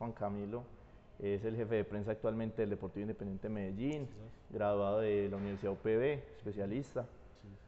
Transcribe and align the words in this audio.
Juan 0.00 0.12
Camilo, 0.12 0.64
es 1.18 1.44
el 1.44 1.54
jefe 1.56 1.74
de 1.74 1.84
prensa 1.84 2.12
actualmente 2.12 2.62
del 2.62 2.70
Deportivo 2.70 3.02
Independiente 3.02 3.48
de 3.48 3.54
Medellín, 3.54 4.08
graduado 4.48 5.00
de 5.00 5.28
la 5.28 5.36
Universidad 5.36 5.74
UPB, 5.74 6.22
especialista. 6.38 7.04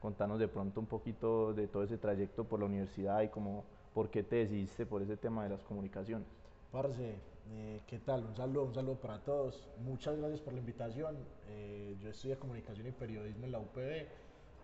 Contanos 0.01 0.39
de 0.39 0.49
pronto 0.49 0.81
un 0.81 0.87
poquito 0.87 1.53
de 1.53 1.69
todo 1.69 1.83
ese 1.83 1.99
trayecto 1.99 2.45
por 2.45 2.59
la 2.61 2.65
universidad 2.65 3.21
y 3.21 3.29
cómo, 3.29 3.65
por 3.93 4.09
qué 4.09 4.23
te 4.23 4.37
decidiste 4.37 4.87
por 4.87 5.03
ese 5.03 5.19
tema 5.19 5.45
de 5.45 5.51
las 5.51 5.63
comunicaciones. 5.63 6.27
Parce, 6.73 7.17
eh, 7.51 7.83
¿qué 7.87 7.99
tal? 7.99 8.25
Un 8.25 8.35
saludo, 8.35 8.65
un 8.65 8.75
saludo 8.75 8.95
para 8.95 9.19
todos. 9.19 9.69
Muchas 9.85 10.17
gracias 10.17 10.41
por 10.41 10.55
la 10.55 10.61
invitación. 10.61 11.19
Eh, 11.51 11.99
yo 12.01 12.09
estudié 12.09 12.37
comunicación 12.37 12.87
y 12.87 12.93
periodismo 12.93 13.45
en 13.45 13.53
la 13.53 13.59
UPB 13.59 14.07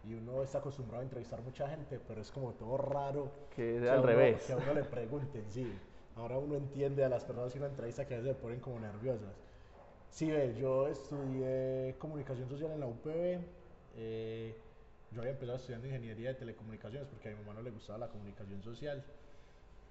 y 0.08 0.14
uno 0.14 0.42
está 0.42 0.58
acostumbrado 0.58 1.02
a 1.02 1.04
entrevistar 1.04 1.42
mucha 1.42 1.68
gente, 1.68 2.00
pero 2.08 2.22
es 2.22 2.32
como 2.32 2.52
todo 2.52 2.78
raro 2.78 3.30
que, 3.54 3.86
al 3.90 4.02
revés. 4.02 4.46
Que 4.46 4.54
a 4.54 4.56
uno 4.56 4.72
le 4.72 4.84
pregunten, 4.84 5.44
sí. 5.50 5.70
Ahora 6.18 6.38
uno 6.38 6.56
entiende 6.56 7.04
a 7.04 7.08
las 7.08 7.24
personas 7.24 7.52
que 7.52 7.58
una 7.58 7.68
entrevista 7.68 8.06
que 8.06 8.14
a 8.14 8.18
veces 8.18 8.34
se 8.36 8.42
ponen 8.42 8.60
como 8.60 8.80
nerviosas. 8.80 9.34
Sí, 10.10 10.30
ve, 10.30 10.54
yo 10.58 10.88
estudié 10.88 11.96
comunicación 11.98 12.48
social 12.48 12.72
en 12.72 12.80
la 12.80 12.86
UPB. 12.86 13.40
Eh, 13.96 14.54
yo 15.12 15.20
había 15.20 15.32
empezado 15.32 15.56
estudiando 15.56 15.86
ingeniería 15.86 16.30
de 16.30 16.34
telecomunicaciones 16.34 17.08
porque 17.08 17.28
a 17.28 17.32
mi 17.32 17.38
mamá 17.38 17.54
no 17.54 17.62
le 17.62 17.70
gustaba 17.70 17.98
la 17.98 18.08
comunicación 18.08 18.62
social. 18.62 19.04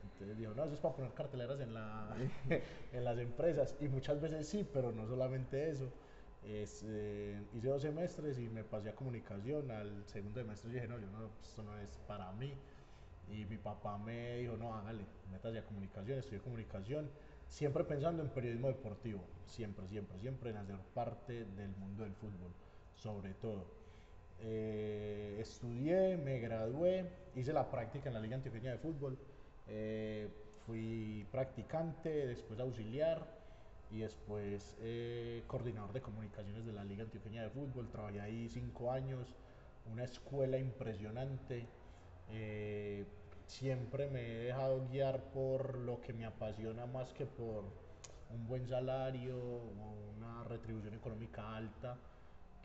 Entonces 0.03 0.37
dijo, 0.37 0.53
no, 0.53 0.63
eso 0.65 0.73
es 0.75 0.79
para 0.79 0.95
poner 0.95 1.13
carteleras 1.13 1.59
en, 1.59 1.73
la, 1.73 2.15
en 2.93 3.03
las 3.03 3.17
empresas. 3.19 3.75
Y 3.79 3.87
muchas 3.87 4.21
veces 4.21 4.47
sí, 4.47 4.67
pero 4.71 4.91
no 4.91 5.07
solamente 5.07 5.69
eso. 5.69 5.91
Eh, 6.43 7.41
hice 7.53 7.67
dos 7.67 7.81
semestres 7.81 8.37
y 8.39 8.49
me 8.49 8.63
pasé 8.63 8.89
a 8.89 8.95
comunicación. 8.95 9.71
Al 9.71 10.05
segundo 10.05 10.39
semestre 10.41 10.71
dije, 10.71 10.87
no, 10.87 10.99
yo 10.99 11.07
no, 11.07 11.29
esto 11.43 11.63
no 11.63 11.77
es 11.77 11.97
para 12.07 12.31
mí. 12.33 12.53
Y 13.31 13.45
mi 13.45 13.57
papá 13.57 13.97
me 13.97 14.37
dijo, 14.37 14.55
no, 14.57 14.73
hágale, 14.73 15.03
métase 15.31 15.59
a 15.59 15.65
comunicación, 15.65 16.19
estudié 16.19 16.41
comunicación. 16.41 17.09
Siempre 17.47 17.83
pensando 17.83 18.23
en 18.23 18.29
periodismo 18.29 18.67
deportivo, 18.67 19.21
siempre, 19.45 19.87
siempre, 19.87 20.19
siempre 20.19 20.49
en 20.49 20.57
hacer 20.57 20.77
parte 20.93 21.45
del 21.45 21.71
mundo 21.77 22.03
del 22.03 22.13
fútbol, 22.13 22.51
sobre 22.95 23.33
todo. 23.35 23.65
Eh, 24.39 25.37
estudié, 25.39 26.17
me 26.17 26.39
gradué, 26.39 27.09
hice 27.35 27.53
la 27.53 27.71
práctica 27.71 28.09
en 28.09 28.15
la 28.15 28.19
Liga 28.19 28.35
Antioqueña 28.35 28.71
de 28.71 28.77
Fútbol 28.77 29.17
eh, 29.69 30.29
fui 30.65 31.27
practicante, 31.31 32.27
después 32.27 32.59
auxiliar 32.59 33.25
y 33.91 33.99
después 33.99 34.75
eh, 34.79 35.43
coordinador 35.47 35.93
de 35.93 36.01
comunicaciones 36.01 36.65
de 36.65 36.73
la 36.73 36.83
Liga 36.83 37.03
Antioqueña 37.03 37.43
de 37.43 37.49
Fútbol. 37.49 37.89
Trabajé 37.89 38.21
ahí 38.21 38.49
cinco 38.49 38.91
años, 38.91 39.27
una 39.91 40.03
escuela 40.03 40.57
impresionante. 40.57 41.67
Eh, 42.31 43.05
siempre 43.45 44.09
me 44.09 44.21
he 44.21 44.37
dejado 44.45 44.87
guiar 44.89 45.21
por 45.31 45.77
lo 45.77 46.01
que 46.01 46.13
me 46.13 46.25
apasiona 46.25 46.85
más 46.85 47.13
que 47.13 47.25
por 47.25 47.63
un 48.29 48.47
buen 48.47 48.67
salario 48.67 49.37
o 49.37 50.13
una 50.17 50.43
retribución 50.43 50.93
económica 50.93 51.55
alta 51.55 51.97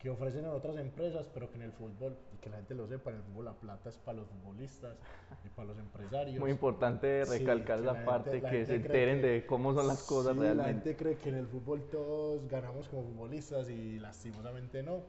que 0.03 0.09
ofrecen 0.09 0.43
en 0.43 0.51
otras 0.51 0.75
empresas, 0.75 1.25
pero 1.33 1.49
que 1.49 1.55
en 1.55 1.61
el 1.61 1.71
fútbol, 1.71 2.17
y 2.33 2.37
que 2.39 2.49
la 2.49 2.57
gente 2.57 2.75
lo 2.75 2.85
sepa, 2.87 3.11
en 3.11 3.15
el 3.15 3.23
fútbol 3.23 3.45
la 3.45 3.53
plata 3.53 3.87
es 3.87 3.97
para 3.99 4.17
los 4.17 4.27
futbolistas 4.27 4.97
y 5.45 5.47
para 5.47 5.69
los 5.69 5.79
empresarios. 5.79 6.41
Muy 6.41 6.51
importante 6.51 7.23
recalcar 7.23 7.79
la, 7.79 8.03
parte, 8.03 8.41
que 8.41 8.65
se 8.65 8.75
enteren 8.75 9.21
de 9.21 9.45
cómo 9.45 9.73
son 9.73 9.87
las 9.87 10.03
cosas 10.03 10.35
realmente. 10.35 10.61
La 10.61 10.73
gente 10.73 10.95
cree 10.97 11.15
que 11.15 11.29
en 11.29 11.35
el 11.35 11.47
fútbol 11.47 11.87
todos 11.89 12.45
ganamos 12.49 12.89
como 12.89 13.03
futbolistas 13.03 13.69
y 13.69 13.97
lastimosamente 13.97 14.83
no, 14.83 15.03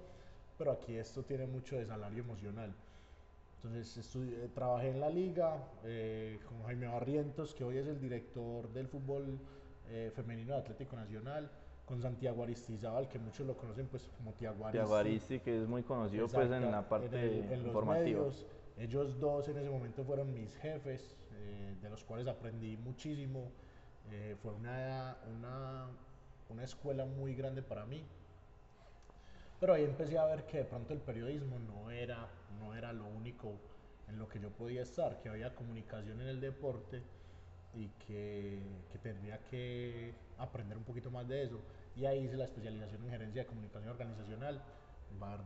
pero 0.56 0.70
aquí 0.70 0.94
esto 0.94 1.24
tiene 1.24 1.46
mucho 1.46 1.74
de 1.74 1.86
salario 1.86 2.22
emocional. 2.22 2.72
Entonces 3.64 4.18
trabajé 4.54 4.90
en 4.90 5.00
la 5.00 5.08
liga 5.08 5.56
eh, 5.84 6.38
con 6.46 6.62
Jaime 6.64 6.86
Barrientos, 6.86 7.54
que 7.54 7.64
hoy 7.64 7.78
es 7.78 7.86
el 7.86 7.98
director 7.98 8.70
del 8.72 8.88
fútbol 8.88 9.38
eh, 9.88 10.12
femenino 10.14 10.52
de 10.52 10.60
Atlético 10.60 10.96
Nacional 10.96 11.50
con 11.86 12.00
Santiago 12.00 12.42
Aristizábal, 12.42 13.08
que 13.08 13.18
muchos 13.18 13.46
lo 13.46 13.56
conocen 13.56 13.86
pues 13.86 14.08
como 14.18 14.32
Tiago 14.34 14.66
Aristi. 14.66 15.40
que 15.40 15.62
es 15.62 15.66
muy 15.66 15.82
conocido 15.82 16.28
pues 16.28 16.50
en 16.50 16.70
la 16.70 16.86
parte 16.86 17.54
en 17.54 17.66
informativa. 17.66 18.26
Ellos 18.76 19.18
dos 19.18 19.48
en 19.48 19.56
ese 19.58 19.70
momento 19.70 20.04
fueron 20.04 20.34
mis 20.34 20.54
jefes, 20.56 21.16
eh, 21.32 21.74
de 21.80 21.88
los 21.88 22.04
cuales 22.04 22.26
aprendí 22.26 22.76
muchísimo. 22.76 23.50
Eh, 24.10 24.36
fue 24.42 24.52
una, 24.52 25.16
una, 25.38 25.86
una 26.50 26.64
escuela 26.64 27.06
muy 27.06 27.34
grande 27.34 27.62
para 27.62 27.86
mí. 27.86 28.04
Pero 29.60 29.74
ahí 29.74 29.84
empecé 29.84 30.18
a 30.18 30.24
ver 30.26 30.44
que 30.44 30.58
de 30.58 30.64
pronto 30.64 30.92
el 30.92 31.00
periodismo 31.00 31.58
no 31.58 31.90
era, 31.90 32.28
no 32.58 32.74
era 32.74 32.92
lo 32.92 33.06
único 33.06 33.52
en 34.08 34.18
lo 34.18 34.28
que 34.28 34.40
yo 34.40 34.50
podía 34.50 34.82
estar, 34.82 35.20
que 35.20 35.28
había 35.28 35.54
comunicación 35.54 36.20
en 36.20 36.28
el 36.28 36.40
deporte 36.40 37.02
y 37.74 37.88
que, 38.06 38.58
que, 38.92 38.98
tendría 38.98 39.38
que 39.50 40.14
aprender 40.38 40.76
un 40.76 40.84
poquito 40.84 41.10
más 41.10 41.26
de 41.28 41.44
eso. 41.44 41.60
Y 41.96 42.04
ahí 42.06 42.24
hice 42.24 42.36
la 42.36 42.44
especialización 42.44 43.02
en 43.04 43.10
gerencia 43.10 43.42
de 43.42 43.46
comunicación 43.46 43.90
organizacional. 43.90 44.62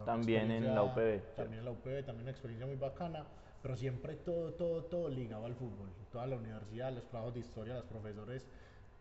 También 0.04 0.50
en 0.50 0.74
la 0.74 0.82
UPB. 0.82 1.36
También 1.36 1.60
en 1.60 1.64
la 1.64 1.70
UPB, 1.72 2.04
también 2.04 2.22
una 2.22 2.30
experiencia 2.30 2.66
muy 2.66 2.76
bacana, 2.76 3.26
pero 3.62 3.76
siempre 3.76 4.14
todo, 4.14 4.52
todo, 4.54 4.84
todo 4.84 5.08
ligado 5.08 5.44
al 5.44 5.54
fútbol. 5.54 5.90
Toda 6.10 6.26
la 6.26 6.36
universidad, 6.36 6.92
los 6.92 7.06
trabajos 7.06 7.34
de 7.34 7.40
historia, 7.40 7.74
los 7.74 7.84
profesores 7.84 8.46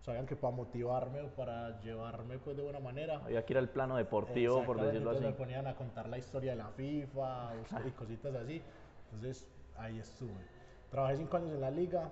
sabían 0.01 0.25
que 0.25 0.35
para 0.35 0.55
motivarme 0.55 1.21
o 1.21 1.27
para 1.27 1.79
llevarme 1.81 2.37
pues 2.37 2.55
de 2.55 2.63
buena 2.63 2.79
manera. 2.79 3.21
Había 3.25 3.45
que 3.45 3.53
ir 3.53 3.57
al 3.57 3.69
plano 3.69 3.97
deportivo, 3.97 4.63
por 4.63 4.81
decirlo 4.81 5.11
así. 5.11 5.23
me 5.23 5.33
ponían 5.33 5.67
a 5.67 5.75
contar 5.75 6.07
la 6.07 6.17
historia 6.17 6.51
de 6.51 6.57
la 6.57 6.69
FIFA 6.69 7.53
y 7.87 7.91
cositas 7.97 8.35
así. 8.35 8.61
Entonces 9.05 9.47
ahí 9.77 9.99
estuve. 9.99 10.57
Trabajé 10.89 11.17
cinco 11.17 11.37
años 11.37 11.51
en 11.53 11.61
la 11.61 11.71
liga, 11.71 12.09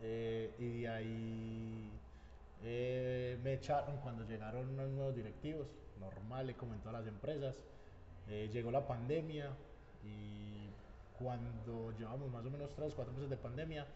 eh, 0.00 0.54
y 0.58 0.82
de 0.82 0.88
ahí 0.88 1.90
eh, 2.62 3.38
me 3.42 3.54
echaron 3.54 3.96
cuando 3.98 4.24
llegaron 4.24 4.76
los 4.76 4.90
nuevos 4.90 5.14
directivos, 5.14 5.66
normal, 5.98 6.54
como 6.56 6.74
en 6.74 6.80
todas 6.80 7.00
las 7.00 7.08
empresas. 7.08 7.56
Eh, 8.28 8.48
llegó 8.52 8.70
la 8.70 8.86
pandemia 8.86 9.50
y 10.04 10.70
cuando 11.18 11.92
llevamos 11.98 12.30
más 12.30 12.44
o 12.44 12.50
menos 12.50 12.70
tres, 12.74 12.92
cuatro 12.94 13.12
meses 13.14 13.30
de 13.30 13.36
pandemia, 13.36 13.86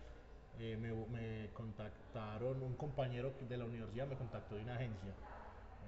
me, 0.58 0.76
me, 0.76 1.50
contactaron, 1.52 2.62
un 2.62 2.74
compañero 2.74 3.32
de 3.48 3.56
la 3.56 3.64
universidad 3.64 4.06
me 4.06 4.16
contactó 4.16 4.56
de 4.56 4.62
una 4.62 4.74
agencia, 4.74 5.12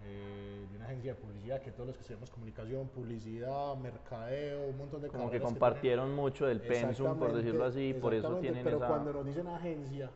de 0.03 0.77
una 0.77 0.85
agencia 0.85 1.15
de 1.15 1.21
publicidad, 1.21 1.63
que 1.63 1.71
todos 1.71 1.87
los 1.87 1.97
que 1.97 2.03
estudiamos 2.03 2.31
comunicación, 2.31 2.89
publicidad, 2.89 3.77
mercadeo, 3.77 4.69
un 4.69 4.77
montón 4.77 5.03
de 5.03 5.09
Como 5.09 5.31
que 5.31 5.41
compartieron 5.41 6.15
mucho 6.15 6.47
del 6.47 6.61
pensum, 6.61 7.19
por 7.19 7.35
decirlo 7.35 7.65
así, 7.65 7.95
por 7.95 8.15
eso 8.15 8.37
tienen 8.37 8.65
pero 8.65 8.79
cuando 8.79 9.13
nos 9.13 9.25
dicen 9.25 9.47
agencia, 9.47 10.11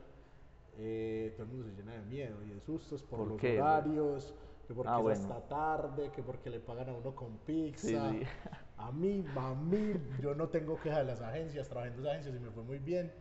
eh, 0.81 1.33
todo 1.37 1.45
el 1.45 1.53
mundo 1.53 1.67
se 1.67 1.75
llena 1.75 1.93
de 1.93 2.03
miedo 2.03 2.37
y 2.45 2.51
de 2.51 2.61
sustos 2.61 3.03
por, 3.03 3.27
los 3.27 3.43
horarios, 3.43 4.33
que 4.69 4.75
porque 4.75 4.93
ah, 4.93 5.03
es 5.11 5.21
hasta 5.21 5.41
tarde, 5.49 6.11
que 6.15 6.23
porque 6.23 6.51
le 6.51 6.61
pagan 6.61 6.91
a 6.91 6.93
uno 6.93 7.15
con 7.15 7.39
pizza. 7.39 8.13
A 8.77 8.93
mí, 8.93 9.25
a 9.37 9.55
mí, 9.55 9.95
yo 10.21 10.37
no 10.37 10.49
tengo 10.51 10.81
queja 10.81 10.99
de 10.99 11.07
las 11.07 11.21
agencias, 11.21 11.69
trabajé 11.69 11.91
en 11.91 11.97
dos 11.97 12.07
agencias 12.07 12.37
y 12.37 12.39
me 12.39 12.51
fue 12.51 12.63
muy 12.63 12.79
bien. 12.79 13.13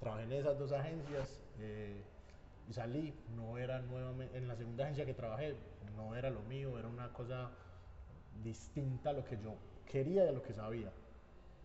Trabajé 0.00 0.24
en 0.24 0.32
esas 0.32 0.58
dos 0.58 0.72
agencias. 0.72 1.40
Eh, 1.58 2.02
y 2.68 2.72
salí, 2.72 3.14
no 3.36 3.58
era 3.58 3.80
nuevamente, 3.80 4.36
en 4.36 4.48
la 4.48 4.56
segunda 4.56 4.84
agencia 4.84 5.06
que 5.06 5.14
trabajé, 5.14 5.54
no 5.96 6.16
era 6.16 6.30
lo 6.30 6.42
mío, 6.42 6.78
era 6.78 6.88
una 6.88 7.12
cosa 7.12 7.50
distinta 8.42 9.10
a 9.10 9.12
lo 9.12 9.24
que 9.24 9.38
yo 9.38 9.54
quería 9.90 10.24
y 10.24 10.28
a 10.28 10.32
lo 10.32 10.42
que 10.42 10.52
sabía. 10.52 10.92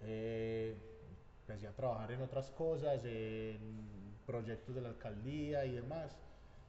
Eh, 0.04 0.76
empecé 1.42 1.68
a 1.68 1.72
trabajar 1.72 2.12
en 2.12 2.22
otras 2.22 2.52
cosas, 2.52 3.04
en 3.04 3.60
proyectos 4.26 4.76
de 4.76 4.82
la 4.82 4.90
alcaldía 4.90 5.66
y 5.66 5.74
demás, 5.74 6.18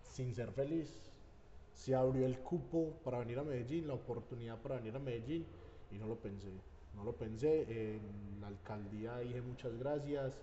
sin 0.02 0.34
ser 0.34 0.50
feliz. 0.52 1.10
Se 1.74 1.94
abrió 1.94 2.26
el 2.26 2.38
cupo 2.38 2.94
para 3.04 3.18
venir 3.18 3.38
a 3.38 3.44
Medellín, 3.44 3.86
la 3.86 3.94
oportunidad 3.94 4.58
para 4.58 4.76
venir 4.76 4.96
a 4.96 4.98
Medellín 4.98 5.46
y 5.90 5.98
no 5.98 6.06
lo 6.06 6.16
pensé. 6.16 6.52
No 6.94 7.04
lo 7.04 7.16
pensé, 7.16 7.96
en 7.96 8.40
la 8.40 8.48
alcaldía 8.48 9.18
dije 9.18 9.40
muchas 9.40 9.76
gracias, 9.78 10.38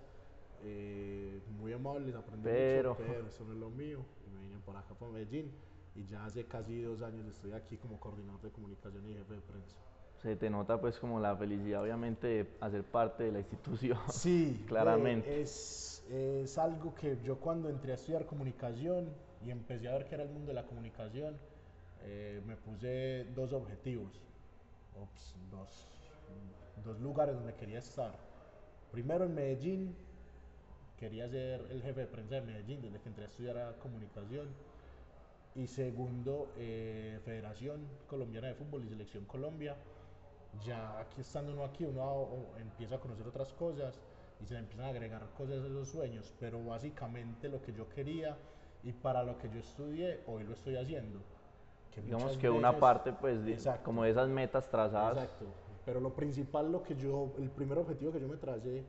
eh, 0.63 1.41
muy 1.57 1.73
amables, 1.73 2.15
aprendí 2.15 2.43
pero... 2.43 2.91
mucho, 2.91 3.03
pero 3.05 3.27
eso 3.27 3.43
no 3.45 3.53
es 3.53 3.59
lo 3.59 3.69
mío. 3.69 3.99
Y 4.25 4.29
me 4.29 4.41
vine 4.43 4.59
por 4.65 4.75
acá, 4.75 4.93
para 4.95 5.11
Medellín, 5.11 5.51
y 5.95 6.05
ya 6.05 6.25
hace 6.25 6.45
casi 6.45 6.81
dos 6.81 7.01
años 7.01 7.25
estoy 7.27 7.53
aquí 7.53 7.77
como 7.77 7.99
coordinador 7.99 8.41
de 8.41 8.49
comunicación 8.51 9.07
y 9.09 9.13
jefe 9.13 9.33
de 9.33 9.41
prensa. 9.41 9.75
Se 10.21 10.35
te 10.35 10.49
nota 10.49 10.79
pues 10.79 10.99
como 10.99 11.19
la 11.19 11.35
felicidad 11.35 11.81
obviamente 11.81 12.27
de 12.27 12.47
hacer 12.59 12.83
parte 12.83 13.23
de 13.23 13.31
la 13.31 13.39
institución. 13.39 13.97
Sí, 14.11 14.63
claramente. 14.67 15.41
Es, 15.41 16.05
es 16.09 16.57
algo 16.57 16.93
que 16.93 17.17
yo 17.23 17.39
cuando 17.39 17.69
entré 17.69 17.91
a 17.91 17.95
estudiar 17.95 18.25
comunicación 18.25 19.09
y 19.45 19.51
empecé 19.51 19.87
a 19.87 19.93
ver 19.93 20.07
que 20.07 20.15
era 20.15 20.23
el 20.23 20.29
mundo 20.29 20.47
de 20.47 20.55
la 20.55 20.65
comunicación, 20.65 21.37
eh, 22.01 22.41
me 22.45 22.55
puse 22.55 23.25
dos 23.35 23.53
objetivos, 23.53 24.21
dos, 25.51 25.87
dos 26.83 26.99
lugares 26.99 27.35
donde 27.35 27.53
quería 27.55 27.79
estar. 27.79 28.13
Primero 28.91 29.25
en 29.25 29.35
Medellín, 29.35 29.95
quería 30.99 31.27
ser 31.29 31.65
el 31.71 31.81
jefe 31.81 32.01
de 32.01 32.07
prensa 32.07 32.35
de 32.35 32.41
Medellín 32.41 32.81
desde 32.81 32.99
que 32.99 33.09
entré 33.09 33.23
a 33.23 33.27
estudiar 33.27 33.75
comunicación. 33.81 34.47
Y 35.55 35.65
segundo, 35.67 36.49
eh, 36.57 37.19
Federación 37.25 37.81
Colombiana 38.07 38.47
de 38.47 38.53
Fútbol 38.55 38.83
y 38.85 38.89
Selección 38.89 39.25
Colombia. 39.25 39.75
Ya 40.65 40.99
aquí 40.99 41.21
estando 41.21 41.53
uno 41.53 41.63
aquí, 41.63 41.85
uno 41.85 42.27
empieza 42.59 42.95
a 42.95 42.99
conocer 42.99 43.27
otras 43.27 43.53
cosas 43.53 43.99
y 44.41 44.45
se 44.45 44.53
le 44.55 44.59
empiezan 44.61 44.85
a 44.85 44.89
agregar 44.89 45.21
cosas 45.37 45.63
a 45.63 45.67
esos 45.67 45.89
sueños. 45.89 46.33
Pero 46.39 46.63
básicamente 46.63 47.49
lo 47.49 47.61
que 47.61 47.73
yo 47.73 47.87
quería 47.89 48.37
y 48.83 48.91
para 48.93 49.23
lo 49.23 49.37
que 49.37 49.49
yo 49.49 49.59
estudié, 49.59 50.21
hoy 50.27 50.43
lo 50.43 50.53
estoy 50.53 50.75
haciendo. 50.75 51.19
Digamos 51.95 52.23
muchas 52.27 52.37
que 52.37 52.49
una 52.49 52.69
veces- 52.69 52.79
parte, 52.81 53.13
pues, 53.13 53.45
Exacto. 53.47 53.83
como 53.83 54.03
de 54.03 54.11
esas 54.11 54.29
metas 54.29 54.69
trazadas, 54.69 55.17
Exacto. 55.23 55.45
Pero 55.85 55.99
lo 55.99 56.13
principal, 56.13 56.71
lo 56.71 56.83
que 56.83 56.95
yo, 56.95 57.33
el 57.39 57.49
primer 57.49 57.77
objetivo 57.79 58.11
que 58.13 58.19
yo 58.21 58.27
me 58.27 58.37
tracé 58.37 58.83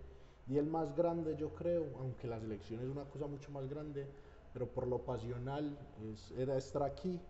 y 0.47 0.59
el 0.59 0.67
más 0.67 0.95
grande, 0.97 1.37
yo 1.37 1.55
creo, 1.55 1.87
aunque 1.99 2.27
la 2.27 2.41
selección 2.41 2.81
es 2.81 2.89
una 2.89 3.05
cosa 3.05 3.27
mucho 3.27 3.51
más 3.53 3.69
grande, 3.69 4.09
pero 4.53 4.67
por 4.73 4.87
lo 4.87 5.05
pasional 5.05 5.79
es, 6.03 6.31
era 6.33 6.57
estar 6.57 6.83
aquí 6.83 7.21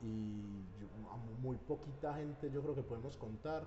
y 0.00 0.66
yo- 0.78 0.88
a 1.10 1.16
muy 1.16 1.56
poquita 1.56 2.14
gente 2.14 2.50
yo 2.50 2.62
creo 2.62 2.74
que 2.74 2.82
podemos 2.82 3.16
contar 3.16 3.66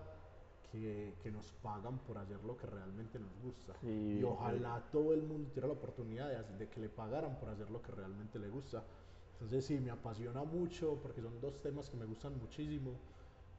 que, 0.71 1.17
que 1.23 1.31
nos 1.31 1.51
pagan 1.53 1.99
por 1.99 2.17
hacer 2.17 2.43
lo 2.43 2.57
que 2.57 2.67
realmente 2.67 3.19
nos 3.19 3.37
gusta. 3.41 3.73
Sí, 3.81 4.19
y 4.19 4.23
ojalá 4.23 4.83
todo 4.91 5.13
el 5.13 5.23
mundo 5.23 5.49
tuviera 5.49 5.67
la 5.67 5.73
oportunidad 5.73 6.45
de 6.45 6.69
que 6.69 6.79
le 6.79 6.89
pagaran 6.89 7.37
por 7.39 7.49
hacer 7.49 7.69
lo 7.71 7.81
que 7.81 7.91
realmente 7.91 8.39
le 8.39 8.49
gusta. 8.49 8.83
Entonces 9.33 9.65
sí, 9.65 9.79
me 9.79 9.91
apasiona 9.91 10.43
mucho 10.43 10.99
porque 11.01 11.21
son 11.21 11.39
dos 11.39 11.61
temas 11.61 11.89
que 11.89 11.97
me 11.97 12.05
gustan 12.05 12.37
muchísimo 12.39 12.99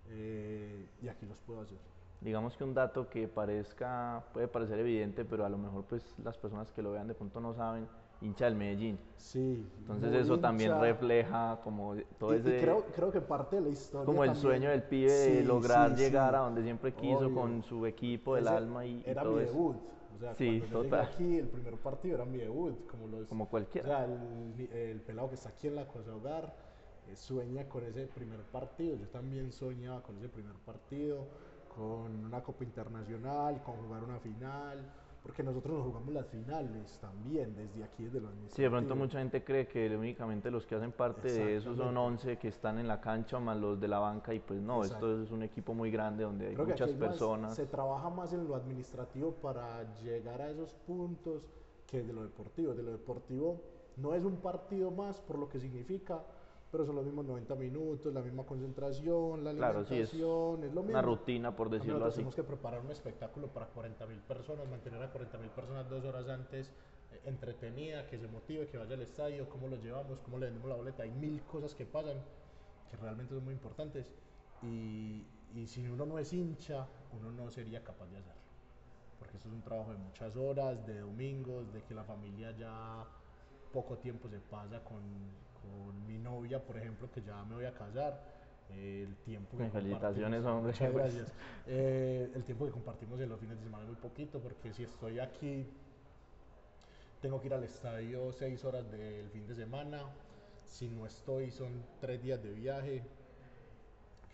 eh, 0.06 0.90
y 1.02 1.08
aquí 1.08 1.26
los 1.26 1.38
puedo 1.38 1.61
hacer. 1.61 1.78
Digamos 2.20 2.56
que 2.56 2.64
un 2.64 2.74
dato 2.74 3.08
que 3.08 3.28
parezca, 3.28 4.24
puede 4.32 4.48
parecer 4.48 4.78
evidente, 4.80 5.24
pero 5.24 5.44
a 5.44 5.48
lo 5.48 5.58
mejor 5.58 5.84
pues 5.84 6.14
las 6.24 6.36
personas 6.36 6.72
que 6.72 6.82
lo 6.82 6.92
vean 6.92 7.08
de 7.08 7.14
pronto 7.14 7.40
no 7.40 7.54
saben, 7.54 7.86
hincha 8.20 8.46
del 8.46 8.56
Medellín. 8.56 8.98
Sí. 9.16 9.64
Entonces 9.78 10.12
eso 10.12 10.40
también 10.40 10.70
hincha. 10.72 10.80
refleja 10.82 11.60
como 11.62 11.94
todo 12.18 12.32
Y- 12.32 12.38
y 12.38 12.40
ese... 12.40 12.60
creo, 12.60 12.84
creo 12.94 13.12
que 13.12 13.20
parte 13.20 13.56
de 13.56 13.62
la 13.62 13.68
historia. 13.68 14.04
como 14.06 14.24
el 14.24 14.30
también- 14.30 14.42
sueño 14.42 14.70
del 14.70 14.82
pibe 14.82 15.12
de 15.12 15.40
Sí, 15.40 15.44
lograr 15.46 15.90
sí, 15.96 16.02
llegar 16.02 16.30
sí. 16.32 16.36
a 16.36 16.38
donde 16.40 16.62
siempre 16.62 16.92
quiso 16.94 17.18
Obvio. 17.18 17.34
con 17.34 17.62
su 17.62 17.86
equipo 17.86 18.34
del 18.34 18.46
Ese 18.46 18.54
alma 18.56 18.84
y, 18.84 18.96
y 18.96 19.02
Era 19.06 19.22
todo 19.22 19.34
mi 19.36 19.44
debut. 19.44 19.76
O 20.16 20.18
sea, 20.20 20.34
Sí, 20.34 20.58
cuando 20.58 20.82
yo 20.82 20.82
total. 20.90 21.06
aquí, 21.12 21.38
el 21.38 21.46
primer 21.46 21.74
partido 21.76 22.16
era 22.16 22.24
mi 22.24 22.38
debut. 22.38 22.74
Como, 22.88 23.06
los, 23.06 23.28
Como 23.28 23.48
cualquiera. 23.48 23.86
O 23.86 23.90
sea, 23.92 24.04
el, 24.06 24.68
el 24.72 25.00
pelado 25.02 25.28
que 25.28 25.36
está 25.36 25.50
aquí 25.50 25.68
en 25.68 25.76
la 25.76 25.86
Cosa 25.86 26.12
Hogar 26.16 26.52
eh, 27.06 27.14
sueña 27.14 27.68
con 27.68 27.84
ese 27.84 28.08
primer 28.08 28.40
partido. 28.40 28.96
Yo 28.96 29.06
también 29.06 29.52
soñaba 29.52 30.02
con 30.02 30.18
ese 30.18 30.28
primer 30.28 30.54
partido, 30.66 31.28
con 31.78 32.25
una 32.25 32.42
Copa 32.42 32.64
Internacional, 32.64 33.62
con 33.62 33.76
jugar 33.76 34.02
una 34.02 34.19
final. 34.19 34.78
Porque 35.22 35.42
nosotros 35.42 35.76
nos 35.76 35.86
jugamos 35.86 36.14
las 36.14 36.26
finales 36.28 36.96
también, 37.00 37.54
desde 37.54 37.84
aquí, 37.84 38.04
desde 38.04 38.20
los 38.20 38.30
Sí, 38.50 38.62
de 38.62 38.70
pronto 38.70 38.96
mucha 38.96 39.19
gente 39.19 39.44
cree 39.44 39.66
que 39.66 39.94
únicamente 39.94 40.50
los 40.50 40.64
que 40.64 40.76
hacen 40.76 40.92
parte 40.92 41.30
de 41.30 41.56
eso 41.56 41.75
son 41.75 41.88
Exactamente. 41.88 42.00
11 42.28 42.38
que 42.38 42.48
están 42.48 42.78
en 42.78 42.88
la 42.88 43.00
cancha 43.00 43.38
más 43.38 43.56
los 43.58 43.78
de 43.80 43.88
la 43.88 43.98
banca 43.98 44.32
y 44.32 44.38
pues 44.40 44.60
no, 44.60 44.84
esto 44.84 45.20
es 45.22 45.30
un 45.30 45.42
equipo 45.42 45.75
muy 45.75 45.90
grande 45.90 46.22
donde 46.25 46.46
hay 46.48 46.54
Creo 46.54 46.66
que 46.66 46.72
aquí 46.72 46.82
muchas 46.82 46.94
hay 46.94 47.00
más- 47.00 47.08
personas. 47.10 47.54
se 47.56 47.66
trabaja 47.66 48.08
más 48.08 48.32
en 48.32 48.46
lo 48.46 48.54
administrativo 48.54 49.32
para 49.32 49.82
llegar 50.00 50.40
a 50.40 50.48
esos 50.50 50.72
puntos 50.86 51.42
que 51.86 52.02
de 52.02 52.12
lo 52.12 52.22
deportivo. 52.22 52.72
De 52.75 52.82
lo 52.84 52.92
deportivo 52.92 53.60
no 53.96 54.14
es 54.14 54.25
un 54.25 54.36
partido 54.36 54.90
más 54.92 55.20
por 55.20 55.38
lo 55.38 55.48
que 55.48 55.58
significa, 55.60 56.22
pero 56.70 56.84
son 56.84 56.96
los 56.96 57.04
mismos 57.04 57.24
90 57.24 57.54
minutos, 57.54 58.12
la 58.12 58.20
misma 58.20 58.44
concentración, 58.44 59.42
la 59.42 59.52
Claro, 59.52 59.84
sí, 59.84 59.94
es 59.94 60.12
alimentación, 60.12 60.64
es, 60.64 60.74
lo 60.74 60.82
mismo. 60.82 60.98
Una 60.98 61.02
rutina, 61.02 61.56
por 61.56 61.70
decirlo 61.70 61.94
nosotros 61.94 62.12
así. 62.12 62.16
tenemos 62.16 62.34
que 62.34 62.44
preparar 62.44 62.80
un 62.80 62.90
espectáculo 62.90 63.48
para 63.48 63.66
40 63.66 64.06
mil 64.06 64.18
personas, 64.18 64.68
mantener 64.68 65.02
a 65.02 65.10
40 65.10 65.38
mil 65.38 65.50
personas 65.50 65.88
dos 65.88 66.04
horas 66.04 66.28
antes 66.28 66.70
eh, 67.12 67.20
entretenida, 67.24 68.06
que 68.06 68.18
se 68.18 68.28
motive, 68.28 68.66
que 68.66 68.76
vaya 68.76 68.94
al 68.94 69.02
estadio, 69.02 69.48
cómo 69.48 69.68
lo 69.68 69.76
llevamos, 69.76 70.18
cómo 70.20 70.38
le 70.38 70.46
vendemos 70.46 70.68
la 70.68 70.76
boleta. 70.76 71.04
Hay 71.04 71.10
mil 71.10 71.42
cosas 71.44 71.74
que 71.74 71.86
pasan 71.86 72.16
que 72.90 72.96
realmente 72.98 73.34
son 73.34 73.44
muy 73.44 73.54
importantes 73.54 74.12
y, 74.62 75.24
y 75.54 75.66
si 75.66 75.86
uno 75.88 76.04
no 76.04 76.18
es 76.18 76.32
hincha, 76.32 76.86
uno 77.18 77.30
no 77.30 77.50
sería 77.50 77.82
capaz 77.82 78.06
de 78.06 78.18
hacerlo. 78.18 78.38
Porque 79.18 79.36
esto 79.36 79.48
es 79.48 79.54
un 79.54 79.62
trabajo 79.62 79.92
de 79.92 79.98
muchas 79.98 80.36
horas, 80.36 80.86
de 80.86 81.00
domingos, 81.00 81.72
de 81.72 81.82
que 81.82 81.94
la 81.94 82.04
familia 82.04 82.52
ya 82.52 83.06
poco 83.72 83.96
tiempo 83.98 84.28
se 84.28 84.38
pasa 84.38 84.82
con, 84.84 85.02
con 85.62 86.06
mi 86.06 86.19
novia, 86.19 86.62
por 86.62 86.76
ejemplo, 86.76 87.10
que 87.10 87.22
ya 87.22 87.43
me 87.44 87.55
voy 87.56 87.64
a 87.64 87.75
casar. 87.75 88.20
eh, 88.70 89.05
el 89.08 89.16
tiempo 89.16 89.56
que 89.56 89.69
Felicitaciones, 89.70 90.44
hombre. 90.44 90.72
Muchas 90.72 90.93
gracias. 90.93 91.32
Eh, 91.66 92.31
el 92.34 92.44
tiempo 92.44 92.66
que 92.66 92.72
compartimos 92.72 93.19
en 93.20 93.28
los 93.31 93.40
fines 93.40 93.56
de 93.58 93.64
semana 93.64 93.84
es 93.84 93.88
muy 93.88 93.96
poquito, 93.96 94.40
porque 94.40 94.72
si 94.72 94.82
estoy 94.84 95.19
aquí, 95.19 95.66
tengo 97.20 97.40
que 97.40 97.46
ir 97.46 97.55
al 97.55 97.64
estadio 97.64 98.31
seis 98.32 98.64
horas 98.64 98.90
del 98.90 99.31
fin 99.31 99.46
de 99.46 99.55
semana. 99.55 100.02
Si 100.66 100.88
no 100.88 101.06
estoy, 101.06 101.50
son 101.50 101.82
tres 102.00 102.22
días 102.22 102.43
de 102.43 102.52
viaje. 102.52 103.02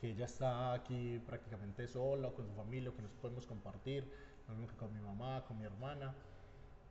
Que 0.01 0.11
ella 0.11 0.27
está 0.27 0.73
aquí 0.75 1.21
prácticamente 1.27 1.87
sola 1.87 2.29
o 2.29 2.35
con 2.35 2.47
su 2.47 2.53
familia, 2.55 2.91
o 2.91 2.95
que 2.95 3.03
nos 3.03 3.13
podemos 3.13 3.47
compartir. 3.47 4.05
Lo 4.49 4.55
mismo 4.55 4.69
que 4.69 4.77
con 4.77 4.93
mi 4.93 5.01
mamá, 5.01 5.45
con 5.47 5.59
mi 5.59 5.65
hermana. 5.65 6.13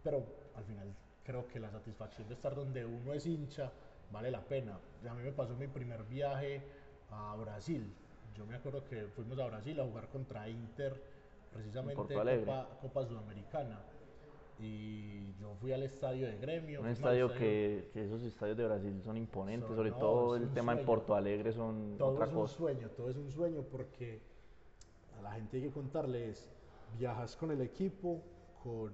Pero 0.01 0.25
al 0.55 0.63
final 0.63 0.87
creo 1.23 1.47
que 1.47 1.59
la 1.59 1.69
satisfacción 1.69 2.27
de 2.27 2.33
estar 2.33 2.55
donde 2.55 2.85
uno 2.85 3.13
es 3.13 3.25
hincha 3.25 3.71
vale 4.13 4.31
la 4.31 4.41
pena. 4.41 4.79
A 5.09 5.13
mí 5.13 5.23
me 5.23 5.31
pasó 5.33 5.55
mi 5.55 5.67
primer 5.67 6.03
viaje 6.03 6.61
a 7.09 7.35
Brasil. 7.35 7.91
Yo 8.35 8.45
me 8.45 8.55
acuerdo 8.55 8.85
que 8.85 9.07
fuimos 9.07 9.37
a 9.39 9.47
Brasil 9.47 9.77
a 9.79 9.83
jugar 9.83 10.07
contra 10.07 10.47
Inter, 10.47 11.01
precisamente. 11.51 11.95
Copa, 12.45 12.69
Copa 12.81 13.05
Sudamericana. 13.05 13.81
Y 14.59 15.33
yo 15.41 15.55
fui 15.59 15.73
al 15.73 15.83
estadio 15.83 16.27
de 16.27 16.37
gremio. 16.37 16.79
Un 16.79 16.85
al 16.85 16.93
estadio 16.93 17.33
que, 17.33 17.89
que 17.91 18.05
esos 18.05 18.21
estadios 18.23 18.55
de 18.55 18.65
Brasil 18.65 19.01
son 19.03 19.17
imponentes, 19.17 19.67
Son- 19.67 19.75
sobre 19.75 19.89
no, 19.89 19.97
todo 19.97 20.35
el 20.35 20.43
un 20.43 20.53
tema 20.53 20.71
en 20.73 20.77
sueño. 20.77 20.85
Porto 20.85 21.15
Alegre 21.15 21.51
son 21.51 21.95
todo 21.97 22.09
otra 22.13 22.25
es 22.25 22.31
un 22.31 22.37
cosa. 22.37 22.55
sueño, 22.55 22.89
todo 22.91 23.09
es 23.09 23.17
un 23.17 23.31
sueño 23.31 23.63
porque 23.63 24.21
a 25.19 25.21
la 25.23 25.31
gente 25.33 25.57
hay 25.57 25.63
que 25.63 25.71
contarles, 25.71 26.49
viajas 26.97 27.35
con 27.35 27.51
el 27.51 27.61
equipo, 27.61 28.21
con 28.63 28.93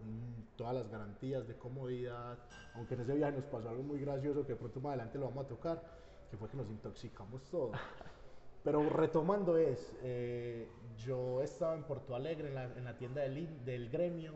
todas 0.55 0.73
las 0.73 0.89
garantías 0.89 1.47
de 1.47 1.55
comodidad, 1.55 2.39
aunque 2.73 2.95
en 2.95 3.01
ese 3.01 3.13
viaje 3.13 3.37
nos 3.37 3.45
pasó 3.45 3.69
algo 3.69 3.83
muy 3.83 3.99
gracioso 3.99 4.45
que 4.45 4.55
pronto 4.55 4.79
más 4.79 4.89
adelante 4.91 5.19
lo 5.19 5.25
vamos 5.25 5.45
a 5.45 5.47
tocar, 5.47 5.83
que 6.31 6.37
fue 6.37 6.49
que 6.49 6.57
nos 6.57 6.67
intoxicamos 6.69 7.43
todos. 7.45 7.77
Pero 8.63 8.89
retomando 8.89 9.57
es, 9.57 9.93
eh, 10.01 10.67
yo 10.97 11.41
estaba 11.43 11.75
en 11.75 11.83
Porto 11.83 12.15
Alegre 12.15 12.49
en 12.49 12.55
la, 12.55 12.63
en 12.65 12.83
la 12.83 12.97
tienda 12.97 13.21
del, 13.21 13.63
del 13.63 13.89
gremio 13.89 14.33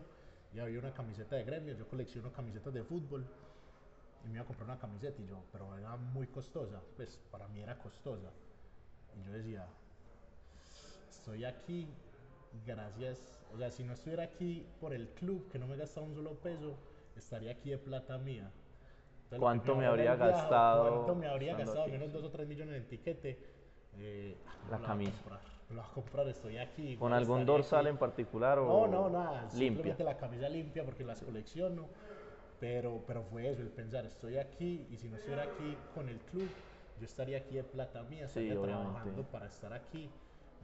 y 0.54 0.60
había 0.60 0.80
una 0.80 0.94
camiseta 0.94 1.36
de 1.36 1.44
gremio, 1.44 1.74
yo 1.74 1.88
colecciono 1.88 2.32
camisetas 2.32 2.74
de 2.74 2.84
fútbol 2.84 3.26
y 4.24 4.28
me 4.28 4.36
iba 4.36 4.44
a 4.44 4.46
comprar 4.46 4.70
una 4.70 4.80
camiseta 4.80 5.20
y 5.22 5.28
yo, 5.28 5.44
pero 5.52 5.76
era 5.78 5.98
muy 5.98 6.28
costosa, 6.28 6.80
pues 6.96 7.20
para 7.32 7.48
mí 7.48 7.60
era 7.60 7.78
costosa. 7.80 8.30
Y 9.18 9.26
yo 9.26 9.34
decía, 9.34 9.68
estoy 11.10 11.44
aquí 11.44 11.88
gracias, 12.66 13.20
o 13.54 13.58
sea, 13.58 13.72
si 13.72 13.84
no 13.84 13.94
estuviera 13.94 14.24
aquí 14.24 14.66
por 14.80 14.94
el 14.94 15.10
club, 15.10 15.50
que 15.52 15.60
no 15.60 15.68
me 15.68 15.76
gastaba 15.76 16.06
un 16.06 16.14
solo 16.16 16.32
peso, 16.36 16.76
estaría 17.16 17.52
aquí 17.52 17.70
de 17.72 17.78
plata 17.78 18.18
mía. 18.18 18.52
Entonces, 19.26 19.40
¿Cuánto 19.40 19.76
me 19.76 19.86
habría 19.88 20.16
gastado 20.16 20.90
¿Cuánto 20.90 21.16
me 21.16 21.28
habría 21.28 21.56
gastado? 21.56 21.88
Menos 21.88 22.12
2 22.12 22.24
o 22.24 22.30
3 22.30 22.48
millones 22.48 22.76
en 22.76 22.88
tiquete. 22.88 23.40
Eh, 23.98 24.36
La 24.70 24.78
lo 24.78 24.78
voy 24.78 24.86
a 24.86 24.88
camisa. 24.88 25.12
comprar, 25.12 25.40
Lo 25.70 25.76
voy 25.76 25.86
a 25.90 25.94
comprar, 25.94 26.28
estoy 26.28 26.58
aquí. 26.58 26.98
¿Con 26.98 27.14
algún 27.14 27.46
dorsal 27.46 27.82
aquí. 27.82 27.90
en 27.90 27.98
particular 27.98 28.60
o 28.60 28.66
No, 28.68 28.88
no, 28.88 29.10
nada. 29.10 29.42
limpia? 29.42 29.60
Simplemente 29.60 30.04
la 30.04 30.18
camisa 30.18 30.50
limpia 30.50 30.84
porque 30.84 31.04
las 31.04 31.22
colecciono. 31.22 31.88
Pero, 32.60 33.04
pero 33.06 33.24
fue 33.24 33.50
eso, 33.50 33.62
el 33.62 33.70
pensar, 33.70 34.06
estoy 34.06 34.38
aquí 34.38 34.88
y 34.90 34.98
si 34.98 35.10
no 35.10 35.18
estuviera 35.18 35.44
aquí 35.44 35.76
con 35.94 36.08
el 36.08 36.18
club, 36.20 36.48
yo 37.00 37.06
estaría 37.06 37.38
aquí 37.40 37.56
de 37.56 37.64
plata 37.64 38.04
mía, 38.04 38.28
Sí, 38.30 38.40
estaría 38.40 38.60
obviamente. 38.60 38.84
trabajando 38.86 39.24
para 39.24 39.48
estar 39.48 39.74
aquí. 39.74 40.10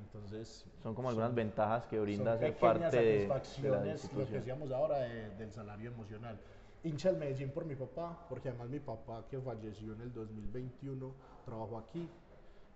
Entonces, 0.02 0.66
Son 0.82 0.96
como 0.96 1.10
algunas 1.10 1.34
ventajas 1.36 1.86
que 1.86 1.96
son 1.98 2.06
brinda 2.06 2.38
ser 2.38 2.56
parte 2.58 2.98
de, 2.98 3.04
de 3.04 3.28
la 3.28 3.32
satisfacciones, 3.32 4.14
lo 4.14 4.26
que 4.26 4.32
decíamos 4.34 4.72
ahora 4.72 5.00
de- 5.00 5.30
del 5.36 5.52
salario 5.52 5.92
emocional. 5.92 6.40
Hincha 6.84 7.10
del 7.12 7.20
Medellín 7.20 7.52
por 7.52 7.66
mi 7.66 7.76
papá, 7.76 8.26
porque 8.30 8.50
además 8.50 8.70
mi 8.70 8.80
papá 8.80 9.26
que 9.30 9.40
falleció 9.40 9.94
en 9.94 10.02
el 10.02 10.14
2021 10.14 11.14
trabajó 11.46 11.78
aquí. 11.78 12.08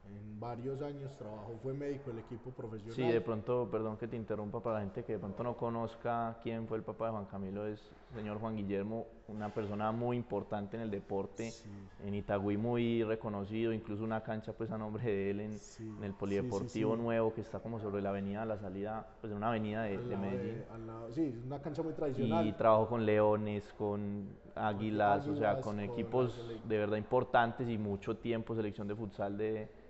En 0.06 0.38
varios 0.40 0.82
años 0.82 1.16
trabajó, 1.18 1.58
fue 1.64 1.74
médico 1.74 2.10
del 2.10 2.20
equipo 2.20 2.52
profesional. 2.52 2.94
Sí, 2.96 3.08
de 3.08 3.22
pronto, 3.22 3.70
perdón 3.72 3.96
que 3.96 4.08
te 4.10 4.18
interrumpa 4.18 4.60
para 4.62 4.76
la 4.76 4.82
gente 4.82 5.06
que 5.06 5.14
de 5.14 5.20
pronto 5.20 5.44
no 5.44 5.56
conozca 5.56 6.38
quién 6.44 6.68
fue 6.68 6.78
el 6.78 6.84
papá 6.84 7.06
de 7.06 7.12
Juan 7.12 7.26
Camilo, 7.26 7.66
es 7.66 7.80
el 8.12 8.18
señor 8.18 8.38
Juan 8.40 8.58
Guillermo, 8.58 9.08
una 9.30 9.54
persona 9.54 9.94
muy 9.94 10.18
importante 10.18 10.76
en 10.76 10.84
el 10.84 10.92
deporte, 10.92 11.52
Sí. 11.52 11.70
en 12.06 12.14
Itagüí 12.16 12.58
muy 12.58 13.02
reconocido, 13.04 13.72
incluso 13.72 14.04
una 14.04 14.22
cancha 14.22 14.52
pues 14.52 14.72
a 14.72 14.78
nombre 14.78 15.06
de 15.06 15.32
él 15.32 15.40
en, 15.40 15.52
Sí, 15.58 15.96
en 15.98 16.04
el 16.04 16.14
polideportivo 16.14 16.98
sí, 16.98 17.02
nuevo 17.02 17.34
que 17.34 17.40
está 17.40 17.62
como 17.62 17.80
sobre 17.80 18.02
la 18.02 18.10
avenida 18.10 18.42
a 18.42 18.46
la 18.46 18.58
salida, 18.58 19.08
pues 19.22 19.32
de 19.32 19.38
una 19.38 19.48
avenida 19.48 19.84
de, 19.84 19.98
de 19.98 20.04
de- 20.10 20.18
Medellín. 20.18 20.64
sí, 21.14 21.42
una 21.46 21.62
cancha 21.62 21.82
muy 21.82 21.94
tradicional. 21.94 22.46
Y 22.46 22.52
trabajó 22.52 22.90
con 22.90 23.06
Leones, 23.06 23.72
con 23.78 24.28
Águilas, 24.54 25.26
o 25.30 25.36
sea, 25.38 25.62
con 25.62 25.78
con 25.78 25.80
equipos 25.80 26.38
de 26.68 26.78
verdad 26.78 26.98
importantes 26.98 27.70
y 27.70 27.78
mucho 27.78 28.18
tiempo 28.18 28.54
selección 28.54 28.86
de 28.90 28.96
futsal 28.96 29.38
de 29.38 29.83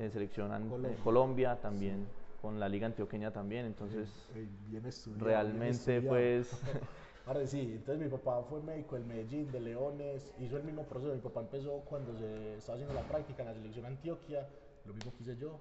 eh, 0.00 0.10
selección 0.10 0.52
an- 0.52 0.68
Colombia. 0.68 0.90
eh, 0.90 1.00
Colombia, 1.04 1.60
también 1.60 2.06
con 2.40 2.58
la 2.58 2.68
Liga 2.68 2.86
Antioqueña 2.86 3.30
también, 3.32 3.66
entonces 3.66 4.08
Eh, 4.34 4.48
bien 4.66 4.86
estudiado, 4.86 5.26
bien 5.26 5.26
realmente 5.26 6.00
pues 6.02 6.50
Ahora 7.26 7.46
sí, 7.46 7.60
entonces 7.60 8.02
mi 8.02 8.08
papá 8.10 8.42
fue 8.48 8.60
médico 8.62 8.96
del 8.96 9.04
Medellín, 9.04 9.52
de 9.52 9.60
Leones, 9.60 10.32
hizo 10.40 10.56
el 10.56 10.64
mismo 10.64 10.84
proceso. 10.84 11.12
Mi 11.14 11.20
papá 11.20 11.40
empezó 11.40 11.80
cuando 11.88 12.16
se 12.16 12.56
estaba 12.56 12.74
haciendo 12.76 12.94
la 12.94 13.06
práctica 13.06 13.42
en 13.42 13.48
la 13.48 13.54
selección 13.54 13.84
Antioquia, 13.86 14.48
lo 14.86 14.94
mismo 14.94 15.12
que 15.14 15.22
hice 15.22 15.36
yo. 15.36 15.60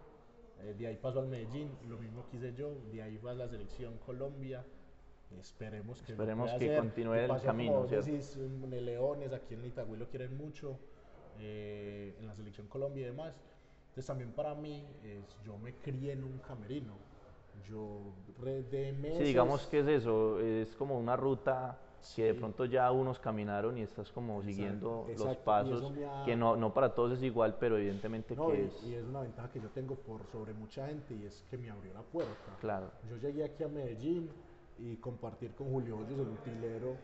Eh, 0.61 0.73
de 0.79 0.87
ahí 0.87 0.95
pasó 0.95 1.19
al 1.19 1.27
Medellín, 1.27 1.69
lo 1.87 1.97
mismo 1.97 2.25
que 2.31 2.37
hice 2.37 2.53
yo. 2.55 2.73
De 2.91 3.03
ahí 3.03 3.17
fue 3.17 3.31
a 3.31 3.33
la 3.35 3.47
selección 3.49 3.97
Colombia. 4.05 4.63
esperemos 5.39 6.01
que, 6.01 6.13
esperemos 6.13 6.51
que 6.53 6.75
continúe 6.75 7.13
el 7.15 7.41
camino. 7.41 7.73
Como 7.73 7.87
decís, 7.87 8.37
en 8.37 8.85
Leones, 8.85 9.33
aquí 9.33 9.53
en 9.53 9.65
Itagüí 9.65 9.97
lo 9.99 10.07
quieren 10.07 10.35
mucho, 10.37 10.79
eh, 11.39 12.15
en 12.19 12.25
la 12.25 12.33
selección 12.35 12.67
Colombia 12.67 13.03
y 13.03 13.05
demás. 13.05 13.35
Entonces 13.89 14.05
también 14.05 14.31
para 14.31 14.55
mí, 14.55 14.85
es, 15.03 15.25
yo 15.43 15.57
me 15.57 15.75
crié 15.75 16.13
en 16.13 16.23
un 16.23 16.37
camerino. 16.39 16.93
Yo 17.67 18.13
de 18.71 18.93
meses, 18.93 19.17
Sí, 19.19 19.23
digamos 19.25 19.67
que 19.67 19.79
es 19.81 19.87
eso, 19.87 20.39
es 20.39 20.75
como 20.75 20.97
una 20.97 21.15
ruta 21.15 21.77
que 22.15 22.23
de 22.23 22.33
pronto 22.33 22.65
ya 22.65 22.91
unos 22.91 23.19
caminaron 23.19 23.77
y 23.77 23.81
estás 23.81 24.11
como 24.11 24.41
siguiendo 24.41 25.05
los 25.17 25.37
pasos, 25.37 25.93
que 26.25 26.35
no, 26.35 26.55
no 26.55 26.73
para 26.73 26.95
todos 26.95 27.17
es 27.17 27.23
igual, 27.23 27.57
pero 27.59 27.77
evidentemente 27.77 28.35
no, 28.35 28.47
que 28.47 28.61
y, 28.61 28.65
es... 28.65 28.83
Y 28.83 28.95
es 28.95 29.05
una 29.05 29.21
ventaja 29.21 29.51
que 29.51 29.59
yo 29.59 29.69
tengo 29.69 29.95
por 29.95 30.25
sobre 30.27 30.53
mucha 30.53 30.87
gente 30.87 31.13
y 31.13 31.25
es 31.25 31.45
que 31.49 31.57
me 31.57 31.69
abrió 31.69 31.93
la 31.93 32.01
puerta. 32.01 32.57
Claro. 32.61 32.89
Yo 33.09 33.17
llegué 33.17 33.43
aquí 33.43 33.63
a 33.63 33.67
Medellín 33.67 34.29
y 34.79 34.95
compartir 34.97 35.51
con 35.53 35.69
Julio 35.69 35.97
Hoyos, 35.97 36.19
el 36.19 36.29
utilero, 36.29 36.95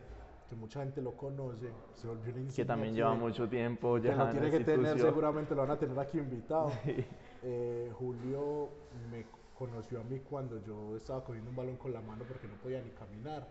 que 0.48 0.56
mucha 0.56 0.80
gente 0.80 1.02
lo 1.02 1.12
conoce, 1.12 1.70
se 1.94 2.06
volvió 2.06 2.34
un 2.34 2.48
Que 2.48 2.64
también 2.64 2.94
lleva 2.94 3.14
mucho 3.14 3.48
tiempo 3.48 3.98
ya 3.98 4.12
Que 4.12 4.16
lo 4.16 4.30
tiene 4.30 4.50
que 4.50 4.64
tener, 4.64 4.98
seguramente 4.98 5.54
lo 5.54 5.62
van 5.62 5.72
a 5.72 5.78
tener 5.78 5.98
aquí 5.98 6.18
invitado. 6.18 6.72
Eh, 7.48 7.92
Julio 7.96 8.70
me 9.08 9.24
conoció 9.56 10.00
a 10.00 10.02
mí 10.02 10.18
cuando 10.18 10.60
yo 10.64 10.96
estaba 10.96 11.22
cogiendo 11.22 11.50
un 11.50 11.54
balón 11.54 11.76
con 11.76 11.92
la 11.92 12.00
mano 12.00 12.24
porque 12.26 12.48
no 12.48 12.54
podía 12.54 12.82
ni 12.82 12.90
caminar. 12.90 13.46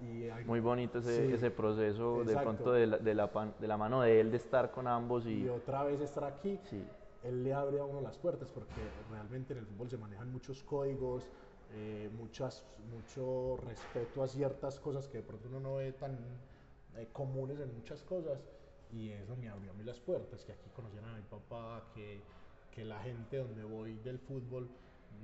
Y 0.00 0.28
Muy 0.44 0.58
bonito 0.58 0.98
ese, 0.98 1.32
ese 1.34 1.50
proceso 1.50 2.24
de 2.24 2.36
pronto 2.36 2.72
de 2.72 2.86
la, 2.86 2.98
de, 2.98 3.14
la, 3.14 3.30
de 3.60 3.68
la, 3.68 3.76
mano 3.76 4.00
de 4.00 4.20
él 4.20 4.32
de 4.32 4.38
estar 4.38 4.72
con 4.72 4.88
ambos 4.88 5.26
y, 5.26 5.42
y 5.42 5.48
otra 5.48 5.84
vez 5.84 6.00
estar 6.00 6.24
aquí. 6.24 6.58
Sí. 6.64 6.84
Él 7.22 7.44
le 7.44 7.52
abre 7.52 7.80
a 7.80 7.84
uno 7.84 8.00
las 8.00 8.16
puertas 8.16 8.48
porque 8.50 8.80
realmente 9.10 9.52
en 9.52 9.60
el 9.60 9.66
fútbol 9.66 9.90
se 9.90 9.98
manejan 9.98 10.32
muchos 10.32 10.62
códigos, 10.62 11.26
eh, 11.74 12.10
muchas, 12.16 12.64
mucho 12.90 13.58
respeto 13.66 14.22
a 14.22 14.28
ciertas 14.28 14.78
cosas 14.80 15.08
que 15.08 15.18
de 15.18 15.24
pronto 15.24 15.48
uno 15.48 15.60
no 15.60 15.74
ve 15.76 15.92
tan 15.92 16.18
eh, 16.96 17.08
comunes 17.12 17.60
en 17.60 17.74
muchas 17.74 18.02
cosas 18.02 18.42
y 18.92 19.10
eso 19.10 19.36
me 19.36 19.48
abrió 19.48 19.70
a 19.70 19.74
mí 19.74 19.84
las 19.84 20.00
puertas, 20.00 20.44
que 20.44 20.52
aquí 20.52 20.70
conocieran 20.74 21.10
a 21.10 21.16
mi 21.16 21.22
papá, 21.22 21.84
que, 21.94 22.20
que 22.70 22.84
la 22.84 22.98
gente 23.00 23.36
donde 23.36 23.64
voy 23.64 23.94
del 23.98 24.18
fútbol 24.18 24.68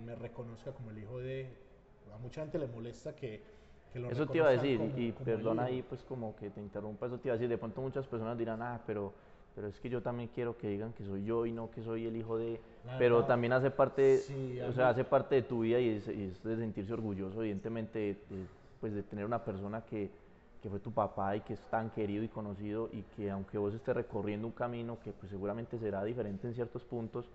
me 0.05 0.15
reconozca 0.15 0.73
como 0.73 0.91
el 0.91 0.99
hijo 0.99 1.19
de... 1.19 1.49
A 2.15 2.19
mucha 2.19 2.43
gente 2.43 2.59
le 2.59 2.67
molesta 2.67 3.17
que, 3.17 3.43
Eso 4.11 4.27
te 4.27 4.39
iba 4.39 4.49
a 4.49 4.53
decir, 4.53 4.81
y, 4.97 5.13
perdona 5.13 5.65
ahí 5.65 5.83
pues 5.83 6.03
como 6.03 6.37
que 6.37 6.51
te 6.51 6.61
interrumpa, 6.61 7.07
eso 7.07 7.19
te 7.19 7.29
iba 7.29 7.35
a 7.35 7.39
decir, 7.39 7.49
de 7.49 7.59
pronto 7.59 7.81
muchas 7.81 8.07
personas 8.07 8.37
dirán, 8.37 8.61
ah, 8.63 8.81
pero, 8.87 9.13
pero 9.55 9.69
es 9.69 9.79
que 9.79 9.89
yo 9.89 10.03
también 10.03 10.31
quiero 10.35 10.57
que 10.57 10.69
digan 10.69 10.93
que 10.93 11.05
soy 11.05 11.25
yo 11.25 11.47
y 11.47 11.53
no 11.53 11.71
que 11.71 11.83
soy 11.83 12.07
el 12.07 12.17
hijo 12.17 12.37
de... 12.37 12.61
pero 12.99 13.25
también 13.25 13.53
hace 13.53 13.71
parte, 13.71 14.21
o 14.69 14.73
sea, 14.73 14.89
hace 14.89 15.05
parte 15.05 15.37
de 15.37 15.43
tu 15.43 15.61
vida 15.61 15.79
y 15.79 15.91
es, 15.91 16.07
de 16.07 16.57
sentirse 16.57 16.93
orgulloso, 16.93 17.41
evidentemente, 17.43 18.19
pues 18.81 18.95
de 18.95 19.03
tener 19.03 19.25
una 19.25 19.45
persona 19.45 19.83
que, 19.83 20.11
que 20.61 20.69
fue 20.69 20.81
tu 20.81 20.93
papá 20.93 21.37
y 21.37 21.43
que 21.43 21.53
es 21.53 21.61
tan 21.71 21.91
querido 21.91 22.25
y 22.25 22.29
conocido 22.29 22.89
y 22.93 23.03
que 23.15 23.31
aunque 23.31 23.59
vos 23.59 23.75
estés 23.75 23.95
recorriendo 23.95 24.47
un 24.47 24.53
camino 24.53 24.99
que 25.05 25.13
pues 25.13 25.31
seguramente 25.31 25.79
será 25.79 26.03
diferente 26.03 26.49
en 26.49 26.55
ciertos 26.55 26.83
puntos, 26.83 27.27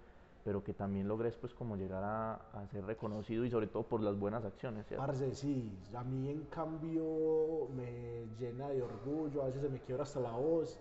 pero 0.44 0.64
que 0.64 0.74
también 0.74 1.08
logres 1.08 1.36
pues 1.40 1.54
como 1.54 1.76
llegar 1.76 2.04
a, 2.04 2.34
a, 2.34 2.68
ser 2.72 2.86
reconocido 2.86 3.46
y 3.46 3.52
sobre 3.52 3.68
todo 3.68 3.84
por 3.84 4.02
las 4.02 4.18
buenas 4.18 4.44
acciones. 4.44 4.88
¿cierto? 4.88 5.06
Parce, 5.06 5.36
sí, 5.36 5.72
a 5.96 6.04
mí 6.04 6.30
en 6.30 6.44
cambio 6.46 7.68
me 7.76 8.26
llena 8.40 8.70
de 8.70 8.82
orgullo, 8.82 9.44
a 9.44 9.46
veces 9.46 9.62
se 9.62 9.70
me 9.70 9.80
quiebra 9.80 10.04
hasta 10.04 10.20
la 10.20 10.32
voz, 10.32 10.80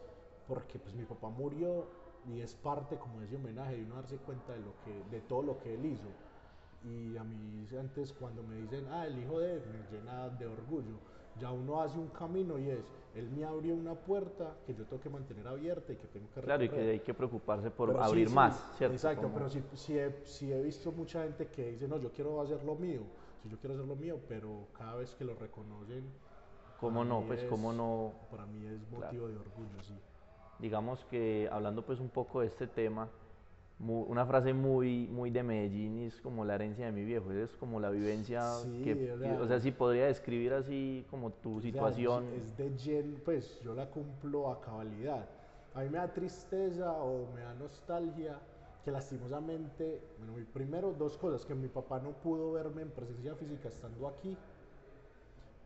porque 0.49 0.79
pues 0.79 0.95
mi 0.95 1.05
papá 1.05 1.29
murió 1.29 1.87
y 2.27 2.41
es 2.41 2.55
parte 2.55 2.97
como 2.97 3.21
de 3.21 3.27
ese 3.27 3.37
homenaje 3.37 3.77
de 3.77 3.85
uno 3.85 3.97
darse 3.97 4.17
cuenta 4.17 4.55
de, 4.55 4.61
lo 4.61 4.73
que, 4.85 5.05
de 5.11 5.21
todo 5.23 5.43
lo 5.43 5.59
que 5.59 5.75
él 5.75 5.85
hizo. 5.85 6.09
Y 6.85 7.17
a 7.17 7.25
mí 7.25 7.67
antes 7.79 8.13
cuando 8.13 8.43
me 8.43 8.57
dicen, 8.57 8.87
ah, 8.91 9.07
el 9.07 9.19
hijo 9.19 9.39
de, 9.41 9.61
me 9.61 9.91
llena 9.91 10.29
de 10.31 10.47
orgullo. 10.47 10.97
Ya 11.39 11.53
uno 11.53 11.81
hace 11.81 11.99
un 11.99 12.09
camino 12.09 12.59
y 12.59 12.71
es, 12.71 12.85
él 13.15 13.31
me 13.31 13.45
abrió 13.45 13.75
una 13.75 13.95
puerta 13.95 14.57
que 14.67 14.75
yo 14.75 14.85
tengo 14.87 15.01
que 15.01 15.09
mantener 15.09 15.47
abierta 15.47 15.93
y 15.93 15.97
que 15.97 16.09
tengo 16.09 16.27
que 16.35 16.41
Claro, 16.41 16.65
y 16.65 16.69
que 16.69 16.81
hay 16.81 17.01
que 17.01 17.15
preocuparse 17.15 17.71
por 17.71 17.97
abrir 18.01 18.29
más, 18.31 18.75
¿cierto? 18.77 18.95
Exacto, 18.95 19.31
pero 19.33 19.49
sí, 19.49 19.63
he, 19.97 20.07
he, 20.07 20.63
visto 20.63 20.91
mucha 20.91 21.23
gente 21.23 21.47
que 21.47 21.73
dice, 21.73 21.87
no, 21.87 21.99
yo 21.99 22.11
quiero 22.11 22.41
hacer 22.41 22.65
lo 22.65 22.75
mío, 22.75 23.03
sí, 23.43 23.49
yo 23.49 23.59
quiero 23.59 23.75
hacer 23.75 23.87
lo 23.87 23.95
mío, 23.95 24.19
pero 24.29 24.67
cada 24.77 24.97
vez 24.97 25.15
que 25.15 25.25
lo 25.25 25.35
reconocen... 25.37 26.11
¿Cómo 26.81 27.05
no? 27.05 27.23
Pues 27.23 27.45
cómo 27.45 27.73
no... 27.73 28.13
Para 28.31 28.47
mí 28.47 28.65
es 28.67 28.91
motivo 28.91 29.29
de 29.29 29.37
orgullo, 29.37 29.83
sí. 29.83 29.95
Digamos 30.59 31.05
que 31.05 31.49
hablando 31.53 31.83
pues 31.83 32.01
un 32.01 32.09
poco 32.09 32.41
de 32.41 32.49
este 32.49 32.67
tema, 32.67 33.09
una 33.81 34.27
frase 34.27 34.53
muy, 34.53 35.07
muy 35.07 35.31
de 35.31 35.43
Medellín 35.45 35.99
es 36.01 36.21
como 36.21 36.45
la 36.45 36.57
herencia 36.57 36.87
de 36.87 36.93
mi 36.93 37.05
viejo, 37.05 37.31
es 37.31 37.55
como 37.57 37.79
la 37.79 37.91
vivencia 37.91 38.43
que, 38.83 39.13
o 39.41 39.47
sea, 39.47 39.61
si 39.61 39.71
podría 39.71 40.07
describir 40.07 40.53
así 40.53 41.07
como 41.11 41.31
tu 41.31 41.61
situación. 41.61 42.25
es 42.35 42.57
de 42.57 42.77
gen, 42.77 43.23
pues 43.25 43.61
yo 43.63 43.75
la 43.75 43.87
cumplo 43.87 44.51
a 44.51 44.61
cabalidad. 44.61 45.29
A 45.75 45.83
mí 45.83 45.91
me 45.91 45.99
da 45.99 46.13
tristeza 46.13 46.93
o 46.93 47.29
me 47.33 47.43
da 47.43 47.55
nostalgia 47.55 48.37
que 48.85 48.91
lastimosamente, 48.91 50.01
bueno, 50.19 50.35
primero 50.53 50.93
dos 50.93 51.17
cosas, 51.17 51.45
que 51.47 51.55
mi 51.55 51.69
papá 51.69 52.01
no 52.01 52.11
pudo 52.11 52.53
verme 52.53 52.83
en 52.83 52.91
presencia 52.91 53.37
física 53.37 53.69
estando 53.69 54.09
aquí, 54.09 54.37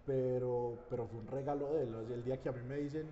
pero, 0.05 0.75
pero 0.91 1.07
fue 1.07 1.21
un 1.21 1.29
regalo 1.29 1.73
de 1.73 1.85
él, 1.85 1.95
el 2.13 2.25
día 2.25 2.43
que 2.43 2.51
a 2.51 2.53
mí 2.53 2.63
me 2.69 2.77
dicen, 2.77 3.07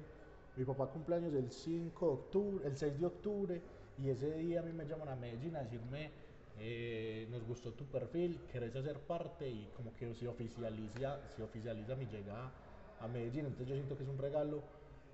mi 0.60 0.66
papá 0.66 0.88
cumpleaños 0.88 1.32
el 1.32 1.50
5 1.50 2.06
de 2.06 2.12
octubre, 2.12 2.66
el 2.66 2.76
6 2.76 3.00
de 3.00 3.06
octubre, 3.06 3.62
y 3.96 4.10
ese 4.10 4.30
día 4.36 4.60
a 4.60 4.62
mí 4.62 4.74
me 4.74 4.84
llaman 4.84 5.08
a 5.08 5.16
Medellín 5.16 5.56
a 5.56 5.60
decirme, 5.60 6.10
eh, 6.58 7.26
nos 7.30 7.46
gustó 7.46 7.72
tu 7.72 7.86
perfil, 7.86 8.38
querés 8.52 8.76
hacer 8.76 8.98
parte 8.98 9.48
y 9.48 9.70
como 9.74 9.96
que 9.96 10.12
se 10.14 10.28
oficializa, 10.28 11.18
se 11.34 11.42
oficializa 11.42 11.96
mi 11.96 12.04
llegada 12.04 12.52
a 13.00 13.08
Medellín. 13.08 13.46
Entonces 13.46 13.68
yo 13.68 13.74
siento 13.74 13.96
que 13.96 14.02
es 14.02 14.08
un 14.10 14.18
regalo 14.18 14.62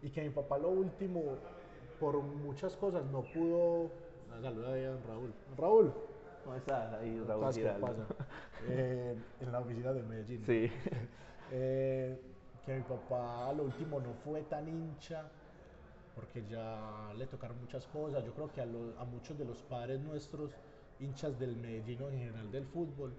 y 0.03 0.11
que 0.11 0.21
mi 0.23 0.31
papá 0.31 0.59
lo 0.59 0.71
último, 0.71 1.23
por 2.01 2.21
muchas 2.21 2.75
cosas, 2.75 3.05
no 3.07 3.23
pudo... 3.23 3.93
Saluda 4.43 4.71
a 4.71 4.97
Raúl. 5.07 5.33
Raúl. 5.57 5.93
¿Cómo 6.43 6.57
estás? 6.57 6.93
Ahí 6.95 7.21
Raúl 7.21 7.55
¿Qué 7.55 7.65
pasa? 7.81 8.05
Eh, 8.69 9.17
en 9.41 9.53
la 9.53 9.61
oficina 9.61 9.93
de 9.93 10.03
Medellín. 10.03 10.43
Sí. 10.45 10.69
Eh, 11.53 12.19
que 12.67 12.75
mi 12.75 12.83
papá 12.83 13.53
lo 13.53 13.63
último 13.63 14.01
no 14.01 14.13
fue 14.25 14.43
tan 14.43 14.69
hincha 14.69 15.23
porque 16.17 16.43
ya 16.51 17.13
le 17.17 17.27
tocaron 17.27 17.61
muchas 17.61 17.87
cosas. 17.87 18.25
Yo 18.25 18.33
creo 18.35 18.53
que 18.53 18.61
a, 18.61 19.05
muchos 19.05 19.39
de 19.39 19.45
los 19.45 19.59
padres 19.63 20.01
nuestros, 20.01 20.51
hinchas 20.99 21.39
del 21.39 21.57
Medellín 21.57 22.03
en 22.03 22.19
general 22.19 22.51
del 22.51 22.67
fútbol, 22.67 23.13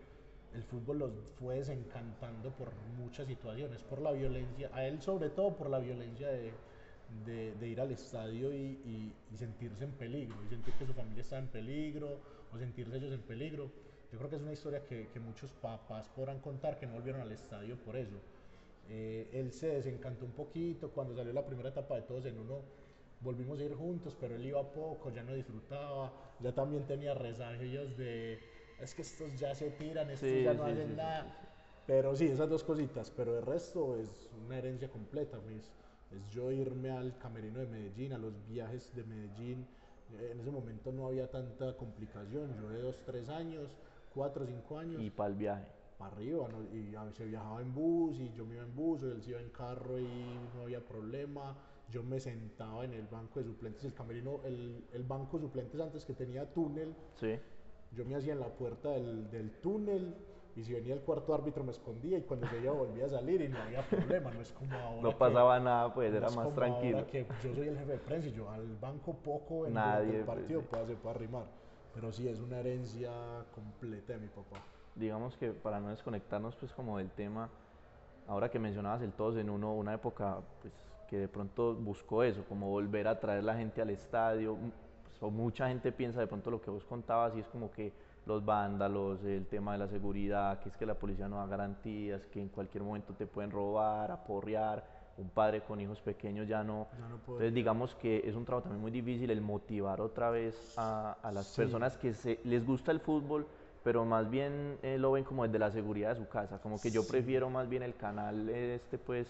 el 0.54 0.64
fútbol 0.64 1.00
los 1.00 1.12
fue 1.40 1.56
desencantando 1.56 2.50
por 2.52 2.72
muchas 2.98 3.28
situaciones, 3.28 3.84
por 3.84 4.02
la 4.02 4.12
violencia, 4.12 4.70
a 4.74 4.86
él 4.86 5.02
sobre 5.02 5.30
todo 5.30 5.56
por 5.56 5.70
la 5.70 5.78
violencia 5.78 6.28
de, 6.28 6.52
de, 7.54 7.68
ir 7.68 7.80
al 7.80 7.92
estadio 7.92 8.52
y, 8.54 9.14
sentirse 9.36 9.84
en 9.84 9.92
peligro, 9.92 10.36
y 10.44 10.50
sentir 10.50 10.74
que 10.74 10.88
su 10.88 10.94
familia 10.94 11.22
está 11.22 11.38
en 11.38 11.48
peligro, 11.48 12.18
o 12.52 12.58
sentirse 12.58 12.98
ellos 12.98 13.14
en 13.14 13.22
peligro. 13.22 13.70
Yo 14.12 14.18
creo 14.18 14.30
que 14.30 14.38
es 14.38 14.42
una 14.42 14.54
historia 14.54 14.84
que, 14.86 15.08
que 15.10 15.20
muchos 15.20 15.52
papás 15.52 16.10
podrán 16.10 16.40
contar 16.40 16.80
que 16.80 16.88
no 16.88 16.94
volvieron 16.94 17.22
al 17.22 17.32
estadio 17.32 17.78
por 17.78 17.96
eso. 17.96 18.18
Eh, 18.90 19.30
él 19.34 19.52
se 19.52 19.68
desencantó 19.68 20.26
un 20.26 20.32
poquito 20.32 20.92
cuando 20.92 21.16
salió 21.16 21.34
la 21.34 21.46
primera 21.46 21.70
etapa 21.70 21.96
de 21.96 22.04
todos 22.04 22.26
en 22.26 22.38
uno 22.40 22.62
volvimos 23.22 23.60
a 23.60 23.64
ir 23.64 23.74
juntos, 23.74 24.16
pero 24.20 24.36
él 24.36 24.46
iba 24.46 24.62
poco, 24.72 25.12
ya 25.12 25.24
no 25.24 25.34
disfrutaba, 25.34 26.12
ya 26.40 26.54
también 26.54 26.86
tenía 26.86 27.14
resagios 27.14 27.98
de, 27.98 28.40
es 28.80 28.94
que 28.94 29.02
estos 29.02 29.40
ya 29.40 29.56
se 29.56 29.72
tiran, 29.72 30.10
estos 30.10 30.30
ya 30.44 30.54
no 30.54 30.66
hacen 30.66 30.96
nada. 30.96 31.44
Pero 31.86 32.16
sí, 32.16 32.26
esas 32.28 32.50
dos 32.50 32.64
cositas, 32.64 33.12
pero 33.16 33.38
el 33.38 33.46
resto 33.46 33.96
es 33.96 34.30
una 34.46 34.58
herencia 34.58 34.90
completa, 34.90 35.40
pues, 35.40 35.72
es 36.12 36.34
yo 36.34 36.52
irme 36.52 36.92
al 36.92 37.18
camerino 37.18 37.60
de 37.60 37.68
Medellín, 37.68 38.14
a 38.14 38.18
los 38.18 38.34
viajes 38.48 38.94
de 38.96 39.04
Medellín. 39.04 39.66
En 40.32 40.40
ese 40.40 40.52
momento 40.52 40.92
no 40.92 41.08
había 41.08 41.30
tanta 41.30 41.76
complicación, 41.76 42.56
yo 42.62 42.70
de 42.70 42.82
dos, 42.82 42.96
tres 43.06 43.28
años, 43.28 43.70
cuatro, 44.14 44.46
cinco 44.46 44.78
años. 44.78 45.02
Y 45.02 45.10
para 45.10 45.30
el 45.30 45.36
viaje. 45.36 45.66
Para 45.98 46.12
arriba, 46.12 46.48
y 46.72 46.96
a 46.96 47.04
veces 47.04 47.28
viajaba 47.28 47.62
en 47.62 47.74
bus 47.74 48.20
y 48.20 48.32
yo 48.34 48.46
me 48.46 48.56
iba 48.56 48.64
en 48.64 48.76
bus, 48.76 49.02
o 49.02 49.12
él 49.12 49.22
se 49.22 49.32
iba 49.32 49.40
en 49.40 49.50
carro 49.50 50.00
y 50.00 50.08
no 50.56 50.64
había 50.64 50.80
problema 50.86 51.56
yo 51.90 52.04
me 52.04 52.20
sentaba 52.20 52.84
en 52.86 52.94
el 52.94 53.08
banco 53.08 53.40
de 53.40 53.46
suplentes, 53.46 53.86
el 53.86 53.94
camerino, 53.94 54.42
el, 54.44 54.84
el 54.94 55.04
banco 55.04 55.38
de 55.38 55.46
suplentes 55.46 55.80
antes 55.80 56.04
que 56.04 56.14
tenía 56.14 56.46
túnel, 56.52 56.94
sí. 57.16 57.40
yo 57.92 58.06
me 58.06 58.16
hacía 58.16 58.34
en 58.34 58.40
la 58.40 58.48
puerta 58.50 58.90
del, 58.90 59.30
del, 59.32 59.52
túnel 59.62 60.16
y 60.56 60.64
si 60.64 60.74
venía 60.74 60.96
el 60.96 61.02
cuarto 61.02 61.34
árbitro 61.34 61.64
me 61.64 61.72
escondía 61.72 62.18
y 62.18 62.24
cuando 62.24 62.48
yo 62.62 62.76
volvía 62.76 63.06
a 63.06 63.10
salir 63.10 63.42
y 63.42 63.48
no 63.48 63.62
había 63.62 63.88
problema, 63.88 64.32
no 64.32 64.42
es 64.42 64.52
como 64.52 64.74
ahora. 64.78 65.02
No 65.02 65.18
pasaba 65.18 65.60
nada, 65.60 65.94
pues 65.94 66.14
era 66.14 66.30
más 66.30 66.54
tranquilo. 66.54 67.08
que 67.08 67.26
yo 67.44 67.56
soy 67.56 67.68
el 67.70 67.78
jefe 67.78 67.92
de 67.94 68.00
prensa 68.00 68.28
y 68.28 68.34
yo 68.34 68.50
al 68.50 68.76
banco 68.78 69.14
poco 69.14 69.66
en 69.66 69.78
el 69.78 70.26
partido 70.26 70.62
pues, 70.62 70.70
puede, 70.70 70.88
se 70.88 70.96
puede 70.96 71.16
arrimar, 71.16 71.46
pero 71.94 72.12
sí 72.12 72.28
es 72.28 72.40
una 72.40 72.60
herencia 72.60 73.12
completa 73.54 74.14
de 74.14 74.20
mi 74.20 74.28
papá. 74.28 74.62
Digamos 75.00 75.38
que 75.38 75.52
para 75.52 75.80
no 75.80 75.90
desconectarnos 75.90 76.56
pues 76.56 76.72
como 76.74 76.98
del 76.98 77.10
tema, 77.12 77.50
ahora 78.28 78.50
que 78.50 78.60
mencionabas 78.60 79.02
el 79.02 79.14
todos 79.14 79.38
en 79.38 79.50
uno, 79.50 79.74
una 79.74 79.94
época 79.94 80.40
pues 80.62 80.74
que 81.08 81.18
de 81.18 81.28
pronto 81.28 81.74
buscó 81.74 82.24
eso, 82.24 82.44
como 82.48 82.70
volver 82.70 83.08
a 83.08 83.20
traer 83.20 83.44
la 83.44 83.56
gente 83.56 83.82
al 83.82 83.90
estadio. 83.90 84.58
Pues, 85.20 85.32
mucha 85.32 85.68
gente 85.68 85.92
piensa 85.92 86.20
de 86.20 86.28
pronto 86.28 86.52
lo 86.52 86.62
que 86.62 86.70
vos 86.70 86.84
contabas 86.84 87.36
y 87.36 87.40
es 87.40 87.48
como 87.48 87.72
que 87.72 87.92
los 88.26 88.44
vándalos, 88.44 89.24
el 89.24 89.46
tema 89.48 89.72
de 89.72 89.78
la 89.80 89.88
seguridad, 89.88 90.60
que 90.60 90.70
es 90.70 90.76
que 90.76 90.86
la 90.86 90.96
policía 90.96 91.30
no 91.30 91.38
da 91.38 91.48
garantías, 91.48 92.26
que 92.26 92.42
en 92.42 92.50
cualquier 92.50 92.84
momento 92.84 93.14
te 93.14 93.26
pueden 93.26 93.52
robar, 93.52 94.12
aporrear, 94.12 94.98
un 95.18 95.30
padre 95.30 95.62
con 95.62 95.82
hijos 95.82 96.00
pequeños 96.00 96.48
ya 96.48 96.64
no. 96.64 96.88
Entonces 97.20 97.54
digamos 97.54 97.96
que 97.96 98.22
es 98.24 98.36
un 98.36 98.46
trabajo 98.46 98.66
también 98.66 98.82
muy 98.82 98.92
difícil 98.92 99.32
el 99.32 99.42
motivar 99.42 100.00
otra 100.00 100.30
vez 100.30 100.76
a, 100.78 101.18
las 101.34 101.56
personas 101.56 101.98
que 101.98 102.14
se, 102.14 102.40
les 102.44 102.66
gusta 102.66 102.92
el 102.92 103.00
fútbol, 103.00 103.48
pero 103.88 104.04
más 104.04 104.30
bien 104.30 104.78
eh, 104.84 104.98
lo 104.98 105.14
ven 105.14 105.24
como 105.24 105.46
desde 105.46 105.60
la 105.60 105.72
seguridad 105.72 106.10
de 106.10 106.22
su 106.22 106.28
casa, 106.28 106.60
como 106.60 106.78
que 106.82 106.92
yo 106.92 107.08
prefiero 107.08 107.50
más 107.50 107.70
bien 107.70 107.84
el 107.84 107.96
canal 107.96 108.50
este 108.50 108.98
pues 108.98 109.30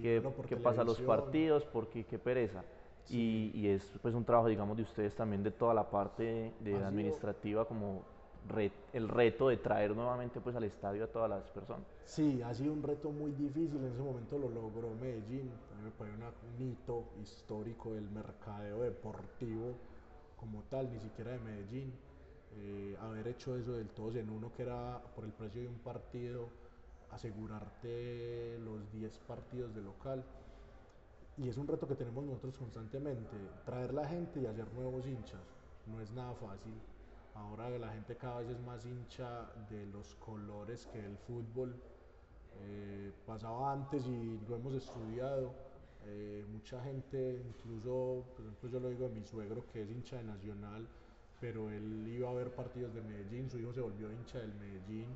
que, 0.00 0.22
que 0.48 0.56
pasa 0.56 0.82
los 0.82 0.98
partidos 1.02 1.66
porque 1.66 2.04
qué 2.06 2.18
pereza. 2.18 2.64
Y, 3.10 3.50
y, 3.52 3.68
es 3.68 3.82
pues 4.00 4.14
un 4.14 4.24
trabajo 4.24 4.48
digamos 4.48 4.78
de 4.78 4.84
ustedes 4.84 5.14
también 5.14 5.42
de 5.42 5.50
toda 5.50 5.74
la 5.74 5.90
parte 5.90 6.54
de 6.60 6.74
administrativa 6.76 7.66
como 7.66 8.02
el 8.94 9.10
reto 9.10 9.50
de 9.50 9.58
traer 9.58 9.94
nuevamente 9.94 10.40
pues 10.40 10.56
al 10.56 10.64
estadio 10.64 11.04
a 11.04 11.08
todas 11.08 11.28
las 11.28 11.44
personas. 11.50 11.84
Sí, 12.06 12.40
ha 12.40 12.54
sido 12.54 12.72
un 12.72 12.82
reto 12.82 13.10
muy 13.10 13.32
difícil, 13.32 13.76
en 13.76 13.92
ese 13.92 14.00
momento 14.00 14.38
lo 14.38 14.48
logró 14.48 14.88
Medellín, 14.98 15.50
a 15.70 15.76
mí 15.76 15.84
me 15.84 15.90
parece 15.90 16.16
un 16.16 16.66
hito 16.66 17.04
histórico 17.20 17.92
del 17.92 18.08
mercadeo 18.08 18.80
deportivo 18.80 19.74
como 20.38 20.62
tal, 20.70 20.90
ni 20.90 20.98
siquiera 20.98 21.32
de 21.32 21.40
Medellín. 21.40 21.92
Eh, 22.54 22.96
haber 23.00 23.28
hecho 23.28 23.56
eso 23.56 23.72
del 23.72 23.88
todos 23.88 24.16
en 24.16 24.28
uno, 24.28 24.52
que 24.52 24.62
era 24.62 25.00
por 25.14 25.24
el 25.24 25.32
precio 25.32 25.62
de 25.62 25.68
un 25.68 25.78
partido, 25.78 26.48
asegurarte 27.10 28.58
los 28.60 28.90
10 28.92 29.18
partidos 29.20 29.74
de 29.74 29.82
local. 29.82 30.24
Y 31.38 31.48
es 31.48 31.56
un 31.56 31.66
reto 31.66 31.88
que 31.88 31.94
tenemos 31.94 32.24
nosotros 32.24 32.58
constantemente, 32.58 33.36
traer 33.64 33.94
la 33.94 34.06
gente 34.06 34.40
y 34.40 34.46
hacer 34.46 34.70
nuevos 34.74 35.06
hinchas. 35.06 35.40
No 35.86 36.00
es 36.00 36.10
nada 36.12 36.34
fácil, 36.34 36.74
Ahora 37.34 37.70
la 37.70 37.90
gente 37.92 38.16
cada 38.16 38.40
vez 38.40 38.50
es 38.50 38.60
más 38.60 38.84
hincha 38.84 39.50
de 39.70 39.86
los 39.86 40.14
colores 40.16 40.86
que 40.92 40.98
el 40.98 41.16
fútbol. 41.16 41.74
Eh, 42.60 43.10
pasaba 43.26 43.72
antes 43.72 44.06
y 44.06 44.38
lo 44.48 44.56
hemos 44.56 44.74
estudiado. 44.74 45.54
Eh, 46.04 46.44
mucha 46.52 46.82
gente, 46.82 47.42
incluso, 47.46 48.24
por 48.36 48.44
ejemplo, 48.44 48.68
yo 48.68 48.80
lo 48.80 48.90
digo 48.90 49.08
de 49.08 49.14
mi 49.14 49.24
suegro 49.24 49.64
que 49.72 49.82
es 49.82 49.90
hincha 49.90 50.16
de 50.16 50.24
Nacional, 50.24 50.86
pero 51.42 51.68
él 51.70 52.06
iba 52.06 52.30
a 52.30 52.34
ver 52.34 52.54
partidos 52.54 52.94
de 52.94 53.02
Medellín, 53.02 53.50
su 53.50 53.58
hijo 53.58 53.72
se 53.72 53.80
volvió 53.80 54.12
hincha 54.12 54.38
del 54.38 54.54
Medellín 54.54 55.08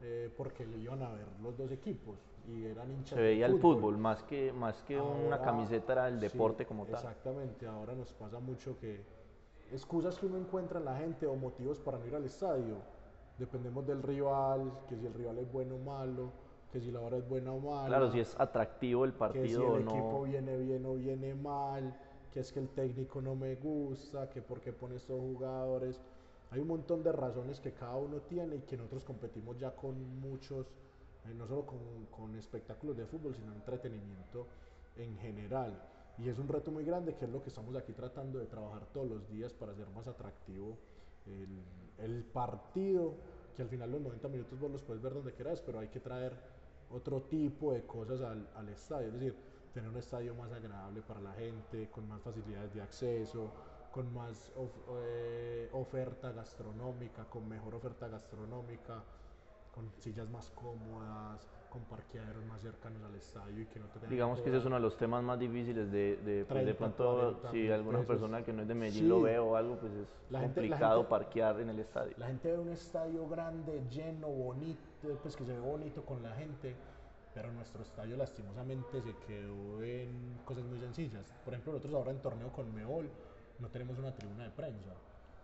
eh, 0.00 0.30
porque 0.36 0.64
le 0.64 0.78
iban 0.78 1.02
a 1.02 1.10
ver 1.10 1.26
los 1.42 1.56
dos 1.58 1.72
equipos 1.72 2.16
y 2.46 2.64
eran 2.64 2.92
hinchas. 2.92 3.16
Se 3.16 3.20
veía 3.20 3.46
el 3.46 3.58
fútbol, 3.58 3.98
más 3.98 4.22
que, 4.22 4.52
más 4.52 4.80
que 4.82 5.00
una 5.00 5.40
camiseta 5.40 5.94
era 5.94 6.08
el 6.08 6.20
deporte 6.20 6.64
como 6.64 6.86
tal. 6.86 6.94
Exactamente, 6.94 7.66
ahora 7.66 7.92
nos 7.92 8.12
pasa 8.12 8.38
mucho 8.38 8.78
que 8.78 9.02
excusas 9.72 10.16
que 10.16 10.26
uno 10.26 10.38
encuentra 10.38 10.78
en 10.78 10.84
la 10.84 10.96
gente 10.96 11.26
o 11.26 11.34
motivos 11.34 11.80
para 11.80 11.98
no 11.98 12.06
ir 12.06 12.14
al 12.14 12.24
estadio. 12.24 12.76
Dependemos 13.36 13.84
del 13.84 14.00
rival, 14.00 14.70
que 14.88 14.96
si 14.96 15.06
el 15.06 15.12
rival 15.12 15.38
es 15.38 15.50
bueno 15.50 15.74
o 15.74 15.78
malo, 15.78 16.30
que 16.70 16.80
si 16.80 16.92
la 16.92 17.00
hora 17.00 17.16
es 17.16 17.28
buena 17.28 17.52
o 17.52 17.58
mala. 17.58 17.88
Claro, 17.88 18.12
si 18.12 18.20
es 18.20 18.38
atractivo 18.38 19.04
el 19.04 19.12
partido 19.12 19.42
que 19.44 19.48
si 19.48 19.82
el 19.82 19.88
equipo 19.88 20.22
viene 20.22 20.56
bien 20.56 20.86
o 20.86 20.94
viene 20.94 21.34
mal, 21.34 21.98
que 22.34 22.40
es 22.40 22.50
que 22.50 22.58
el 22.58 22.68
técnico 22.70 23.22
no 23.22 23.36
me 23.36 23.54
gusta, 23.54 24.28
que 24.28 24.42
por 24.42 24.60
qué 24.60 24.72
pone 24.72 24.96
estos 24.96 25.20
jugadores. 25.20 26.00
Hay 26.50 26.58
un 26.58 26.66
montón 26.66 27.04
de 27.04 27.12
razones 27.12 27.60
que 27.60 27.72
cada 27.72 27.94
uno 27.94 28.18
tiene 28.22 28.56
y 28.56 28.60
que 28.62 28.76
nosotros 28.76 29.04
competimos 29.04 29.56
ya 29.56 29.70
con 29.70 30.18
muchos, 30.18 30.66
eh, 31.26 31.34
no 31.34 31.46
solo 31.46 31.64
con, 31.64 31.78
con 32.10 32.34
espectáculos 32.34 32.96
de 32.96 33.06
fútbol, 33.06 33.36
sino 33.36 33.52
entretenimiento 33.52 34.48
en 34.96 35.16
general. 35.18 35.80
Y 36.18 36.28
es 36.28 36.36
un 36.36 36.48
reto 36.48 36.72
muy 36.72 36.84
grande 36.84 37.14
que 37.14 37.24
es 37.24 37.30
lo 37.30 37.40
que 37.40 37.50
estamos 37.50 37.76
aquí 37.76 37.92
tratando 37.92 38.40
de 38.40 38.46
trabajar 38.46 38.84
todos 38.92 39.08
los 39.08 39.28
días 39.28 39.52
para 39.54 39.70
hacer 39.70 39.88
más 39.90 40.08
atractivo 40.08 40.76
el, 41.26 41.62
el 41.98 42.24
partido, 42.24 43.14
que 43.56 43.62
al 43.62 43.68
final 43.68 43.92
los 43.92 44.00
90 44.00 44.28
minutos 44.28 44.58
vos 44.58 44.72
los 44.72 44.82
puedes 44.82 45.00
ver 45.00 45.14
donde 45.14 45.32
quieras, 45.32 45.62
pero 45.64 45.78
hay 45.78 45.88
que 45.88 46.00
traer 46.00 46.32
otro 46.90 47.22
tipo 47.22 47.72
de 47.72 47.86
cosas 47.86 48.22
al, 48.22 48.48
al 48.56 48.68
estadio, 48.70 49.06
es 49.06 49.14
decir, 49.14 49.34
tener 49.74 49.90
un 49.90 49.96
estadio 49.96 50.34
más 50.34 50.52
agradable 50.52 51.02
para 51.02 51.20
la 51.20 51.32
gente, 51.32 51.90
con 51.90 52.08
más 52.08 52.22
facilidades 52.22 52.72
de 52.72 52.80
acceso, 52.80 53.50
con 53.92 54.12
más 54.14 54.52
eh, 55.04 55.68
oferta 55.72 56.32
gastronómica, 56.32 57.24
con 57.24 57.48
mejor 57.48 57.74
oferta 57.74 58.08
gastronómica, 58.08 59.02
con 59.74 59.90
sillas 59.98 60.30
más 60.30 60.48
cómodas, 60.50 61.48
con 61.68 61.82
parqueaderos 61.82 62.44
más 62.46 62.60
cercanos 62.60 63.02
al 63.02 63.16
estadio 63.16 63.62
y 63.62 63.66
que 63.66 63.80
no 63.80 63.86
te 63.86 64.06
Digamos 64.06 64.40
que 64.40 64.48
ese 64.48 64.58
es 64.58 64.64
uno 64.64 64.76
de 64.76 64.80
los 64.80 64.96
temas 64.96 65.24
más 65.24 65.40
difíciles 65.40 65.90
de, 65.90 66.16
de, 66.18 66.44
pues, 66.44 66.64
de 66.64 66.74
pronto, 66.74 67.40
si 67.50 67.68
alguna 67.68 68.02
persona 68.06 68.44
que 68.44 68.52
no 68.52 68.62
es 68.62 68.68
de 68.68 68.74
Medellín 68.76 69.08
lo 69.08 69.22
ve 69.22 69.40
o 69.40 69.56
algo, 69.56 69.76
pues 69.80 69.92
es 69.92 70.06
complicado 70.30 71.08
parquear 71.08 71.60
en 71.60 71.70
el 71.70 71.80
estadio. 71.80 72.14
La 72.16 72.28
gente 72.28 72.52
ve 72.52 72.58
un 72.58 72.68
estadio 72.68 73.26
grande, 73.26 73.82
lleno, 73.90 74.28
bonito, 74.28 74.80
pues 75.20 75.34
que 75.34 75.44
se 75.44 75.52
ve 75.52 75.58
bonito 75.58 76.04
con 76.04 76.22
la 76.22 76.32
gente, 76.36 76.76
pero 77.34 77.52
nuestro 77.52 77.82
estadio 77.82 78.16
lastimosamente 78.16 79.02
se 79.02 79.14
quedó 79.26 79.82
en 79.82 80.38
cosas 80.44 80.64
muy 80.64 80.78
sencillas. 80.78 81.26
Por 81.44 81.52
ejemplo, 81.52 81.72
nosotros 81.72 81.94
ahora 81.94 82.12
en 82.12 82.20
torneo 82.20 82.52
con 82.52 82.72
Meol 82.72 83.10
no 83.58 83.68
tenemos 83.68 83.98
una 83.98 84.14
tribuna 84.14 84.44
de 84.44 84.50
prensa 84.50 84.94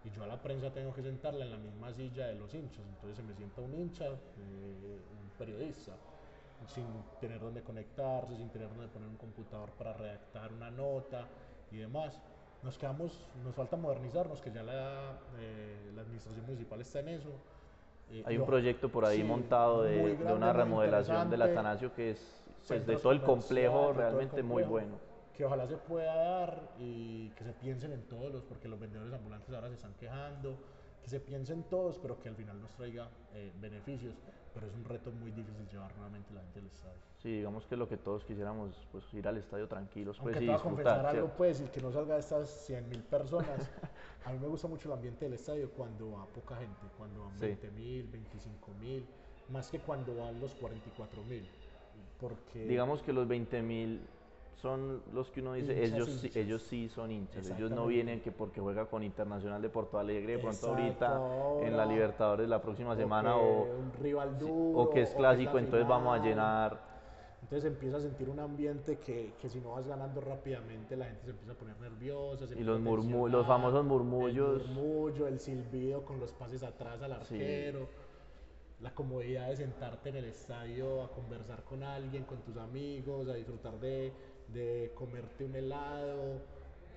y 0.04 0.10
yo 0.10 0.22
a 0.22 0.26
la 0.26 0.40
prensa 0.40 0.72
tengo 0.72 0.94
que 0.94 1.02
sentarla 1.02 1.44
en 1.44 1.50
la 1.50 1.58
misma 1.58 1.92
silla 1.92 2.28
de 2.28 2.34
los 2.36 2.54
hinchas, 2.54 2.84
entonces 2.88 3.16
se 3.16 3.22
me 3.22 3.34
sienta 3.34 3.60
un 3.60 3.74
hincha, 3.74 4.06
eh, 4.06 5.00
un 5.22 5.30
periodista 5.36 5.92
sin 6.68 6.84
tener 7.20 7.40
donde 7.40 7.62
conectarse, 7.62 8.36
sin 8.36 8.48
tener 8.50 8.68
donde 8.68 8.88
poner 8.88 9.08
un 9.08 9.16
computador 9.16 9.70
para 9.70 9.92
redactar 9.94 10.52
una 10.52 10.70
nota 10.70 11.26
y 11.70 11.78
demás. 11.78 12.20
Nos 12.62 12.76
quedamos, 12.76 13.18
nos 13.42 13.54
falta 13.54 13.76
modernizarnos, 13.76 14.40
que 14.40 14.52
ya 14.52 14.62
la, 14.62 15.18
eh, 15.38 15.90
la 15.94 16.02
administración 16.02 16.44
municipal 16.44 16.80
está 16.80 17.00
en 17.00 17.08
eso. 17.08 17.30
Eh, 18.12 18.22
Hay 18.26 18.38
un 18.38 18.46
proyecto 18.46 18.88
por 18.88 19.04
ahí 19.04 19.22
montado 19.22 19.82
de, 19.82 20.16
de, 20.16 20.32
una 20.32 20.52
remodelación 20.52 21.30
del 21.30 21.42
Atanasio 21.42 21.94
que 21.94 22.10
es 22.10 22.42
pues, 22.66 22.86
de 22.86 22.96
todo 22.96 23.12
el 23.12 23.22
complejo 23.22 23.92
realmente 23.92 24.42
muy 24.42 24.62
bueno. 24.64 24.98
Que 25.36 25.44
ojalá 25.44 25.66
se 25.66 25.76
pueda 25.76 26.14
dar 26.14 26.60
y 26.78 27.30
que 27.30 27.44
se 27.44 27.52
piensen 27.52 27.92
en 27.92 28.02
todos 28.02 28.32
los, 28.32 28.42
porque 28.44 28.68
los 28.68 28.78
vendedores 28.78 29.14
ambulantes 29.14 29.54
ahora 29.54 29.68
se 29.68 29.74
están 29.74 29.94
quejando, 29.94 30.58
que 31.02 31.08
se 31.08 31.20
piensen 31.20 31.62
todos, 31.64 31.98
pero 31.98 32.20
que 32.20 32.28
al 32.28 32.36
final 32.36 32.60
nos 32.60 32.72
traiga 32.74 33.08
eh, 33.34 33.52
beneficios 33.60 34.14
pero 34.54 34.66
es 34.66 34.74
un 34.74 34.84
reto 34.84 35.10
muy 35.12 35.30
difícil 35.30 35.68
llevar 35.70 35.94
nuevamente 35.96 36.32
la 36.34 36.40
gente 36.40 36.58
al 36.60 36.66
estadio. 36.66 37.00
Sí, 37.22 37.28
digamos 37.36 37.66
que 37.66 37.76
lo 37.76 37.88
que 37.88 37.96
todos 37.96 38.24
quisiéramos, 38.24 38.70
pues 38.90 39.04
ir 39.12 39.28
al 39.28 39.36
estadio 39.36 39.68
tranquilos, 39.68 40.18
pues 40.18 40.34
Aunque 40.34 40.44
y 40.44 40.48
disfrutar. 40.48 40.76
confesar 40.76 41.06
algo, 41.06 41.28
pues, 41.36 41.60
y 41.60 41.64
que 41.64 41.80
no 41.80 41.92
salga 41.92 42.14
de 42.14 42.20
estas 42.20 42.70
100.000 42.70 43.02
personas, 43.02 43.70
a 44.24 44.32
mí 44.32 44.38
me 44.38 44.46
gusta 44.46 44.68
mucho 44.68 44.88
el 44.88 44.94
ambiente 44.94 45.26
del 45.26 45.34
estadio 45.34 45.70
cuando 45.70 46.12
va 46.12 46.26
poca 46.26 46.56
gente, 46.56 46.80
cuando 46.96 47.24
van 47.24 47.38
20.000, 47.38 48.10
25.000, 48.10 49.02
más 49.50 49.68
que 49.68 49.78
cuando 49.80 50.16
van 50.16 50.40
los 50.40 50.56
44.000, 50.58 51.42
porque... 52.18 52.66
Digamos 52.66 53.02
que 53.02 53.12
los 53.12 53.28
20.000 53.28 53.98
son 54.56 55.02
los 55.12 55.30
que 55.30 55.40
uno 55.40 55.54
dice, 55.54 55.82
ellos, 55.82 56.10
sí, 56.10 56.30
ellos 56.34 56.62
sí 56.62 56.88
son 56.88 57.10
hinchas, 57.10 57.48
ellos 57.50 57.70
no 57.70 57.86
vienen 57.86 58.20
que 58.20 58.30
porque 58.30 58.60
juega 58.60 58.86
con 58.86 59.02
Internacional 59.02 59.62
de 59.62 59.70
Porto 59.70 59.98
Alegre, 59.98 60.36
de 60.36 60.38
pronto 60.38 60.68
ahorita 60.68 61.20
en 61.62 61.76
la 61.76 61.86
Libertadores 61.86 62.48
la 62.48 62.60
próxima 62.60 62.94
semana 62.94 63.36
o, 63.36 63.62
un 63.62 63.92
rival 64.00 64.38
duro, 64.38 64.78
o 64.78 64.90
que 64.90 65.02
es 65.02 65.10
clásico, 65.10 65.58
entonces 65.58 65.88
vamos 65.88 66.18
a 66.18 66.22
llenar. 66.22 66.90
Entonces 67.42 67.72
empieza 67.72 67.96
a 67.96 68.00
sentir 68.00 68.28
un 68.28 68.38
ambiente 68.38 68.98
que, 68.98 69.32
que, 69.40 69.48
si 69.48 69.60
no 69.60 69.72
vas 69.72 69.86
ganando 69.88 70.20
rápidamente 70.20 70.96
la 70.96 71.06
gente 71.06 71.24
se 71.24 71.30
empieza 71.30 71.52
a 71.52 71.56
poner 71.56 71.80
nerviosa. 71.80 72.44
y 72.56 72.62
los, 72.62 72.80
los 72.80 73.46
famosos 73.46 73.84
murmullos. 73.84 74.62
El 74.62 74.68
murmullo, 74.68 75.26
el 75.26 75.40
silbido 75.40 76.04
con 76.04 76.20
los 76.20 76.32
pases 76.32 76.62
atrás 76.62 77.02
al 77.02 77.12
arquero. 77.12 77.88
La 78.80 78.94
comodidad 78.94 79.48
de 79.48 79.56
sentarte 79.56 80.10
en 80.10 80.16
el 80.16 80.24
estadio 80.26 81.02
a 81.02 81.10
conversar 81.10 81.64
con 81.64 81.82
alguien, 81.82 82.24
con 82.24 82.38
tus 82.38 82.56
amigos, 82.56 83.28
a 83.28 83.34
disfrutar 83.34 83.78
de, 83.78 84.12
de 84.52 84.92
comerte 84.94 85.44
un 85.44 85.54
helado, 85.54 86.40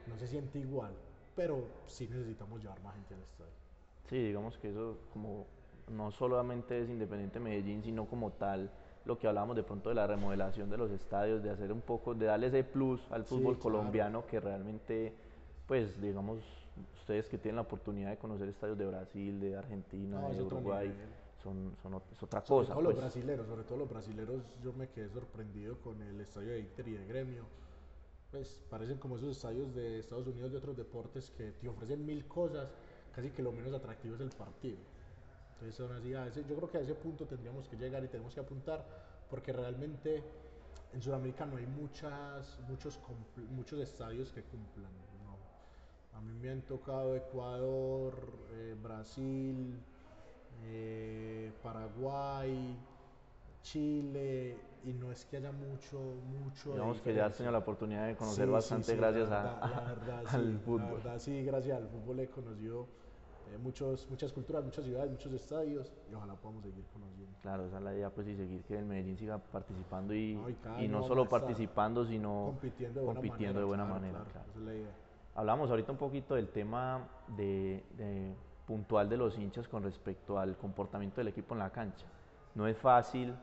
no 0.08 0.18
se 0.18 0.28
siente 0.28 0.60
igual, 0.60 0.94
pero 1.36 1.64
sí 1.88 2.08
necesitamos 2.08 2.62
llevar 2.62 2.82
más 2.82 2.96
gente 2.96 3.14
al 3.14 3.22
estadio. 3.22 3.52
Sí, 4.10 4.18
digamos 4.18 4.58
que 4.58 4.70
eso 4.70 4.98
como 5.12 5.46
no 5.92 6.12
solamente 6.12 6.82
es 6.82 6.90
Independiente 6.90 7.40
Medellín, 7.40 7.84
sino 7.84 8.06
como 8.06 8.32
tal 8.32 8.70
lo 9.06 9.18
que 9.18 9.28
hablábamos 9.28 9.56
de 9.56 9.64
pronto 9.64 9.90
de 9.90 9.96
la 9.96 10.08
remodelación 10.08 10.70
de 10.70 10.78
los 10.78 10.92
estadios, 10.92 11.44
de 11.44 11.50
hacer 11.50 11.72
un 11.72 11.82
poco, 11.82 12.14
de 12.14 12.26
darle 12.26 12.48
ese 12.48 12.64
plus 12.64 13.02
al 13.12 13.26
fútbol 13.26 13.60
colombiano 13.60 14.26
que 14.26 14.40
realmente, 14.40 15.14
pues 15.68 16.00
digamos, 16.02 16.40
ustedes 17.00 17.28
que 17.28 17.38
tienen 17.38 17.58
la 17.58 17.64
oportunidad 17.64 18.12
de 18.12 18.18
conocer 18.18 18.48
estadios 18.48 18.78
de 18.78 18.86
Brasil, 18.86 19.40
de 19.40 19.58
Argentina, 19.58 20.30
de 20.30 20.42
Uruguay, 20.42 20.94
son, 21.44 21.76
son, 21.82 22.02
es 22.12 22.24
otra 22.24 22.42
cosa. 22.42 22.48
Sobre 22.48 22.68
todo 22.68 22.82
los 22.82 22.94
pues. 22.94 23.04
brasileros, 23.04 23.48
sobre 23.48 23.64
todo 23.64 23.78
los 23.78 23.90
brasileros, 23.90 24.44
yo 24.64 24.74
me 24.74 24.90
quedé 24.90 25.10
sorprendido 25.10 25.78
con 25.80 26.02
el 26.02 26.20
estadio 26.22 26.52
de 26.52 26.60
Inter 26.60 26.88
y 26.88 26.92
de 26.94 27.06
Gremio. 27.06 27.46
Pues 28.32 28.64
parecen 28.70 28.98
como 28.98 29.18
esos 29.18 29.30
estadios 29.36 29.76
de 29.76 30.00
Estados 30.00 30.26
Unidos 30.28 30.52
de 30.52 30.58
otros 30.58 30.76
deportes 30.76 31.30
que 31.32 31.52
te 31.52 31.68
ofrecen 31.68 32.06
mil 32.06 32.26
cosas, 32.28 32.70
casi 33.14 33.30
que 33.30 33.44
lo 33.44 33.52
menos 33.52 33.74
atractivo 33.74 34.16
es 34.16 34.22
el 34.22 34.30
partido. 34.30 34.78
Entonces 35.54 35.76
son 35.76 35.92
así, 35.92 36.12
yo 36.50 36.56
creo 36.56 36.72
que 36.72 36.78
a 36.80 36.82
ese 36.82 36.96
punto 36.96 37.26
tendríamos 37.26 37.68
que 37.68 37.78
llegar 37.78 38.04
y 38.04 38.08
tenemos 38.08 38.34
que 38.34 38.40
apuntar, 38.40 38.84
porque 39.30 39.54
realmente 39.54 40.24
en 40.94 41.02
Sudamérica 41.02 41.46
no 41.46 41.58
hay 41.58 41.68
muchas, 41.68 42.60
muchos, 42.68 43.00
muchos 43.52 43.80
estadios 43.80 44.32
que 44.32 44.42
cumplan. 44.44 44.92
A 46.16 46.22
mí 46.22 46.32
me 46.40 46.52
han 46.52 46.62
tocado 46.62 47.16
Ecuador, 47.16 48.14
eh, 48.52 48.76
Brasil, 48.82 49.80
eh, 50.66 51.52
Paraguay, 51.62 52.78
Chile, 53.62 54.58
y 54.84 54.94
no 54.94 55.12
es 55.12 55.26
que 55.26 55.38
haya 55.38 55.52
mucho, 55.52 56.00
mucho. 56.28 56.74
Digamos 56.74 57.02
que 57.02 57.14
ya 57.14 57.28
has 57.28 57.36
tenido 57.36 57.52
la 57.52 57.60
oportunidad 57.60 58.08
de 58.08 58.16
conocer 58.16 58.48
bastante 58.48 58.96
gracias 58.96 59.30
al 59.32 60.60
fútbol. 60.60 60.82
La 60.82 60.94
verdad, 60.94 61.20
sí, 61.20 61.44
gracias 61.44 61.78
al 61.78 61.88
fútbol 61.88 62.20
he 62.20 62.28
conocido 62.28 62.88
eh, 63.52 63.58
muchos, 63.58 64.08
muchas 64.10 64.32
culturas, 64.32 64.64
muchas 64.64 64.84
ciudades, 64.86 65.12
muchos 65.12 65.32
estadios 65.34 65.92
y 66.10 66.16
ojalá 66.16 66.36
podamos 66.36 66.64
seguir 66.64 66.84
conociendo. 66.92 67.34
Claro, 67.42 67.66
esa 67.66 67.78
es 67.78 67.84
la 67.84 67.94
idea, 67.94 68.10
pues, 68.10 68.28
y 68.28 68.36
seguir 68.36 68.64
que 68.64 68.78
el 68.78 68.86
Medellín 68.86 69.18
siga 69.18 69.38
participando 69.38 70.14
y 70.14 70.34
no, 70.36 70.82
y 70.82 70.88
no 70.88 71.04
solo 71.04 71.28
participando, 71.30 72.06
sino 72.06 72.56
compitiendo 72.60 73.00
de 73.00 73.06
buena 73.06 73.22
manera. 73.22 73.54
De 73.54 73.64
buena 73.64 73.86
manera 73.86 74.24
claro, 74.32 74.50
Esa 74.50 74.60
es 74.60 74.66
la 74.66 74.74
idea. 74.74 74.92
Hablamos 75.36 75.70
ahorita 75.70 75.92
un 75.92 75.98
poquito 75.98 76.36
del 76.36 76.50
tema 76.50 77.08
de, 77.36 77.84
puntual 78.74 79.08
de 79.08 79.18
los 79.18 79.38
hinchas 79.38 79.68
con 79.68 79.84
respecto 79.84 80.40
al 80.40 80.58
comportamiento 80.58 81.18
del 81.18 81.28
equipo 81.28 81.54
en 81.54 81.60
la 81.60 81.70
cancha. 81.70 82.08
No 82.56 82.66
es 82.66 82.76
fácil, 82.76 83.36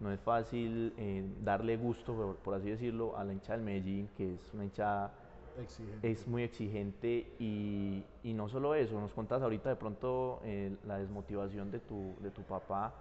no 0.00 0.12
es 0.12 0.20
fácil 0.20 0.92
eh, 0.98 1.24
darle 1.42 1.78
gusto, 1.78 2.36
por, 2.44 2.54
así 2.54 2.68
decirlo, 2.68 3.16
a 3.16 3.24
la 3.24 3.32
hincha 3.32 3.54
del 3.54 3.62
Medellín, 3.62 4.10
que 4.14 4.34
es 4.34 4.52
una 4.52 4.64
hincha 4.64 5.10
es 6.02 6.28
muy 6.28 6.42
exigente 6.42 7.32
y, 7.38 8.04
y, 8.22 8.34
no 8.34 8.46
solo 8.50 8.74
eso, 8.74 9.00
nos 9.00 9.14
contas 9.14 9.40
ahorita 9.40 9.70
de 9.70 9.76
pronto 9.76 10.42
eh, 10.44 10.76
la 10.84 10.98
desmotivación 10.98 11.70
de 11.70 11.78
tu, 11.80 12.14
de 12.20 12.30
tu 12.30 12.42
papá. 12.42 12.92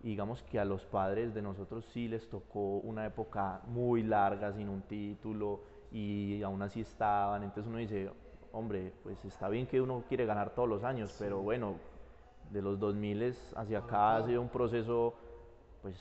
Digamos 0.00 0.42
que 0.42 0.58
a 0.58 0.64
los 0.64 0.84
padres 0.84 1.32
de 1.32 1.42
nosotros 1.42 1.84
sí 1.92 2.08
les 2.08 2.28
tocó 2.28 2.78
una 2.78 3.06
época 3.06 3.60
muy 3.68 4.02
larga 4.02 4.52
sin 4.52 4.68
un 4.68 4.82
título 4.82 5.60
y 5.92 6.42
aún 6.42 6.60
así 6.62 6.80
estaban, 6.80 7.44
entonces 7.44 7.68
uno 7.68 7.78
dice, 7.78 8.10
hombre, 8.52 8.92
pues 9.02 9.24
está 9.24 9.48
bien 9.48 9.66
que 9.66 9.80
uno 9.80 10.04
quiere 10.08 10.26
ganar 10.26 10.54
todos 10.54 10.68
los 10.68 10.84
años, 10.84 11.12
pero 11.18 11.40
bueno, 11.40 11.74
de 12.50 12.62
los 12.62 12.78
2000 12.78 13.34
hacia 13.56 13.78
acá 13.78 14.16
ha 14.16 14.26
sido 14.26 14.42
un 14.42 14.48
proceso 14.48 15.14
pues 15.82 15.96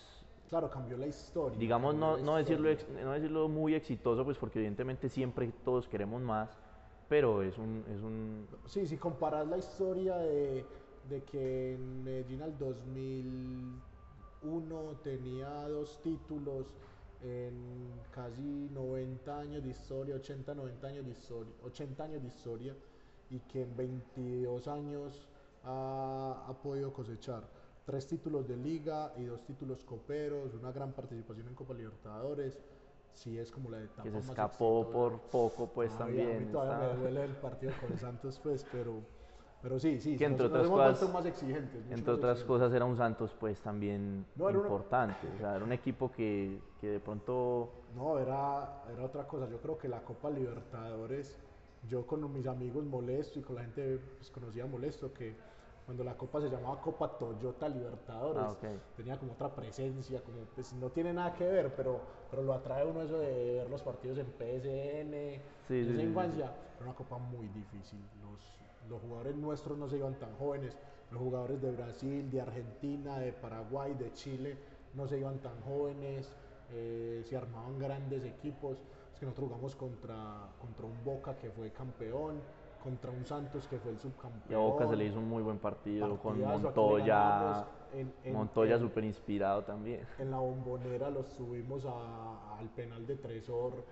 claro, 0.49 0.69
cambió 0.69 0.97
la 0.97 1.07
historia. 1.07 1.57
Digamos, 1.57 1.95
no, 1.95 2.17
no, 2.17 2.35
decirlo, 2.35 2.69
no 3.03 3.13
decirlo 3.13 3.47
muy 3.47 3.73
exitoso, 3.73 4.23
pues 4.23 4.37
porque 4.37 4.59
evidentemente 4.59 5.09
siempre 5.09 5.51
todos 5.63 5.87
queremos 5.87 6.21
más, 6.21 6.55
pero 7.09 7.41
es 7.41 7.57
un... 7.57 7.83
Es 7.89 7.99
un... 8.01 8.47
Sí, 8.67 8.85
si 8.85 8.97
comparas 8.97 9.47
la 9.47 9.57
historia 9.57 10.17
de, 10.17 10.65
de 11.09 11.23
que 11.23 11.73
en 11.75 12.03
Medellín 12.03 12.43
al 12.43 12.57
2001 12.57 14.81
tenía 15.03 15.49
dos 15.69 15.99
títulos 16.03 16.67
en 17.23 17.91
casi 18.11 18.69
90 18.73 19.39
años 19.39 19.63
de 19.63 19.69
historia, 19.69 20.15
80, 20.15 20.55
90 20.55 20.87
años 20.87 21.05
de 21.05 21.11
historia, 21.11 21.53
80 21.63 22.03
años 22.03 22.21
de 22.21 22.27
historia, 22.27 22.75
y 23.29 23.39
que 23.41 23.61
en 23.61 23.75
22 23.75 24.67
años 24.67 25.27
ha, 25.63 26.45
ha 26.47 26.53
podido 26.61 26.91
cosechar 26.91 27.43
tres 27.85 28.07
títulos 28.07 28.47
de 28.47 28.57
liga 28.57 29.13
y 29.17 29.25
dos 29.25 29.43
títulos 29.43 29.83
coperos, 29.83 30.53
una 30.53 30.71
gran 30.71 30.93
participación 30.93 31.47
en 31.47 31.55
Copa 31.55 31.73
Libertadores. 31.73 32.59
Sí, 33.13 33.37
es 33.37 33.51
como 33.51 33.69
la 33.69 33.81
etapa 33.81 34.03
que 34.03 34.11
se 34.11 34.19
escapó 34.19 34.89
por 34.89 35.19
poco, 35.21 35.67
pues 35.67 35.95
también. 35.97 36.37
A 36.37 36.39
mí 36.39 36.45
todavía 36.51 36.87
me 36.87 37.01
duele 37.01 37.23
el 37.25 37.35
partido 37.35 37.73
con 37.81 37.97
Santos, 37.97 38.39
pues, 38.41 38.65
pero, 38.71 39.01
pero 39.61 39.79
sí, 39.79 39.99
sí. 39.99 40.17
Que 40.17 40.25
entre 40.25 40.47
otras 40.47 40.67
cosas, 40.67 41.13
más 41.13 41.25
exigentes. 41.25 41.83
Entre 41.89 42.11
otras 42.11 42.43
cosas 42.43 42.73
era 42.73 42.85
un 42.85 42.97
Santos, 42.97 43.31
pues 43.39 43.59
también 43.61 44.25
importante. 44.35 45.27
O 45.35 45.37
sea, 45.37 45.55
era 45.55 45.63
un 45.63 45.71
equipo 45.71 46.11
que, 46.11 46.59
que 46.79 46.87
de 46.87 46.99
pronto. 46.99 47.69
No, 47.95 48.17
era, 48.17 48.83
era 48.91 49.05
otra 49.05 49.27
cosa. 49.27 49.47
Yo 49.49 49.59
creo 49.61 49.77
que 49.77 49.87
la 49.87 50.01
Copa 50.01 50.29
Libertadores, 50.29 51.37
yo 51.87 52.07
con 52.07 52.31
mis 52.33 52.47
amigos 52.47 52.85
molesto 52.85 53.39
y 53.39 53.43
con 53.43 53.55
la 53.55 53.61
gente 53.61 53.99
pues, 54.17 54.31
conocía 54.31 54.65
molesto, 54.65 55.13
que 55.13 55.35
cuando 55.85 56.03
la 56.03 56.15
copa 56.15 56.39
se 56.39 56.49
llamaba 56.49 56.79
Copa 56.79 57.17
Toyota 57.17 57.67
Libertadores, 57.67 58.43
ah, 58.43 58.55
tenía 58.95 59.17
como 59.17 59.33
otra 59.33 59.53
presencia, 59.53 60.21
como 60.21 60.37
pues 60.55 60.73
no 60.73 60.89
tiene 60.89 61.11
nada 61.11 61.33
que 61.33 61.45
ver, 61.45 61.73
pero, 61.75 61.99
pero 62.29 62.43
lo 62.43 62.53
atrae 62.53 62.85
uno 62.85 63.01
eso 63.01 63.19
de 63.19 63.55
ver 63.55 63.69
los 63.69 63.81
partidos 63.81 64.17
en 64.19 64.27
PSN, 64.27 65.41
sí, 65.67 65.79
en 65.79 65.93
esa 65.93 66.03
infancia, 66.03 66.45
era 66.77 66.85
una 66.85 66.93
copa 66.93 67.17
muy 67.17 67.47
difícil, 67.47 67.99
los, 68.21 68.60
los 68.91 69.01
jugadores 69.01 69.35
nuestros 69.35 69.77
no 69.77 69.89
se 69.89 69.97
iban 69.97 70.13
tan 70.15 70.35
jóvenes, 70.35 70.77
los 71.11 71.21
jugadores 71.21 71.61
de 71.61 71.71
Brasil, 71.71 72.29
de 72.29 72.41
Argentina, 72.41 73.17
de 73.17 73.31
Paraguay, 73.31 73.93
de 73.95 74.13
Chile, 74.13 74.57
no 74.93 75.07
se 75.07 75.17
iban 75.17 75.39
tan 75.39 75.59
jóvenes, 75.61 76.31
eh, 76.73 77.23
se 77.25 77.37
armaban 77.37 77.79
grandes 77.79 78.23
equipos, 78.25 78.77
es 79.13 79.19
que 79.19 79.25
nosotros 79.25 79.49
jugamos 79.49 79.75
contra, 79.75 80.49
contra 80.59 80.85
un 80.85 81.03
Boca 81.03 81.37
que 81.37 81.49
fue 81.49 81.71
campeón, 81.71 82.41
contra 82.83 83.11
un 83.11 83.25
Santos 83.25 83.67
que 83.67 83.77
fue 83.79 83.91
el 83.91 83.99
subcampeón. 83.99 84.51
Y 84.51 84.53
a 84.53 84.57
Boca 84.57 84.87
se 84.87 84.95
le 84.95 85.05
hizo 85.05 85.19
un 85.19 85.29
muy 85.29 85.41
buen 85.41 85.57
partido 85.57 86.17
con 86.19 86.39
Montoya. 86.41 87.65
Montoya 88.31 88.77
súper 88.77 89.03
inspirado 89.03 89.63
también. 89.63 90.05
En 90.17 90.31
la 90.31 90.37
bombonera 90.37 91.09
los 91.09 91.27
subimos 91.27 91.85
al 91.85 92.69
penal 92.75 93.05
de 93.05 93.15
Tresor 93.17 93.83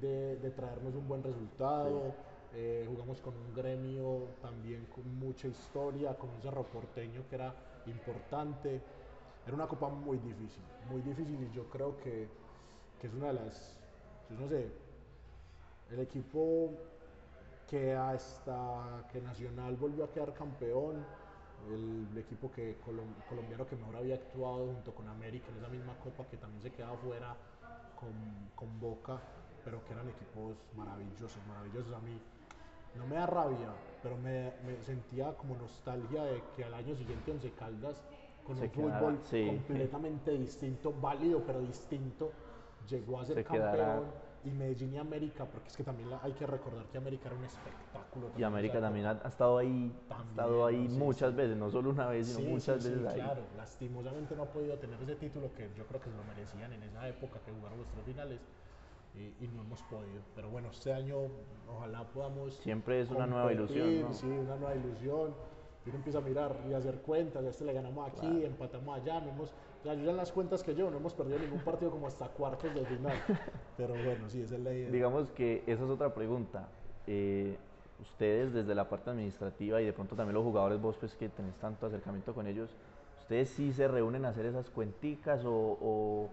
de, 0.00 0.50
traernos 0.50 0.94
un 0.94 1.08
buen 1.08 1.22
resultado. 1.22 2.14
Eh, 2.58 2.86
jugamos 2.88 3.20
con 3.20 3.36
un 3.36 3.52
gremio 3.54 4.28
también 4.40 4.86
con 4.86 5.04
mucha 5.18 5.46
historia, 5.46 6.14
con 6.16 6.30
un 6.30 6.40
cerro 6.40 6.64
porteño 6.64 7.22
que 7.28 7.34
era 7.34 7.54
importante. 7.84 8.80
Era 9.44 9.54
una 9.54 9.68
copa 9.68 9.90
muy 9.90 10.16
difícil, 10.16 10.62
muy 10.90 11.02
difícil 11.02 11.36
y 11.42 11.54
yo 11.54 11.68
creo 11.68 11.98
que, 11.98 12.26
que 12.98 13.08
es 13.08 13.12
una 13.12 13.26
de 13.26 13.32
las, 13.34 13.78
yo 14.30 14.40
no 14.40 14.48
sé, 14.48 14.70
el 15.90 16.00
equipo 16.00 16.70
que 17.68 17.94
hasta 17.94 19.06
que 19.12 19.20
Nacional 19.20 19.76
volvió 19.76 20.04
a 20.04 20.10
quedar 20.10 20.32
campeón, 20.32 21.04
el, 21.68 22.16
equipo 22.16 22.50
que, 22.50 22.78
colombiano 23.28 23.66
que 23.66 23.76
mejor 23.76 23.96
había 23.96 24.14
actuado 24.14 24.72
junto 24.72 24.94
con 24.94 25.06
América 25.08 25.48
en 25.50 25.58
esa 25.58 25.68
misma 25.68 25.94
copa 25.98 26.24
que 26.30 26.38
también 26.38 26.62
se 26.62 26.72
quedaba 26.72 26.96
fuera 26.96 27.36
con, 28.00 28.12
con 28.54 28.80
Boca, 28.80 29.20
pero 29.62 29.84
que 29.84 29.92
eran 29.92 30.08
equipos 30.08 30.56
maravillosos, 30.74 31.38
maravillosos 31.46 31.92
a 31.92 32.00
mí. 32.00 32.18
No 32.96 33.06
me 33.06 33.16
da 33.16 33.26
rabia, 33.26 33.68
pero 34.02 34.16
me, 34.16 34.52
sentía 34.84 35.34
como 35.36 35.56
nostalgia 35.56 36.24
de 36.24 36.42
que 36.56 36.64
al 36.64 36.74
año 36.74 36.94
siguiente 36.94 37.30
Once 37.30 37.50
Caldas, 37.52 38.02
con 38.44 38.58
un 38.58 38.70
fútbol 38.70 39.20
completamente 39.30 40.32
distinto, 40.32 40.94
válido 41.00 41.42
pero 41.46 41.60
distinto, 41.60 42.30
llegó 42.88 43.20
a 43.20 43.24
ser 43.24 43.44
campeón 43.44 44.04
y 44.46 44.50
Medellín 44.50 44.94
y 44.94 44.98
América, 44.98 45.44
porque 45.44 45.68
es 45.68 45.76
que 45.76 45.82
también 45.82 46.08
hay 46.22 46.32
que 46.32 46.46
recordar 46.46 46.84
que 46.86 46.98
América 46.98 47.28
era 47.28 47.36
un 47.36 47.44
espectáculo. 47.44 48.30
Y 48.36 48.42
América 48.44 48.80
también 48.80 49.06
ha, 49.06 49.12
estado 49.26 49.58
ahí, 49.58 49.92
ha 50.08 50.22
estado 50.22 50.66
ahí 50.66 50.88
muchas 50.88 51.34
veces, 51.34 51.56
no 51.56 51.68
solo 51.68 51.90
una 51.90 52.06
vez, 52.06 52.28
sino 52.28 52.48
muchas 52.48 52.84
veces 52.84 53.04
ahí. 53.06 53.20
Claro, 53.20 53.42
lastimosamente 53.56 54.36
no 54.36 54.44
ha 54.44 54.46
podido 54.46 54.76
tener 54.76 55.00
ese 55.02 55.16
título 55.16 55.52
que 55.54 55.68
yo 55.76 55.84
creo 55.86 56.00
que 56.00 56.10
se 56.10 56.16
lo 56.16 56.22
merecían 56.24 56.72
en 56.72 56.82
esa 56.84 57.08
época 57.08 57.40
que 57.44 57.50
jugaron 57.50 57.78
los 57.78 57.88
tres 57.88 58.04
finales. 58.04 58.40
Y, 59.16 59.48
no 59.48 59.62
hemos 59.62 59.82
podido. 59.84 60.20
Pero 60.34 60.50
bueno, 60.50 60.70
este 60.70 60.92
año 60.92 61.16
ojalá 61.68 62.04
podamos. 62.04 62.54
Siempre 62.56 63.00
es 63.00 63.10
una 63.10 63.26
nueva 63.26 63.52
ilusión. 63.52 64.02
¿no? 64.02 64.12
Sí, 64.12 64.26
una 64.26 64.56
nueva 64.56 64.74
ilusión. 64.74 65.34
Y 65.84 65.88
uno 65.88 65.98
empieza 65.98 66.18
a 66.18 66.22
mirar 66.22 66.56
y 66.68 66.74
a 66.74 66.78
hacer 66.78 66.96
cuentas. 66.96 67.44
A 67.44 67.48
este 67.48 67.64
le 67.64 67.72
ganamos 67.72 68.08
aquí, 68.08 68.44
empatamos 68.44 68.98
allá. 68.98 69.20
No 69.20 69.30
hemos, 69.30 69.54
ayudan 69.88 70.16
las 70.16 70.32
cuentas 70.32 70.62
que 70.62 70.74
yo, 70.74 70.90
no 70.90 70.98
hemos 70.98 71.14
perdido 71.14 71.38
ningún 71.38 71.60
partido 71.60 71.90
como 71.90 72.06
hasta 72.08 72.28
cuartos 72.28 72.74
de 72.74 72.84
final. 72.84 73.16
Pero 73.76 73.94
bueno, 73.94 74.28
sí, 74.28 74.42
esa 74.42 74.56
es 74.56 74.60
la 74.60 74.72
idea. 74.72 74.90
Digamos 74.90 75.30
que 75.30 75.62
esa 75.66 75.84
es 75.84 75.90
otra 75.90 76.12
pregunta. 76.12 76.68
Eh, 77.06 77.56
ustedes 78.00 78.52
desde 78.52 78.74
la 78.74 78.88
parte 78.88 79.10
administrativa 79.10 79.80
y 79.80 79.86
de 79.86 79.92
pronto 79.92 80.16
también 80.16 80.34
los 80.34 80.44
jugadores 80.44 80.80
vos 80.80 80.96
pues 80.98 81.14
que 81.14 81.28
tenés 81.28 81.54
tanto 81.56 81.86
acercamiento 81.86 82.34
con 82.34 82.46
ellos, 82.46 82.70
¿ustedes 83.20 83.50
sí 83.50 83.72
se 83.72 83.88
reúnen 83.88 84.24
a 84.24 84.30
hacer 84.30 84.46
esas 84.46 84.70
cuenticas 84.70 85.42
o, 85.44 86.28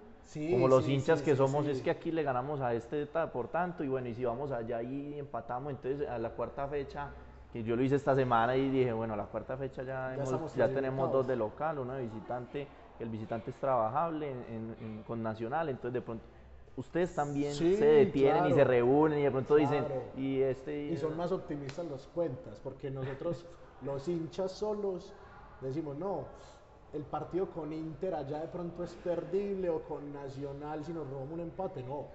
como 0.51 0.67
los 0.67 0.87
hinchas 0.87 1.21
que 1.21 1.35
somos, 1.35 1.67
es 1.67 1.81
que 1.81 1.91
aquí 1.91 2.11
le 2.11 2.23
ganamos 2.23 2.61
a 2.61 2.73
este 2.73 3.05
por 3.05 3.47
tanto 3.49 3.83
y 3.83 3.87
bueno, 3.87 4.07
y 4.07 4.15
si 4.15 4.25
vamos 4.25 4.51
allá 4.51 4.81
y 4.81 5.19
empatamos, 5.19 5.71
entonces 5.71 6.07
a 6.07 6.17
la 6.17 6.29
cuarta 6.29 6.67
fecha, 6.67 7.09
que 7.51 7.63
yo 7.63 7.75
lo 7.75 7.83
hice 7.83 7.95
esta 7.95 8.15
semana 8.15 8.55
y 8.55 8.69
dije, 8.69 8.93
bueno, 8.93 9.13
a 9.13 9.17
la 9.17 9.25
cuarta 9.25 9.57
fecha 9.57 9.83
ya, 9.83 10.15
ya 10.55 10.69
tenemos 10.69 11.11
dos 11.11 11.27
de 11.27 11.35
local, 11.35 11.79
una 11.79 11.95
de 11.95 12.03
visitante 12.03 12.67
el 12.99 13.09
visitante 13.09 13.51
es 13.51 13.57
trabajable 13.57 14.33
con 15.05 15.21
Nacional, 15.21 15.69
entonces 15.69 15.93
de 15.93 16.01
pronto 16.01 16.23
ustedes 16.75 17.13
también 17.13 17.53
se 17.53 17.85
detienen 17.85 18.47
y 18.47 18.53
se 18.53 18.63
reúnen 18.63 19.19
y 19.19 19.23
de 19.23 19.31
pronto 19.31 19.55
dicen 19.55 19.85
y 20.17 20.41
este 20.41 20.85
y 20.85 20.97
son 20.97 21.15
más 21.15 21.31
optimistas 21.31 21.85
las 21.85 22.07
cuentas 22.07 22.59
porque 22.63 22.89
nosotros 22.89 23.45
los 23.83 24.07
hinchas 24.07 24.53
solos 24.53 25.13
decimos 25.61 25.95
no 25.97 26.25
el 26.93 27.03
partido 27.03 27.49
con 27.49 27.73
Inter 27.73 28.15
allá 28.15 28.39
de 28.39 28.47
pronto 28.47 28.83
es 28.83 28.93
perdible 28.95 29.69
o 29.69 29.83
con 29.83 30.13
Nacional 30.13 30.83
si 30.83 30.93
nos 30.93 31.09
robamos 31.09 31.33
un 31.33 31.39
empate 31.41 31.83
no 31.83 32.05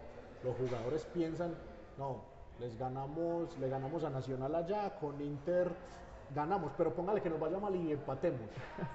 los 0.45 0.57
jugadores 0.57 1.05
piensan 1.13 1.55
no 1.99 2.23
les 2.61 2.79
ganamos 2.79 3.57
le 3.59 3.69
ganamos 3.69 4.05
a 4.05 4.11
Nacional 4.11 4.55
allá 4.55 4.95
con 4.99 5.21
Inter 5.21 5.73
ganamos, 6.35 6.73
pero 6.77 6.93
póngale 6.93 7.21
que 7.21 7.31
nos 7.31 7.41
vaya 7.41 7.59
mal 7.59 7.75
y 7.75 7.93
empatemos. 7.93 8.41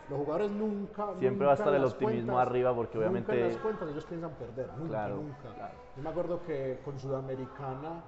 Los 0.09 0.19
jugadores 0.19 0.51
nunca. 0.51 1.13
Siempre 1.19 1.45
va 1.45 1.53
a 1.53 1.55
estar 1.55 1.73
el 1.73 1.83
optimismo 1.83 2.37
arriba 2.37 2.75
porque 2.75 2.97
obviamente. 2.97 3.31
Nunca 3.31 3.45
en 3.45 3.53
las 3.53 3.61
cuentas 3.61 3.89
ellos 3.89 4.05
piensan 4.05 4.31
perder, 4.31 4.69
nunca, 4.77 5.07
nunca. 5.09 5.71
Yo 5.95 6.03
me 6.03 6.09
acuerdo 6.09 6.43
que 6.43 6.79
con 6.83 6.99
Sudamericana 6.99 8.03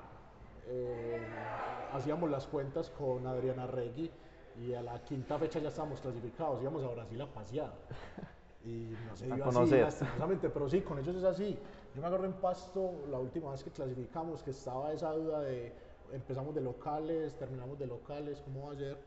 eh, 0.67 1.25
hacíamos 1.93 2.29
las 2.29 2.47
cuentas 2.47 2.89
con 2.91 3.25
Adriana 3.27 3.67
Regui 3.67 4.11
y 4.61 4.73
a 4.73 4.81
la 4.81 5.03
quinta 5.03 5.37
fecha 5.37 5.59
ya 5.59 5.69
estábamos 5.69 5.99
clasificados, 5.99 6.61
íbamos 6.61 6.83
a 6.83 6.89
Brasil 6.89 7.21
a 7.21 7.27
pasear. 7.27 7.73
Y 8.63 8.95
no 9.07 9.15
se 9.15 9.25
dio 9.27 9.45
así, 9.45 9.75
lastimosamente, 9.75 10.49
pero 10.49 10.67
sí, 10.67 10.81
con 10.81 10.97
ellos 10.97 11.15
es 11.15 11.23
así. 11.23 11.57
Yo 11.93 12.01
me 12.01 12.07
acuerdo 12.07 12.25
en 12.25 12.33
Pasto, 12.33 13.05
la 13.11 13.19
última 13.19 13.51
vez 13.51 13.63
que 13.63 13.69
clasificamos, 13.69 14.41
que 14.41 14.51
estaba 14.51 14.91
esa 14.91 15.11
duda 15.11 15.41
de 15.41 15.71
empezamos 16.13 16.55
de 16.55 16.61
locales, 16.61 17.35
terminamos 17.35 17.77
de 17.77 17.87
locales, 17.87 18.41
¿cómo 18.43 18.67
va 18.67 18.73
a 18.73 18.75
ser? 18.75 18.97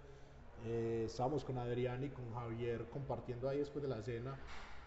Eh, 0.66 1.04
estábamos 1.06 1.44
con 1.44 1.58
Adrián 1.58 2.02
y 2.04 2.08
con 2.08 2.32
Javier 2.34 2.84
compartiendo 2.90 3.48
ahí 3.48 3.58
después 3.58 3.82
de 3.82 3.88
la 3.88 4.02
cena 4.02 4.36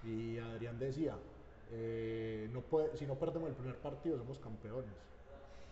y 0.04 0.38
Adrián 0.38 0.78
decía, 0.80 1.15
eh, 1.71 2.50
no 2.52 2.62
puede, 2.62 2.95
si 2.97 3.06
no 3.06 3.15
perdemos 3.15 3.50
el 3.50 3.56
primer 3.56 3.78
partido 3.78 4.17
somos 4.17 4.39
campeones. 4.39 4.91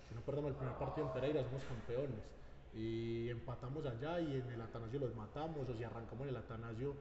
Si 0.08 0.16
no 0.16 0.22
perdemos 0.22 0.52
el 0.52 0.58
primer 0.58 0.76
partido 0.76 1.08
en 1.08 1.14
Pereira 1.14 1.44
somos 1.44 1.64
campeones. 1.64 2.39
Y 2.76 3.30
empatamos 3.30 3.86
allá 3.86 4.20
y 4.20 4.36
en 4.36 4.52
el 4.52 4.62
Atanasio 4.62 5.00
los 5.00 5.16
matamos, 5.16 5.68
o 5.68 5.76
si 5.76 5.84
arrancamos 5.84 6.24
en 6.24 6.30
el 6.30 6.38
Atanasio 6.38 6.96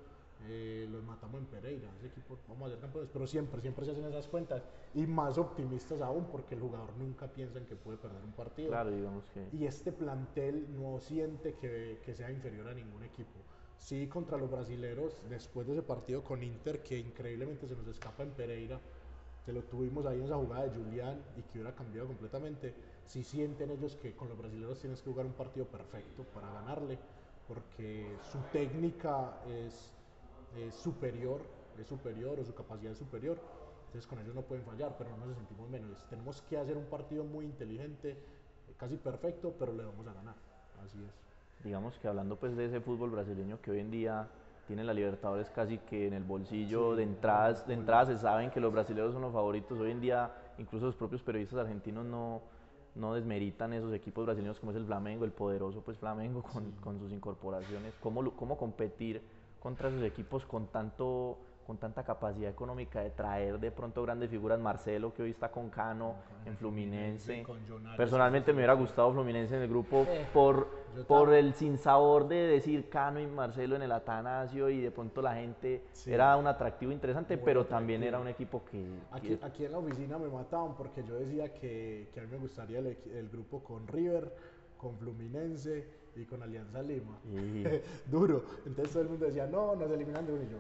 eh, 0.47 0.87
los 0.91 1.03
matamos 1.03 1.41
en 1.41 1.47
Pereira. 1.47 1.91
Ese 1.99 2.07
equipo 2.07 2.39
vamos 2.49 2.69
a 2.69 2.71
ser 2.71 2.81
campeones, 2.81 3.11
pero 3.13 3.27
siempre, 3.27 3.61
siempre 3.61 3.85
se 3.85 3.91
hacen 3.91 4.05
esas 4.05 4.29
cuentas 4.29 4.63
y 4.95 5.07
más 5.07 5.37
optimistas 5.37 6.01
aún 6.01 6.27
porque 6.31 6.55
el 6.55 6.61
jugador 6.61 6.97
nunca 6.97 7.27
piensa 7.27 7.59
en 7.59 7.67
que 7.67 7.77
puede 7.77 7.99
perder 7.99 8.23
un 8.25 8.33
partido. 8.33 8.69
Claro, 8.69 8.91
digamos 8.91 9.25
que. 9.35 9.49
Y 9.53 9.67
este 9.67 9.93
plantel 9.93 10.67
no 10.79 11.01
siente 11.01 11.55
que, 11.55 12.01
que 12.05 12.15
sea 12.15 12.31
inferior 12.31 12.69
a 12.69 12.75
ningún 12.75 13.03
equipo. 13.05 13.41
Sí, 13.79 14.07
contra 14.09 14.37
los 14.37 14.51
brasileros, 14.51 15.23
después 15.29 15.67
de 15.67 15.73
ese 15.75 15.83
partido 15.83 16.23
con 16.23 16.43
Inter, 16.43 16.83
que 16.83 16.99
increíblemente 16.99 17.67
se 17.67 17.75
nos 17.77 17.87
escapa 17.87 18.23
en 18.23 18.31
Pereira, 18.31 18.81
que 19.45 19.53
lo 19.53 19.63
tuvimos 19.65 20.05
ahí 20.05 20.19
en 20.19 20.25
esa 20.25 20.37
jugada 20.37 20.65
de 20.65 20.71
Julián 20.71 21.23
y 21.37 21.43
que 21.43 21.59
hubiera 21.59 21.75
cambiado 21.75 22.09
completamente, 22.09 22.75
sí 23.09 23.25
sienten 23.25 23.71
ellos 23.71 23.97
que 23.97 24.15
con 24.15 24.29
los 24.29 24.39
brasileros 24.39 24.79
tienes 24.81 25.01
que 25.03 25.11
jugar 25.11 25.27
un 25.27 25.33
partido 25.33 25.67
perfecto 25.67 26.25
para 26.25 26.53
ganarle, 26.53 26.99
porque 27.49 28.19
su 28.31 28.39
técnica 28.53 29.41
es, 29.49 29.93
es 30.57 30.75
superior, 30.75 31.41
es 31.79 31.87
superior 31.87 32.39
o 32.39 32.45
su 32.45 32.55
capacidad 32.55 32.93
es 32.93 32.99
superior, 32.99 33.39
entonces 33.87 34.07
con 34.07 34.19
ellos 34.21 34.35
no 34.35 34.43
pueden 34.43 34.65
fallar, 34.65 34.95
pero 34.99 35.17
no 35.17 35.27
nos 35.27 35.37
sentimos 35.37 35.69
menos. 35.71 36.07
Tenemos 36.11 36.43
que 36.43 36.59
hacer 36.59 36.77
un 36.77 36.85
partido 36.87 37.25
muy 37.25 37.47
inteligente, 37.47 38.17
casi 38.77 38.97
perfecto, 38.99 39.55
pero 39.59 39.73
le 39.73 39.85
vamos 39.85 40.07
a 40.07 40.13
ganar, 40.13 40.37
así 40.85 41.03
es. 41.03 41.15
digamos 41.65 41.99
que 41.99 42.09
hablando 42.09 42.37
pues 42.37 42.57
de 42.57 42.67
ese 42.67 42.81
fútbol 42.81 43.11
brasileño 43.11 43.61
que 43.61 43.71
hoy 43.71 43.81
en 43.81 43.91
día 43.91 44.29
tiene 44.67 44.85
la 44.85 44.93
Libertadores 44.93 45.49
casi 45.51 45.79
que 45.79 46.07
en 46.07 46.13
el 46.15 46.25
bolsillo 46.25 46.95
Sí, 46.95 46.97
de 46.97 47.03
entradas, 47.03 47.67
de 47.67 47.75
entradas 47.75 48.09
se 48.09 48.19
saben 48.19 48.51
que 48.51 48.61
los 48.61 48.73
brasileños 48.73 49.13
son 49.15 49.23
los 49.23 49.33
favoritos. 49.33 49.79
Hoy 49.81 49.91
en 49.93 50.01
día 50.01 50.31
incluso 50.59 50.87
los 50.87 50.95
propios 50.97 51.23
periodistas 51.23 51.59
argentinos 51.61 52.05
no, 52.05 52.43
no 52.95 53.15
desmeritan 53.15 53.73
esos 53.73 53.93
equipos 53.93 54.27
brasileños 54.27 54.59
como 54.59 54.73
es 54.73 54.79
el 54.79 54.87
Flamengo, 54.87 55.25
el 55.25 55.33
poderoso 55.33 55.83
pues 55.83 55.99
Flamengo 55.99 56.43
con, 56.43 56.73
con 56.81 56.99
sus 56.99 57.13
incorporaciones. 57.13 57.95
¿Cómo, 58.01 58.33
¿Cómo 58.33 58.57
competir 58.57 59.23
contra 59.61 59.89
esos 59.89 60.03
equipos 60.03 60.45
con 60.45 60.67
tanto 60.69 61.39
con 61.69 61.77
tanta 61.77 62.03
capacidad 62.03 62.51
económica 62.51 63.03
de 63.03 63.11
traer 63.11 63.61
de 63.61 63.71
pronto 63.71 64.03
grandes 64.03 64.31
figuras, 64.31 64.59
Marcelo 64.59 65.13
que 65.13 65.23
hoy 65.23 65.31
está 65.33 65.51
con 65.51 65.69
Cano 65.69 66.15
en 66.47 66.57
Fluminense. 66.57 67.45
Personalmente 67.95 68.53
sí, 68.53 68.55
me 68.55 68.61
hubiera 68.61 68.75
sí. 68.75 68.81
gustado 68.81 69.13
Fluminense 69.13 69.55
en 69.55 69.63
el 69.65 69.69
grupo 69.69 70.07
Eh, 70.09 70.27
por, 70.33 70.67
por 71.07 71.25
también. 71.27 71.45
el 71.45 71.53
sinsabor 71.53 72.27
de 72.27 72.37
decir 72.37 72.89
Cano 72.89 73.21
y 73.21 73.27
Marcelo 73.27 73.77
en 73.77 73.83
el 73.83 73.93
Atanasio 73.93 74.71
y 74.71 74.81
de 74.81 74.91
pronto 74.91 75.21
la 75.21 75.35
gente 75.35 75.83
Sí. 75.93 76.11
era 76.11 76.39
un 76.39 76.47
atractivo 76.47 76.91
interesante, 76.91 77.37
Muy 77.37 77.45
pero 77.45 77.67
también 77.67 78.01
atractivo. 78.01 78.17
era 78.17 78.23
un 78.23 78.29
equipo 78.35 78.65
que, 78.65 78.89
Aquí, 79.13 79.37
que- 79.37 79.45
aquí 79.45 79.65
en 79.67 79.73
la 79.73 79.79
oficina 79.79 80.17
me 80.17 80.29
mataban 80.29 80.75
porque 80.75 81.05
yo 81.05 81.17
decía 81.17 81.53
que, 81.53 82.09
que 82.15 82.21
a 82.21 82.23
mí 82.23 82.31
me 82.31 82.39
gustaría 82.39 82.79
el, 82.79 82.97
el 83.13 83.29
grupo 83.29 83.63
con 83.63 83.87
River, 83.89 84.35
con 84.79 84.97
Fluminense 84.97 85.87
y 86.17 86.25
con 86.25 86.43
Alianza 86.43 86.81
Lima. 86.81 87.19
y- 87.31 87.63
Duro. 88.11 88.43
Entonces 88.65 88.91
todo 88.91 89.03
el 89.03 89.11
mundo 89.11 89.27
decía, 89.27 89.47
no, 89.47 89.77
nos 89.77 89.91
eliminan 89.91 90.27
de 90.27 90.33
uno 90.33 90.43
y 90.45 90.49
yo. 90.49 90.57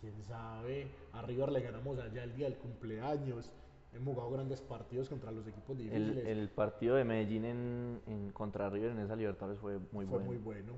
Quién 0.00 0.22
sabe, 0.22 0.90
a 1.12 1.22
River 1.22 1.52
le 1.52 1.60
ganamos 1.60 1.98
allá 1.98 2.24
el 2.24 2.34
día 2.34 2.46
del 2.48 2.56
cumpleaños. 2.58 3.50
Hemos 3.92 4.14
jugado 4.14 4.30
grandes 4.32 4.60
partidos 4.60 5.08
contra 5.08 5.30
los 5.32 5.46
equipos 5.46 5.76
el, 5.76 5.84
difíciles. 5.84 6.26
el 6.26 6.48
partido 6.48 6.94
de 6.94 7.04
Medellín 7.04 7.44
en, 7.44 8.00
en 8.06 8.30
contra 8.32 8.70
River 8.70 8.92
en 8.92 9.00
esa 9.00 9.16
Libertadores 9.16 9.60
fue 9.60 9.78
muy 9.92 10.06
fue 10.06 10.06
bueno. 10.06 10.24
muy 10.26 10.36
bueno. 10.38 10.72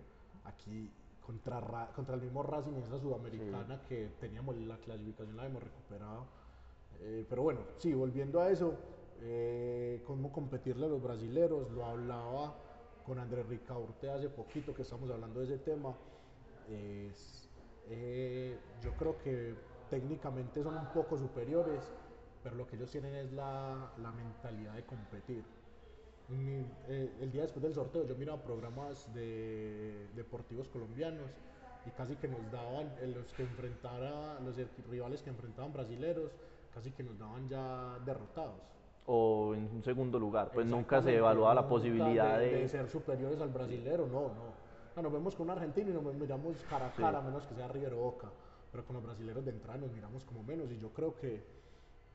Aquí 0.44 0.90
contra, 1.24 1.60
Ra- 1.60 1.92
contra 1.94 2.14
el 2.16 2.22
mismo 2.22 2.42
Racing 2.42 2.72
en 2.72 2.82
esa 2.82 2.98
sudamericana 2.98 3.80
que 3.88 4.08
teníamos 4.18 4.56
la 4.56 4.76
clasificación, 4.78 5.36
la 5.36 5.46
hemos 5.46 5.62
recuperado. 5.62 6.26
Eh, 7.00 7.24
pero 7.28 7.42
bueno, 7.42 7.60
sí, 7.78 7.92
volviendo 7.94 8.40
a 8.40 8.50
eso, 8.50 8.74
eh, 9.20 10.02
cómo 10.06 10.32
competirle 10.32 10.86
a 10.86 10.88
los 10.88 11.02
brasileros, 11.02 11.70
lo 11.70 11.84
hablaba 11.84 12.54
con 13.06 13.18
Andrés 13.18 13.46
Ricaurte 13.46 14.10
hace 14.10 14.28
poquito 14.30 14.74
que 14.74 14.82
estamos 14.82 15.08
hablando 15.10 15.40
de 15.40 15.46
ese 15.46 15.58
tema. 15.58 15.94
Es, 16.68 17.41
eh, 17.94 18.58
yo 18.82 18.92
creo 18.96 19.18
que 19.18 19.54
técnicamente 19.90 20.62
son 20.62 20.74
un 20.76 20.86
poco 20.86 21.18
superiores, 21.18 21.82
pero 22.42 22.56
lo 22.56 22.66
que 22.66 22.76
ellos 22.76 22.90
tienen 22.90 23.14
es 23.14 23.32
la, 23.32 23.92
la 24.02 24.10
mentalidad 24.12 24.74
de 24.74 24.84
competir. 24.84 25.44
Mi- 26.28 26.64
eh, 26.88 27.10
el 27.20 27.30
día 27.30 27.42
después 27.42 27.62
del 27.62 27.74
sorteo 27.74 28.06
yo 28.06 28.14
miraba 28.16 28.42
programas 28.42 29.12
de 29.12 30.08
deportivos 30.14 30.68
colombianos 30.68 31.30
y 31.84 31.90
casi 31.90 32.16
que 32.16 32.28
nos 32.28 32.50
daban 32.50 32.86
eh, 33.00 33.08
los 33.14 33.34
que 33.34 33.42
enfrentara 33.42 34.40
los 34.40 34.56
rivales 34.88 35.20
que 35.22 35.30
enfrentaban 35.30 35.72
brasileros 35.72 36.30
casi 36.72 36.92
que 36.92 37.02
nos 37.02 37.18
daban 37.18 37.48
ya 37.48 37.98
derrotados 38.06 38.62
O 39.04 39.52
en 39.54 39.64
un 39.74 39.82
segundo 39.82 40.18
lugar, 40.18 40.52
pues 40.54 40.64
nunca 40.64 41.02
se 41.02 41.16
evaluaba 41.16 41.54
la 41.54 41.68
posibilidad 41.68 42.38
de, 42.38 42.46
de... 42.46 42.56
de 42.62 42.68
ser 42.68 42.88
superiores 42.88 43.40
al 43.40 43.48
brasilero 43.50 44.06
no 44.06 44.28
no 44.28 44.61
No, 44.96 45.02
nos 45.02 45.12
vemos 45.12 45.34
con 45.34 45.44
un 45.48 45.50
argentino 45.50 45.90
y 45.90 45.92
nos 45.94 46.14
miramos 46.14 46.56
cara 46.68 46.86
a 46.86 46.90
Sí. 46.92 47.00
cara 47.02 47.18
a 47.18 47.22
menos 47.22 47.46
que 47.46 47.54
sea 47.54 47.68
River 47.68 47.94
o 47.94 47.98
Boca 47.98 48.30
pero 48.70 48.86
con 48.86 48.94
los 48.94 49.04
brasileros 49.04 49.44
de 49.44 49.50
entrada 49.50 49.78
nos 49.78 49.92
miramos 49.92 50.24
como 50.24 50.42
menos 50.42 50.70
y 50.70 50.78
yo 50.78 50.90
creo 50.92 51.14
que 51.14 51.42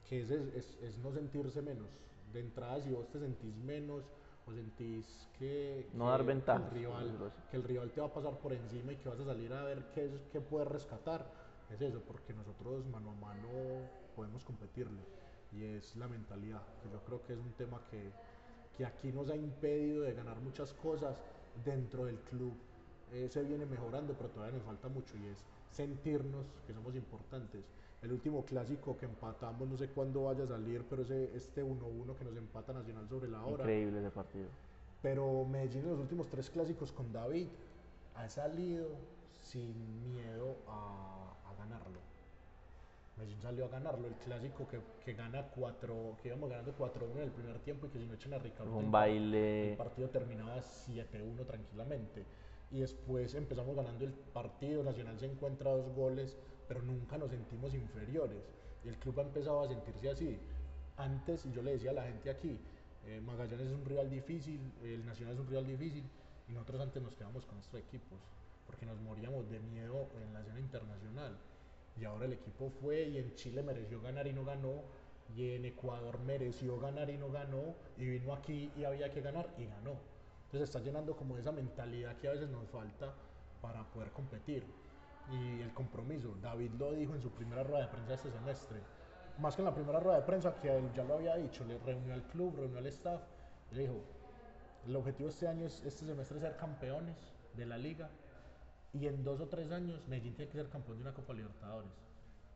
que 0.10 0.22
es, 0.22 0.32
es, 0.32 0.78
es 0.82 0.98
no 1.00 1.12
sentirse 1.12 1.62
menos. 1.62 1.90
De 2.32 2.40
entrada, 2.40 2.80
si 2.82 2.90
vos 2.92 3.10
te 3.10 3.20
sentís 3.20 3.54
menos 3.58 4.06
o 4.48 4.54
sentís 4.54 5.28
que, 5.38 5.86
No 5.94 6.06
que- 6.06 6.10
dar 6.12 6.22
que 6.22 6.28
ventajas, 6.28 6.72
el, 6.72 6.78
rival, 6.80 7.34
que 7.52 7.58
el 7.58 7.64
rival 7.64 7.92
te 7.92 8.00
va 8.02 8.08
a 8.08 8.14
pasar 8.14 8.38
por 8.40 8.54
encima 8.54 8.94
y 8.94 8.96
que 8.96 9.10
vas 9.10 9.20
a 9.20 9.26
salir 9.26 9.52
a 9.52 9.64
ver 9.66 9.84
qué, 9.94 10.10
qué 10.32 10.40
puedes 10.40 10.68
rescatar, 10.70 11.30
es 11.70 11.82
eso, 11.82 12.02
porque 12.08 12.34
nosotros 12.34 12.86
mano 12.88 13.12
a 13.12 13.16
mano 13.16 13.50
podemos 14.16 14.46
competirle. 14.46 15.02
Y 15.52 15.64
es 15.64 15.94
la 15.98 16.08
mentalidad, 16.08 16.62
que 16.82 16.90
yo 16.90 17.00
creo 17.04 17.22
que 17.26 17.34
es 17.34 17.40
un 17.40 17.52
tema 17.54 17.82
que, 17.92 18.10
que 18.78 18.86
aquí 18.86 19.12
nos 19.12 19.30
ha 19.30 19.36
impedido 19.36 20.04
de 20.04 20.14
ganar 20.14 20.40
muchas 20.40 20.74
cosas 20.74 21.22
dentro 21.66 22.06
del 22.06 22.20
club. 22.22 22.54
Eh, 23.14 23.30
se 23.32 23.44
viene 23.44 23.66
mejorando, 23.66 24.14
pero 24.14 24.30
todavía 24.30 24.58
nos 24.58 24.66
falta 24.66 24.88
mucho 24.90 25.16
y 25.18 25.28
es 25.28 25.38
sentirnos 25.72 26.46
que 26.66 26.74
somos 26.74 26.96
importantes. 26.96 27.64
El 28.02 28.12
último 28.12 28.46
clásico 28.46 28.98
que 28.98 29.06
empatamos, 29.06 29.68
no 29.68 29.78
sé 29.78 29.88
cuándo 29.90 30.26
vaya 30.26 30.44
a 30.44 30.48
salir, 30.48 30.84
pero 30.90 31.02
ese, 31.02 31.36
este 31.36 31.64
1-1 31.64 32.16
que 32.16 32.26
nos 32.26 32.36
empata 32.36 32.74
Nacional 32.74 33.08
sobre 33.08 33.30
la 33.30 33.44
hora. 33.44 33.64
Increíble 33.64 34.00
ese 34.00 34.12
partido. 34.12 34.48
Pero 35.02 35.46
Medellín 35.46 35.84
en 35.84 35.92
los 35.92 36.00
últimos 36.00 36.28
tres 36.28 36.50
clásicos 36.50 36.92
con 36.92 37.12
David 37.12 37.48
ha 38.16 38.30
salido 38.30 38.88
sin 39.42 39.74
miedo 40.14 40.58
a, 40.68 41.34
a 41.50 41.56
ganarlo. 41.58 42.00
Medellín 43.18 43.42
salió 43.42 43.66
a 43.66 43.70
ganarlo, 43.70 44.08
el 44.08 44.14
clásico 44.16 44.68
que, 44.68 44.80
que 45.04 45.14
gana 45.14 45.44
4, 45.56 46.18
que 46.22 46.28
íbamos 46.28 46.50
ganando 46.50 46.76
4-1 46.78 47.16
en 47.16 47.22
el 47.24 47.32
primer 47.32 47.60
tiempo 47.60 47.88
y 47.88 47.90
que 47.90 48.00
si 48.00 48.06
no 48.06 48.14
echan 48.14 48.34
a 48.34 48.38
Ricardo 48.38 48.76
un 48.76 48.92
baile. 48.92 49.72
el 49.72 49.78
partido 49.78 50.10
terminaba 50.10 50.58
7-1 50.58 51.46
tranquilamente. 51.48 52.26
Y 52.72 52.80
después 52.80 53.34
empezamos 53.34 53.76
ganando 53.76 54.04
el 54.04 54.12
partido, 54.12 54.84
Nacional 54.84 55.18
se 55.20 55.26
encuentra 55.26 55.72
dos 55.72 55.94
goles, 55.96 56.38
pero 56.68 56.82
nunca 56.82 57.18
nos 57.18 57.32
sentimos 57.32 57.74
inferiores. 57.74 58.44
Y 58.84 58.90
el 58.90 58.98
club 58.98 59.20
ha 59.20 59.24
empezado 59.24 59.62
a 59.62 59.68
sentirse 59.68 60.10
así. 60.10 60.40
Antes, 60.98 61.46
y 61.46 61.52
yo 61.52 61.62
le 61.62 61.74
decía 61.74 61.92
a 61.92 61.94
la 61.94 62.04
gente 62.04 62.30
aquí, 62.30 62.60
eh, 63.06 63.22
Magallanes 63.22 63.68
es 63.68 63.74
un 63.74 63.86
rival 63.86 64.10
difícil, 64.10 64.60
el 64.84 65.06
Nacional 65.06 65.36
es 65.36 65.40
un 65.40 65.48
rival 65.48 65.68
difícil, 65.68 66.04
y 66.50 66.52
nosotros 66.52 66.82
antes 66.82 67.02
nos 67.02 67.16
quedamos 67.16 67.46
con 67.46 67.58
estos 67.58 67.80
equipos, 67.80 68.20
porque 68.66 68.86
nos 68.86 69.00
moríamos 69.00 69.50
de 69.50 69.60
miedo 69.60 70.10
en 70.22 70.34
la 70.34 70.42
escena 70.42 70.60
internacional. 70.60 71.38
Y 72.00 72.06
ahora 72.06 72.26
el 72.26 72.34
equipo 72.34 72.70
fue 72.82 73.08
y 73.10 73.18
en 73.18 73.34
Chile 73.36 73.64
mereció 73.64 74.02
ganar 74.02 74.28
y 74.28 74.34
no 74.34 74.44
ganó, 74.44 74.84
y 75.36 75.52
en 75.52 75.66
Ecuador 75.66 76.20
mereció 76.20 76.80
ganar 76.80 77.10
y 77.10 77.18
no 77.18 77.32
ganó, 77.32 77.76
y 77.98 78.06
vino 78.06 78.34
aquí 78.34 78.72
y 78.78 78.84
había 78.84 79.12
que 79.12 79.22
ganar 79.22 79.54
y 79.58 79.66
ganó. 79.66 79.98
Entonces 80.48 80.70
está 80.70 80.80
llenando 80.80 81.16
como 81.16 81.38
esa 81.38 81.52
mentalidad 81.52 82.16
que 82.16 82.30
a 82.30 82.32
veces 82.32 82.50
nos 82.50 82.70
falta 82.70 83.14
para 83.62 83.84
poder 83.92 84.12
competir. 84.12 84.66
Y 85.30 85.60
el 85.62 85.74
compromiso, 85.74 86.36
David 86.42 86.72
lo 86.80 86.94
dijo 86.94 87.14
en 87.14 87.22
su 87.22 87.30
primera 87.32 87.64
rueda 87.64 87.82
de 87.82 87.92
prensa 87.92 88.14
este 88.14 88.32
semestre, 88.32 88.80
más 89.40 89.56
que 89.56 89.62
en 89.62 89.66
la 89.66 89.74
primera 89.74 90.00
rueda 90.00 90.20
de 90.20 90.26
prensa 90.26 90.56
que 90.62 90.74
él 90.74 90.90
ya 90.96 91.04
lo 91.04 91.16
había 91.16 91.36
dicho, 91.36 91.66
le 91.66 91.78
reunió 91.80 92.14
al 92.14 92.24
club, 92.24 92.56
reunió 92.56 92.78
al 92.78 92.86
staff, 92.88 93.22
le 93.72 93.82
dijo, 93.82 94.02
el 94.86 94.96
objetivo 94.96 95.28
este 95.28 95.50
año 95.50 95.66
es 95.66 95.84
este 95.84 96.06
semestre 96.06 96.40
ser 96.40 96.56
campeones 96.56 97.18
de 97.56 97.66
la 97.66 97.78
liga 97.78 98.10
y 98.94 99.06
en 99.06 99.24
dos 99.26 99.42
o 99.42 99.48
tres 99.48 99.70
años 99.72 100.02
Medellín 100.08 100.34
tiene 100.34 100.50
que 100.50 100.58
ser 100.58 100.70
campeón 100.70 100.98
de 100.98 101.02
una 101.02 101.14
Copa 101.14 101.34
Libertadores. 101.34 101.92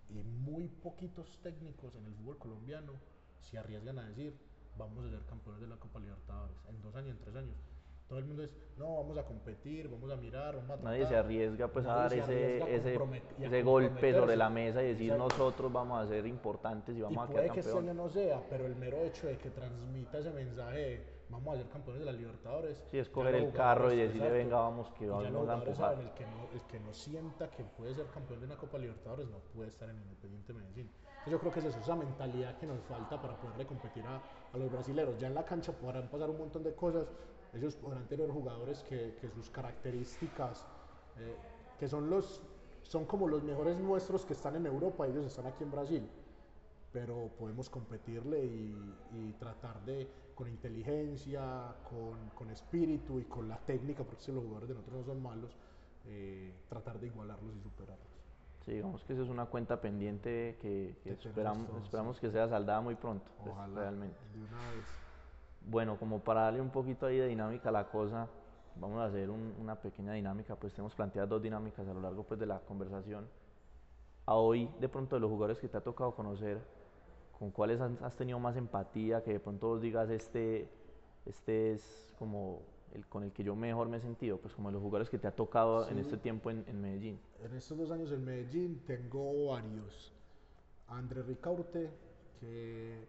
Y 0.10 0.24
muy 0.24 0.68
poquitos 0.70 1.40
técnicos 1.42 1.94
en 1.96 2.06
el 2.06 2.14
fútbol 2.16 2.38
colombiano 2.38 2.94
se 3.42 3.58
arriesgan 3.58 4.00
a 4.00 4.08
decir, 4.08 4.38
vamos 4.78 5.06
a 5.06 5.10
ser 5.10 5.26
campeones 5.26 5.62
de 5.62 5.68
la 5.68 5.76
Copa 5.76 6.00
Libertadores 6.00 6.58
en 6.70 6.82
dos 6.82 6.96
años, 6.96 7.12
en 7.12 7.20
tres 7.20 7.36
años. 7.36 7.71
Todo 8.12 8.20
el 8.20 8.26
mundo 8.26 8.44
es, 8.44 8.50
no, 8.78 8.98
vamos 8.98 9.18
a 9.18 9.24
competir, 9.24 9.88
vamos 9.90 10.12
a 10.12 10.18
mirar, 10.18 10.54
vamos 10.56 10.70
a 10.70 10.74
tratar. 10.74 10.84
Nadie 10.84 11.06
se 11.08 11.16
arriesga 11.16 11.68
pues 11.70 11.86
a 11.86 11.96
Nadie 11.96 12.20
dar 12.20 12.30
a 12.30 12.34
ese, 12.34 12.76
ese, 12.76 13.00
y 13.40 13.44
a 13.44 13.48
ese 13.48 13.64
golpe 13.64 14.14
sobre 14.14 14.36
la 14.36 14.50
mesa 14.50 14.84
y 14.84 14.88
decir 14.88 15.12
Exacto. 15.14 15.30
nosotros 15.30 15.72
vamos 15.72 16.04
a 16.04 16.08
ser 16.10 16.28
importantes 16.28 16.94
y 16.94 17.00
Y 17.00 17.02
vamos 17.02 17.24
a 17.24 17.32
puede 17.32 17.44
quedar 17.44 17.54
que 17.54 17.60
este 17.62 17.72
año 17.72 17.86
campeones. 17.88 18.04
no 18.04 18.10
sea, 18.10 18.42
pero 18.50 18.66
el 18.66 18.76
mero 18.76 18.98
hecho 18.98 19.28
de 19.28 19.38
que 19.38 19.50
transmita 19.50 20.18
ese 20.18 20.32
mensaje, 20.32 21.06
vamos 21.30 21.54
a 21.56 21.58
ser 21.62 21.70
campeones 21.70 22.00
de 22.02 22.06
la 22.06 22.12
Libertadores. 22.12 22.78
Sí, 22.92 22.98
es 22.98 23.08
coger 23.08 23.36
el 23.36 23.54
carro 23.54 23.94
y 23.94 23.96
jugadores- 23.96 23.98
decirle, 24.10 24.28
exacto. 24.28 24.44
venga, 24.44 24.56
vamos, 24.60 24.90
que 24.90 25.06
Y 25.06 25.08
vamos 25.08 25.48
a 25.50 25.54
empujar. 25.54 25.76
saben, 25.76 26.00
el 26.08 26.14
que, 26.14 26.26
no, 26.26 26.50
el 26.54 26.62
que 26.68 26.80
no 26.82 26.94
sienta 26.94 27.50
que 27.50 27.64
puede 27.64 27.96
ser 27.96 28.08
campeón 28.08 28.42
de 28.42 28.46
una 28.48 28.58
Copa 28.58 28.78
Libertadores 28.78 29.30
no 29.30 29.38
puede 29.56 29.70
estar 29.70 29.90
en 29.90 29.96
Independiente 30.02 30.52
Medellín. 30.52 30.90
Entonces 31.24 31.32
yo 31.32 31.40
creo 31.40 31.54
que 31.54 31.60
es 31.60 31.66
eso, 31.68 31.80
esa 31.80 31.96
mentalidad 31.96 32.58
que 32.58 32.66
nos 32.66 32.82
falta 32.82 33.22
para 33.22 33.38
poderle 33.40 33.66
competir 33.68 34.04
a, 34.06 34.20
a 34.54 34.58
los 34.58 34.70
brasileros. 34.70 35.18
Ya 35.20 35.28
en 35.28 35.36
la 35.36 35.46
cancha 35.46 35.72
podrán 35.72 36.10
pasar 36.10 36.30
un 36.30 36.40
montón 36.40 36.64
de 36.64 36.74
cosas, 36.74 37.06
ellos 37.54 37.76
podrán 37.76 38.08
tener 38.08 38.30
jugadores 38.30 38.84
que, 38.84 39.16
que 39.20 39.30
sus 39.30 39.50
características, 39.50 40.66
eh, 41.18 41.36
que 41.80 41.88
son, 41.88 42.10
los, 42.10 42.42
son 42.84 43.06
como 43.06 43.28
los 43.28 43.44
mejores 43.44 43.78
nuestros 43.80 44.26
que 44.26 44.34
están 44.34 44.56
en 44.56 44.66
Europa, 44.66 45.08
ellos 45.08 45.26
están 45.26 45.48
aquí 45.48 45.64
en 45.64 45.72
Brasil 45.72 46.10
pero 46.92 47.30
podemos 47.40 47.70
competirle 47.70 48.44
y, 48.44 48.96
y 49.14 49.34
tratar 49.40 49.80
de, 49.86 50.10
con 50.36 50.48
inteligencia, 50.50 51.74
con, 51.90 52.30
con 52.36 52.50
espíritu 52.52 53.20
y 53.20 53.24
con 53.26 53.48
la 53.48 53.58
técnica, 53.58 54.04
porque 54.04 54.22
si 54.22 54.32
los 54.32 54.44
jugadores 54.44 54.70
de 54.70 54.76
nosotros 54.76 55.00
no 55.00 55.14
son 55.14 55.24
malos, 55.24 55.56
eh, 56.08 56.54
tratar 56.68 57.00
de 57.00 57.08
igualarlos 57.08 57.56
y 57.56 57.62
superarlos. 57.62 58.08
Sí, 58.66 58.74
digamos 58.74 59.04
que 59.04 59.14
esa 59.14 59.24
es 59.24 59.30
una 59.30 59.46
cuenta 59.46 59.82
pendiente 59.82 60.58
que, 60.62 60.96
que 61.04 61.12
esperamos, 61.12 61.68
todos, 61.68 61.84
esperamos 61.84 62.20
que 62.20 62.30
sea 62.30 62.48
saldada 62.48 62.82
muy 62.82 62.96
pronto, 62.96 63.32
pues, 63.38 63.56
Ojalá, 63.56 63.80
realmente. 63.80 64.18
de 64.34 64.40
una 64.40 64.70
vez. 64.72 65.01
Bueno, 65.66 65.98
como 66.00 66.20
para 66.20 66.42
darle 66.42 66.62
un 66.62 66.70
poquito 66.72 67.06
ahí 67.06 67.18
de 67.18 67.28
dinámica 67.28 67.70
a 67.70 67.72
la 67.72 67.88
cosa, 67.90 68.28
vamos 68.76 69.00
a 69.00 69.06
hacer 69.06 69.30
un- 69.30 69.54
una 69.60 69.76
pequeña 69.76 70.14
dinámica, 70.14 70.56
pues 70.56 70.74
tenemos 70.74 70.96
planteadas 70.96 71.30
dos 71.30 71.42
dinámicas 71.42 71.88
a 71.88 71.94
lo 71.94 72.02
largo 72.02 72.24
pues, 72.24 72.40
de 72.40 72.46
la 72.46 72.60
conversación. 72.60 73.28
A 74.26 74.36
hoy, 74.36 74.70
de 74.80 74.90
pronto, 74.90 75.16
de 75.16 75.20
los 75.20 75.30
jugadores 75.30 75.60
que 75.60 75.68
te 75.68 75.78
ha 75.78 75.82
tocado 75.82 76.16
conocer, 76.16 76.60
¿con 77.38 77.52
cuáles 77.52 77.80
has, 77.82 78.16
tenido 78.16 78.40
más 78.40 78.56
empatía? 78.56 79.24
Que 79.24 79.34
de 79.34 79.40
pronto 79.40 79.68
vos 79.68 79.82
digas, 79.82 80.10
este, 80.10 80.70
este 81.26 81.74
es 81.74 82.14
como 82.18 82.62
el 82.94 83.06
con 83.08 83.24
el 83.24 83.32
que 83.32 83.44
yo 83.44 83.56
mejor 83.56 83.88
me 83.88 83.98
he 83.98 84.02
sentido, 84.02 84.38
pues 84.38 84.54
como 84.54 84.70
de 84.70 84.74
los 84.74 84.82
jugadores 84.82 85.10
que 85.10 85.18
te 85.18 85.28
ha 85.28 85.32
tocado 85.36 85.88
en 85.90 85.96
Sí. 85.96 86.02
este 86.02 86.18
tiempo 86.18 86.50
en, 86.52 86.64
en 86.68 86.82
Medellín. 86.82 87.20
En 87.44 87.56
estos 87.56 87.78
dos 87.78 87.92
años 87.92 88.12
en 88.12 88.24
Medellín 88.24 88.82
tengo 88.86 89.48
varios. 89.48 90.14
Andrés 90.88 91.26
Ricaurte, 91.26 91.90
que 92.40 93.08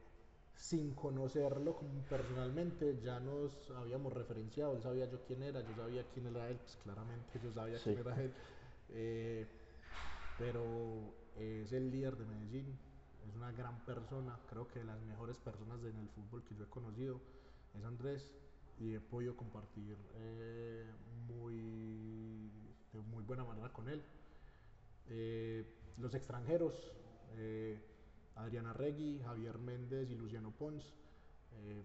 sin 0.63 0.95
conocerlo 0.95 1.75
como 1.75 2.03
personalmente 2.03 2.97
ya 3.03 3.19
nos 3.19 3.51
habíamos 3.73 4.13
referenciado, 4.13 4.77
él 4.77 4.83
sabía 4.83 5.11
yo 5.11 5.19
quién 5.27 5.43
era, 5.43 5.61
yo 5.61 5.75
sabía 5.75 6.05
quién 6.15 6.27
era 6.29 6.49
él, 6.49 6.57
pues 6.57 6.79
claramente 6.85 7.41
yo 7.43 7.53
sabía 7.53 7.79
Sí. 7.79 7.85
quién 7.93 7.99
era 7.99 8.23
él. 8.23 8.33
Eh, 8.91 9.45
pero 10.39 11.13
es 11.37 11.73
el 11.73 11.91
líder 11.91 12.17
de 12.17 12.25
Medellín, 12.27 12.79
es 13.29 13.35
una 13.35 13.51
gran 13.51 13.85
persona, 13.85 14.39
creo 14.49 14.69
que 14.69 14.79
de 14.79 14.85
las 14.85 15.01
mejores 15.03 15.37
personas 15.39 15.81
en 15.81 15.99
el 15.99 16.09
fútbol 16.11 16.45
que 16.45 16.55
yo 16.55 16.63
he 16.63 16.69
conocido 16.69 17.21
es 17.75 17.85
Andrés 17.85 18.31
y 18.79 18.95
he 18.95 19.01
podido 19.01 19.37
compartir 19.37 19.97
eh, 20.15 20.87
muy, 21.27 22.53
de 22.93 23.01
muy 23.11 23.25
buena 23.25 23.43
manera 23.43 23.73
con 23.73 23.89
él. 23.89 24.01
Eh, 25.09 25.65
los 25.99 26.15
extranjeros, 26.15 26.93
eh, 27.37 27.81
Adriana 28.37 28.73
Regui, 28.73 29.21
Javier 29.21 29.59
Méndez 29.59 30.11
y 30.11 30.15
Luciano 30.17 30.53
Pons, 30.53 30.95
eh, 31.53 31.85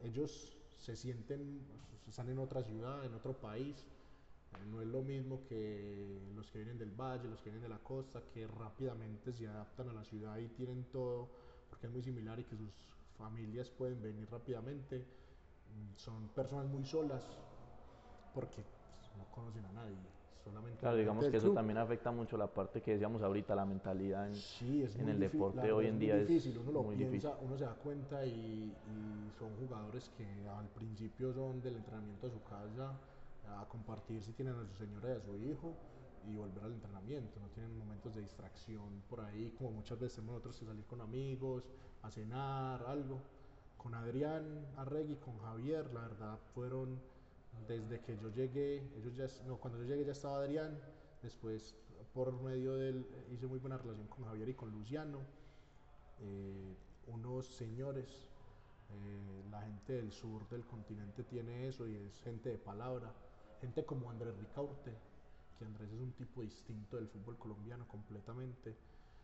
ellos 0.00 0.56
se 0.78 0.96
sienten, 0.96 1.66
están 2.08 2.28
en 2.30 2.38
otra 2.38 2.62
ciudad, 2.62 3.04
en 3.04 3.14
otro 3.14 3.40
país, 3.40 3.86
eh, 4.52 4.64
no 4.66 4.80
es 4.82 4.88
lo 4.88 5.02
mismo 5.02 5.44
que 5.44 6.30
los 6.34 6.50
que 6.50 6.58
vienen 6.58 6.78
del 6.78 6.90
valle, 6.92 7.28
los 7.28 7.40
que 7.40 7.50
vienen 7.50 7.62
de 7.62 7.68
la 7.68 7.78
costa, 7.82 8.22
que 8.32 8.46
rápidamente 8.46 9.32
se 9.32 9.48
adaptan 9.48 9.88
a 9.88 9.92
la 9.92 10.04
ciudad 10.04 10.38
y 10.38 10.48
tienen 10.48 10.84
todo, 10.90 11.30
porque 11.68 11.86
es 11.86 11.92
muy 11.92 12.02
similar 12.02 12.38
y 12.40 12.44
que 12.44 12.56
sus 12.56 12.70
familias 13.16 13.70
pueden 13.70 14.02
venir 14.02 14.30
rápidamente. 14.30 15.06
Mm, 15.74 15.96
Son 15.96 16.28
personas 16.30 16.66
muy 16.68 16.84
solas, 16.84 17.24
porque 18.32 18.62
pues, 18.64 19.14
no 19.16 19.26
conocen 19.30 19.64
a 19.66 19.72
nadie, 19.72 20.11
solamente 20.44 20.78
Claro, 20.80 20.96
la 20.96 21.00
digamos 21.00 21.26
que 21.28 21.36
eso 21.36 21.46
club. 21.46 21.54
también 21.54 21.78
afecta 21.78 22.10
mucho 22.10 22.36
la 22.36 22.46
parte 22.46 22.80
que 22.82 22.92
decíamos 22.92 23.22
ahorita, 23.22 23.54
la 23.54 23.64
mentalidad 23.64 24.26
en, 24.28 24.34
Sí, 24.34 24.82
es 24.82 24.94
en 24.96 25.02
muy 25.02 25.12
el 25.12 25.20
deporte 25.20 25.70
hoy 25.72 25.86
en 25.86 25.92
muy 25.96 26.00
día 26.06 26.16
es 26.16 26.28
difícil, 26.28 26.58
uno 26.58 26.72
lo 26.72 26.82
muy 26.82 26.96
piensa, 26.96 27.28
difícil. 27.28 27.46
uno 27.46 27.58
se 27.58 27.64
da 27.64 27.74
cuenta 27.74 28.26
y, 28.26 28.30
y 28.30 29.30
son 29.38 29.50
jugadores 29.56 30.10
que 30.16 30.26
al 30.48 30.66
principio 30.68 31.32
son 31.32 31.60
del 31.62 31.76
entrenamiento 31.76 32.26
a 32.26 32.30
su 32.30 32.42
casa 32.42 32.92
a 33.60 33.64
compartir 33.68 34.22
si 34.22 34.32
tienen 34.32 34.54
a 34.54 34.64
su 34.66 34.74
señora 34.76 35.10
y 35.10 35.12
a 35.12 35.20
su 35.20 35.36
hijo 35.36 35.74
y 36.28 36.36
volver 36.36 36.64
al 36.64 36.72
entrenamiento, 36.72 37.40
no 37.40 37.48
tienen 37.48 37.76
momentos 37.76 38.14
de 38.14 38.22
distracción 38.22 39.02
por 39.10 39.20
ahí 39.20 39.52
como 39.58 39.72
muchas 39.72 39.98
veces 39.98 40.16
tenemos 40.16 40.34
nosotros 40.34 40.58
que 40.58 40.66
salir 40.66 40.84
con 40.86 41.00
amigos, 41.00 41.64
a 42.02 42.10
cenar, 42.10 42.84
algo. 42.86 43.20
Con 43.76 43.94
Adrián 43.96 44.44
Arregui, 44.76 45.16
con 45.16 45.36
Javier, 45.38 45.92
la 45.92 46.02
verdad 46.02 46.38
fueron 46.54 47.00
desde 47.68 48.00
que 48.00 48.16
yo 48.16 48.30
llegué, 48.30 48.78
ellos 48.96 49.14
ya, 49.16 49.26
no, 49.46 49.56
cuando 49.58 49.78
yo 49.78 49.84
llegué 49.84 50.04
ya 50.04 50.12
estaba 50.12 50.38
Adrián, 50.38 50.78
después 51.22 51.74
por 52.12 52.32
medio 52.42 52.74
de 52.74 52.88
él 52.90 53.06
hice 53.32 53.46
muy 53.46 53.58
buena 53.58 53.78
relación 53.78 54.06
con 54.08 54.24
Javier 54.24 54.48
y 54.48 54.54
con 54.54 54.70
Luciano, 54.70 55.20
eh, 56.20 56.76
unos 57.06 57.46
señores, 57.46 58.22
eh, 58.90 59.44
la 59.50 59.62
gente 59.62 59.94
del 59.94 60.12
sur 60.12 60.48
del 60.48 60.64
continente 60.66 61.24
tiene 61.24 61.68
eso 61.68 61.86
y 61.86 61.96
es 61.96 62.20
gente 62.22 62.50
de 62.50 62.58
palabra, 62.58 63.12
gente 63.60 63.84
como 63.84 64.10
Andrés 64.10 64.36
Ricaurte, 64.36 64.92
que 65.58 65.64
Andrés 65.64 65.90
es 65.92 66.00
un 66.00 66.12
tipo 66.12 66.42
distinto 66.42 66.96
del 66.96 67.08
fútbol 67.08 67.38
colombiano 67.38 67.86
completamente. 67.88 68.76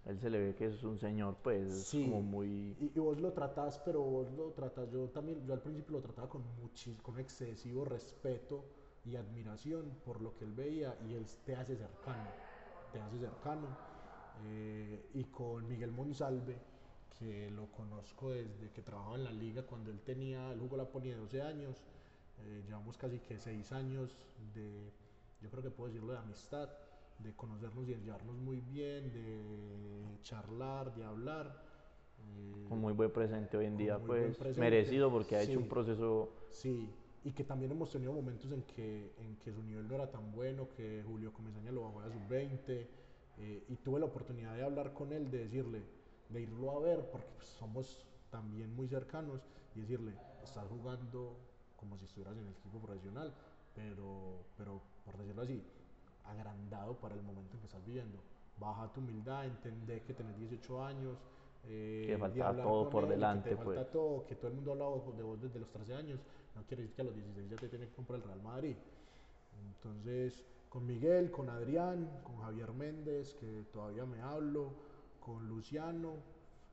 Él 0.06 0.18
se 0.18 0.30
le 0.30 0.38
ve 0.38 0.54
que 0.54 0.66
es 0.66 0.82
un 0.84 0.98
señor, 0.98 1.36
pues, 1.42 1.66
es 1.66 1.86
Sí. 1.86 2.04
como 2.04 2.22
muy... 2.22 2.76
Y, 2.80 2.92
y 2.94 2.98
vos 3.00 3.20
lo 3.20 3.32
tratás, 3.32 3.78
pero 3.84 4.02
vos 4.02 4.30
lo 4.32 4.52
tratás, 4.52 4.90
yo 4.90 5.08
también, 5.10 5.44
yo 5.46 5.52
al 5.52 5.60
principio 5.62 5.92
lo 5.96 6.00
trataba 6.02 6.28
con 6.28 6.42
muchis, 6.60 7.00
con 7.02 7.18
excesivo 7.18 7.84
respeto 7.84 8.64
y 9.04 9.16
admiración 9.16 10.00
por 10.04 10.20
lo 10.20 10.34
que 10.34 10.44
él 10.44 10.52
veía 10.54 10.96
y 11.02 11.14
él 11.14 11.26
te 11.44 11.56
hace 11.56 11.76
cercano, 11.76 12.32
te 12.90 13.00
hace 13.00 13.18
cercano. 13.18 13.76
Eh, 14.40 15.10
y 15.14 15.24
con 15.24 15.66
Miguel 15.68 15.90
Monsalve, 15.92 16.60
que 17.18 17.50
lo 17.50 17.70
conozco 17.72 18.30
desde 18.30 18.70
que 18.70 18.82
trabajaba 18.82 19.16
en 19.16 19.24
la 19.24 19.32
liga 19.32 19.64
cuando 19.66 19.90
él 19.90 20.00
tenía, 20.02 20.52
él 20.52 20.60
jugó 20.60 20.76
la 20.76 20.90
ponía 20.90 21.14
de 21.14 21.20
12 21.20 21.42
años, 21.42 21.82
eh, 22.38 22.62
llevamos 22.66 22.96
casi 22.96 23.18
que 23.20 23.38
6 23.38 23.72
años 23.72 24.16
de, 24.54 24.92
yo 25.40 25.50
creo 25.50 25.62
que 25.62 25.70
puedo 25.70 25.88
decirlo, 25.90 26.12
de 26.12 26.18
amistad, 26.20 26.70
de 27.18 27.34
conocernos 27.34 27.88
y 27.88 27.94
de 27.94 28.00
llevarnos 28.00 28.36
muy 28.36 28.60
bien, 28.60 29.12
de 29.12 30.18
charlar, 30.22 30.94
de 30.94 31.04
hablar. 31.04 31.64
eh, 32.20 32.64
con 32.68 32.80
muy 32.80 32.92
buen 32.92 33.10
presente 33.12 33.56
hoy 33.56 33.66
en 33.66 33.76
día, 33.76 33.98
pues 33.98 34.36
presente, 34.36 34.60
merecido 34.60 35.10
porque 35.10 35.36
ha 35.36 35.42
hecho 35.42 35.52
sí. 35.52 35.56
un 35.58 35.68
proceso 35.68 36.30
Sí, 36.50 36.88
y 37.24 37.32
que 37.32 37.44
también 37.44 37.72
hemos 37.72 37.90
tenido 37.90 38.12
momentos 38.12 38.50
en 38.52 38.62
que, 38.62 39.12
en 39.18 39.36
que 39.36 39.52
su 39.52 39.62
nivel 39.62 39.86
no 39.88 39.94
era 39.94 40.10
tan 40.10 40.32
bueno, 40.32 40.68
que 40.76 41.02
Julio 41.06 41.32
Comesaña 41.32 41.72
lo 41.72 41.82
bajó 41.82 42.00
a 42.00 42.10
sub-20, 42.10 42.86
eh, 43.40 43.64
y 43.68 43.76
tuve 43.76 44.00
la 44.00 44.06
oportunidad 44.06 44.54
de 44.56 44.62
hablar 44.64 44.92
con 44.92 45.12
él, 45.12 45.30
de 45.30 45.38
decirle, 45.44 45.82
de 46.28 46.40
irlo 46.40 46.70
a 46.72 46.80
ver, 46.80 47.08
porque 47.10 47.28
pues, 47.36 47.48
somos 47.48 48.04
también 48.30 48.74
muy 48.74 48.88
cercanos, 48.88 49.40
y 49.74 49.80
decirle, 49.80 50.12
estás 50.42 50.66
jugando 50.68 51.36
como 51.76 51.96
si 51.98 52.04
estuvieras 52.06 52.36
en 52.36 52.44
el 52.46 52.50
equipo 52.54 52.78
profesional, 52.80 53.32
pero, 53.74 54.44
pero 54.56 54.80
por 55.04 55.16
decirlo 55.18 55.42
así, 55.42 55.62
agrandado 56.28 56.94
para 56.96 57.14
el 57.14 57.22
momento 57.22 57.54
en 57.54 57.60
que 57.60 57.66
estás 57.66 57.84
viviendo. 57.84 58.18
Baja 58.58 58.92
tu 58.92 59.00
humildad, 59.00 59.46
entender 59.46 60.02
que 60.02 60.14
tenés 60.14 60.36
18 60.38 60.84
años. 60.84 61.16
eh, 61.64 62.04
Que 62.06 62.16
hablar 62.42 62.66
todo 62.66 62.90
por 62.90 63.02
él, 63.04 63.08
que 63.10 63.14
delante, 63.16 63.50
te 63.50 63.56
falta 63.56 63.90
todo, 63.90 64.24
que 64.26 64.34
todo 64.36 64.48
el 64.48 64.54
mundo 64.54 64.70
ha 64.70 64.74
hablado 64.74 65.12
de 65.16 65.22
vos 65.22 65.40
desde 65.40 65.58
los 65.60 65.70
13 65.70 65.94
años, 65.94 66.20
no 66.54 66.62
quiere 66.64 66.82
decir 66.82 66.96
que 66.96 67.02
a 67.02 67.04
los 67.04 67.14
16 67.14 67.50
ya 67.50 67.56
te 67.56 67.68
tiene 67.68 67.86
que 67.86 67.94
comprar 67.94 68.20
el 68.20 68.24
Real 68.24 68.42
Madrid. 68.42 68.76
Entonces, 69.74 70.44
con 70.68 70.86
Miguel, 70.86 71.30
con 71.30 71.48
Adrián, 71.50 72.20
con 72.22 72.36
Javier 72.38 72.72
Méndez, 72.72 73.34
que 73.34 73.64
todavía 73.72 74.04
me 74.06 74.20
hablo, 74.20 74.72
con 75.20 75.48
Luciano 75.48 76.14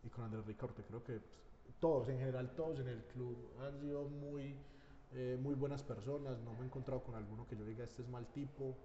y 0.03 0.09
con 0.09 0.25
Andrés 0.25 0.45
Ricaurte, 0.45 0.83
creo 0.83 1.03
que 1.03 1.19
pues, 1.19 1.75
todos, 1.79 2.07
en 2.09 2.19
general 2.19 2.51
todos 2.55 2.79
en 2.79 2.87
el 2.87 3.03
club 3.05 3.35
han 3.61 3.79
sido 3.79 4.03
muy, 4.07 4.55
eh, 5.13 5.37
muy 5.41 5.55
buenas 5.55 5.83
personas, 5.83 6.37
no 6.39 6.53
me 6.53 6.61
he 6.61 6.65
encontrado 6.65 7.01
con 7.03 7.15
alguno 7.15 7.47
que 7.47 7.55
yo 7.57 7.65
diga 7.65 7.83
este 7.83 8.01
es 8.01 8.07
mal 8.07 8.25
tipo, 8.27 8.75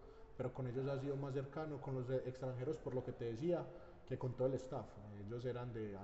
pero 0.41 0.55
con 0.55 0.67
ellos 0.67 0.89
ha 0.89 0.99
sido 0.99 1.17
más 1.17 1.35
cercano, 1.35 1.79
con 1.83 1.95
los 1.97 2.09
extranjeros 2.09 2.79
por 2.79 2.95
lo 2.95 3.05
que 3.05 3.13
te 3.13 3.27
decía, 3.27 3.63
que 4.09 4.17
con 4.17 4.33
todo 4.33 4.49
el 4.49 4.55
staff. 4.55 4.87
Ellos 5.27 5.45
eran 5.45 5.71
de, 5.75 5.95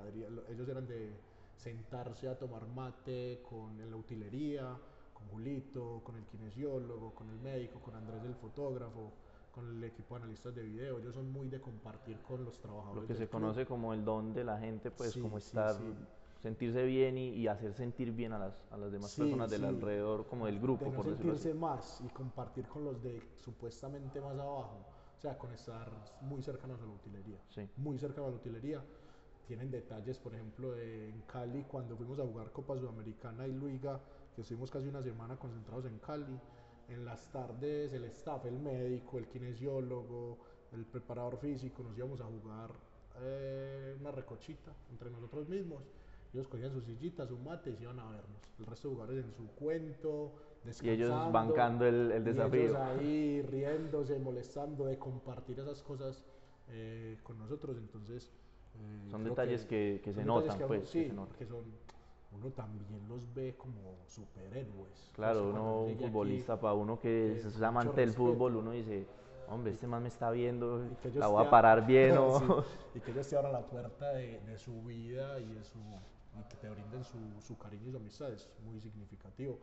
ellos 0.50 0.68
eran 0.68 0.86
de 0.86 1.10
sentarse 1.56 2.28
a 2.28 2.38
tomar 2.38 2.66
mate 2.66 3.40
con, 3.48 3.80
en 3.80 3.90
la 3.90 3.96
utilería, 3.96 4.76
con 5.14 5.26
Julito, 5.28 6.02
con 6.04 6.16
el 6.16 6.26
kinesiólogo, 6.26 7.14
con 7.14 7.30
el 7.30 7.38
médico, 7.40 7.80
con 7.80 7.94
Andrés 7.94 8.24
el 8.26 8.34
fotógrafo, 8.34 9.10
con 9.54 9.70
el 9.74 9.82
equipo 9.84 10.16
de 10.16 10.20
analistas 10.24 10.54
de 10.54 10.64
video. 10.64 10.98
Ellos 10.98 11.14
son 11.14 11.32
muy 11.32 11.48
de 11.48 11.58
compartir 11.58 12.18
con 12.20 12.44
los 12.44 12.60
trabajadores. 12.60 13.04
lo 13.04 13.08
que 13.08 13.14
se 13.14 13.26
club. 13.26 13.40
conoce 13.40 13.64
como 13.64 13.94
el 13.94 14.04
don 14.04 14.34
de 14.34 14.44
la 14.44 14.58
gente, 14.58 14.90
pues 14.90 15.12
Sí, 15.12 15.20
como 15.22 15.40
sí, 15.40 15.46
estar 15.46 15.76
sí. 15.76 15.94
Sentirse 16.42 16.84
bien 16.84 17.18
y, 17.18 17.46
hacer 17.48 17.74
sentir 17.74 18.12
bien 18.12 18.32
a 18.32 18.38
las, 18.38 18.54
a 18.70 18.76
las 18.76 18.92
demás 18.92 19.14
personas 19.14 19.50
del 19.50 19.64
alrededor, 19.64 20.26
como 20.26 20.46
del 20.46 20.60
grupo, 20.60 20.84
de 20.84 20.90
no 20.90 21.02
sentirse 21.02 21.54
más 21.54 22.00
y 22.04 22.08
compartir 22.08 22.66
con 22.66 22.84
los 22.84 23.02
de 23.02 23.20
supuestamente 23.36 24.20
más 24.20 24.38
abajo, 24.38 24.84
o 25.16 25.20
sea, 25.20 25.36
con 25.38 25.52
estar 25.52 25.90
muy 26.20 26.42
cercanos 26.42 26.80
a 26.80 26.86
la 26.86 26.92
utilería, 26.92 27.38
muy 27.76 27.98
cercanos 27.98 28.28
a 28.28 28.30
la 28.32 28.36
utilería. 28.36 28.84
Tienen 29.46 29.70
detalles, 29.70 30.18
por 30.18 30.34
ejemplo, 30.34 30.76
en 30.76 31.22
Cali, 31.22 31.62
cuando 31.62 31.96
fuimos 31.96 32.18
a 32.18 32.24
jugar 32.24 32.50
Copa 32.50 32.76
Sudamericana 32.76 33.46
y 33.46 33.52
Luiga, 33.52 34.00
que 34.34 34.42
estuvimos 34.42 34.72
casi 34.72 34.88
una 34.88 35.02
semana 35.02 35.36
concentrados 35.36 35.86
en 35.86 35.98
Cali, 35.98 36.40
en 36.88 37.04
las 37.04 37.30
tardes 37.30 37.92
el 37.92 38.04
staff, 38.04 38.44
el 38.46 38.58
médico, 38.58 39.18
el 39.18 39.28
kinesiólogo, 39.28 40.38
el 40.72 40.84
preparador 40.84 41.38
físico, 41.38 41.82
nos 41.82 41.96
íbamos 41.96 42.20
a 42.20 42.24
jugar 42.24 42.70
eh, 43.20 43.96
una 44.00 44.10
recochita 44.10 44.72
entre 44.90 45.10
nosotros 45.10 45.48
mismos. 45.48 45.82
Ellos 46.36 46.48
cogían 46.48 46.70
sus 46.70 46.84
sillitas, 46.84 47.28
sus 47.28 47.40
mates 47.40 47.80
y 47.80 47.84
iban 47.84 47.98
a 47.98 48.10
vernos. 48.10 48.42
El 48.58 48.66
resto 48.66 48.88
de 48.88 48.94
jugadores 48.94 49.24
en 49.24 49.32
su 49.32 49.46
cuento, 49.54 50.32
descansando. 50.64 50.90
Y 50.90 50.94
ellos 50.94 51.32
bancando 51.32 51.86
el, 51.86 52.12
el 52.12 52.24
desafío. 52.24 52.60
Y 52.60 52.64
ellos 52.64 52.76
ahí 52.76 53.42
riéndose, 53.42 54.18
molestando 54.18 54.84
de 54.84 54.98
compartir 54.98 55.58
esas 55.60 55.82
cosas 55.82 56.22
eh, 56.68 57.16
con 57.22 57.38
nosotros. 57.38 57.78
Entonces. 57.78 58.30
Eh, 58.74 59.10
son 59.10 59.24
detalles 59.24 59.64
que, 59.64 60.02
que, 60.04 60.12
se 60.12 60.26
notan, 60.26 60.58
pues. 60.66 60.90
Sí, 60.90 61.10
que 61.38 61.46
son 61.46 61.64
uno 62.32 62.50
también 62.50 63.08
los 63.08 63.32
ve 63.32 63.54
como 63.56 63.96
superhéroes. 64.06 65.10
Claro, 65.14 65.48
uno 65.48 65.84
un 65.84 65.96
futbolista, 65.96 66.60
para 66.60 66.74
uno 66.74 67.00
que 67.00 67.38
es 67.38 67.62
amante 67.62 68.02
del 68.02 68.12
fútbol, 68.12 68.56
uno 68.56 68.72
dice, 68.72 69.06
hombre, 69.48 69.72
este 69.72 69.86
man 69.86 70.02
me 70.02 70.08
está 70.08 70.30
viendo, 70.30 70.84
la 71.14 71.28
voy 71.28 71.46
a 71.46 71.48
parar 71.48 71.86
bien. 71.86 72.14
y 72.94 73.00
que 73.00 73.10
ellos 73.10 73.26
te 73.26 73.36
abran 73.36 73.52
la 73.52 73.66
puerta 73.66 74.12
de, 74.12 74.40
de, 74.40 74.58
su 74.58 74.82
vida 74.82 75.40
y, 75.40 75.46
de 75.46 75.64
su, 75.64 75.78
y 76.40 76.44
que 76.48 76.56
te 76.56 76.68
brinden 76.68 77.04
su, 77.04 77.18
su, 77.40 77.56
cariño 77.56 77.88
y 77.88 77.90
su 77.92 77.96
amistad, 77.96 78.32
es 78.32 78.48
muy 78.64 78.80
significativo. 78.80 79.58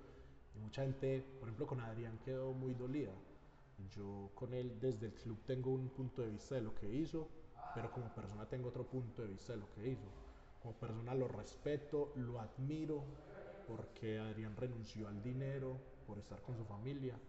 Y 0.55 0.59
mucha 0.59 0.83
gente, 0.83 1.23
por 1.39 1.47
ejemplo, 1.47 1.67
con 1.67 1.79
Adrián 1.81 2.19
quedó 2.23 2.53
muy 2.53 2.73
dolida. 2.73 3.11
Yo 3.89 4.31
con 4.33 4.53
él 4.53 4.79
desde 4.79 5.07
el 5.07 5.13
club 5.13 5.39
tengo 5.45 5.71
un 5.71 5.89
punto 5.89 6.21
de 6.21 6.29
vista 6.29 6.55
de 6.55 6.61
lo 6.61 6.73
que 6.75 6.89
hizo, 6.93 7.27
pero 7.73 7.91
como 7.91 8.13
persona 8.13 8.47
tengo 8.47 8.69
otro 8.69 8.85
punto 8.85 9.23
de 9.23 9.29
vista 9.29 9.53
de 9.53 9.59
lo 9.59 9.69
que 9.73 9.89
hizo 9.89 10.07
como 10.63 10.75
persona 10.75 11.13
lo 11.13 11.27
respeto, 11.27 12.13
lo 12.15 12.39
admiro, 12.39 13.03
porque 13.67 14.17
Adrián 14.17 14.55
renunció 14.55 15.09
al 15.09 15.21
dinero 15.21 15.77
por 16.07 16.17
estar 16.17 16.41
con 16.41 16.55
su 16.55 16.63
familia. 16.63 17.19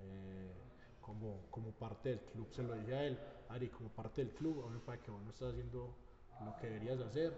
Eh, 0.00 0.54
como, 1.02 1.42
como 1.50 1.70
parte 1.72 2.08
del 2.08 2.20
club 2.20 2.48
se 2.50 2.62
lo 2.62 2.74
dije 2.74 2.94
a 2.94 3.04
él, 3.04 3.18
Ari, 3.50 3.68
como 3.68 3.90
parte 3.90 4.24
del 4.24 4.32
club, 4.34 4.64
a 4.64 4.68
mí 4.68 4.74
me 4.74 4.80
parece 4.80 5.04
que 5.04 5.10
vos 5.10 5.22
no 5.22 5.30
estás 5.30 5.52
haciendo 5.52 5.94
lo 6.44 6.56
que 6.56 6.66
deberías 6.66 6.98
hacer, 7.00 7.32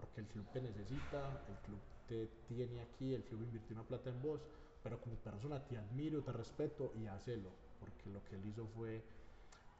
porque 0.00 0.22
el 0.22 0.26
club 0.28 0.46
te 0.52 0.62
necesita, 0.62 1.44
el 1.48 1.56
club 1.66 1.78
te 2.08 2.26
tiene 2.48 2.80
aquí, 2.80 3.14
el 3.14 3.22
club 3.24 3.42
invirtió 3.42 3.76
una 3.76 3.86
plata 3.86 4.08
en 4.08 4.22
vos, 4.22 4.40
pero 4.82 4.98
como 5.00 5.16
persona 5.16 5.62
te 5.66 5.76
admiro, 5.76 6.22
te 6.22 6.32
respeto 6.32 6.92
y 6.96 7.06
hacelo, 7.06 7.50
porque 7.78 8.08
lo 8.10 8.24
que 8.24 8.36
él 8.36 8.46
hizo 8.46 8.66
fue, 8.74 9.02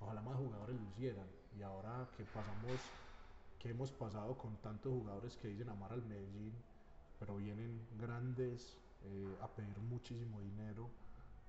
ojalá 0.00 0.20
más 0.20 0.36
jugadores 0.36 0.76
lo 0.76 0.86
hicieran, 0.90 1.26
y 1.58 1.62
ahora 1.62 2.06
que 2.16 2.24
pasamos 2.24 2.80
que 3.58 3.70
hemos 3.70 3.90
pasado 3.92 4.36
con 4.36 4.56
tantos 4.58 4.92
jugadores 4.92 5.36
que 5.36 5.48
dicen 5.48 5.68
amar 5.68 5.92
al 5.92 6.02
Medellín, 6.02 6.52
pero 7.18 7.36
vienen 7.36 7.86
grandes 7.98 8.78
eh, 9.04 9.36
a 9.40 9.48
pedir 9.48 9.78
muchísimo 9.78 10.40
dinero. 10.40 10.88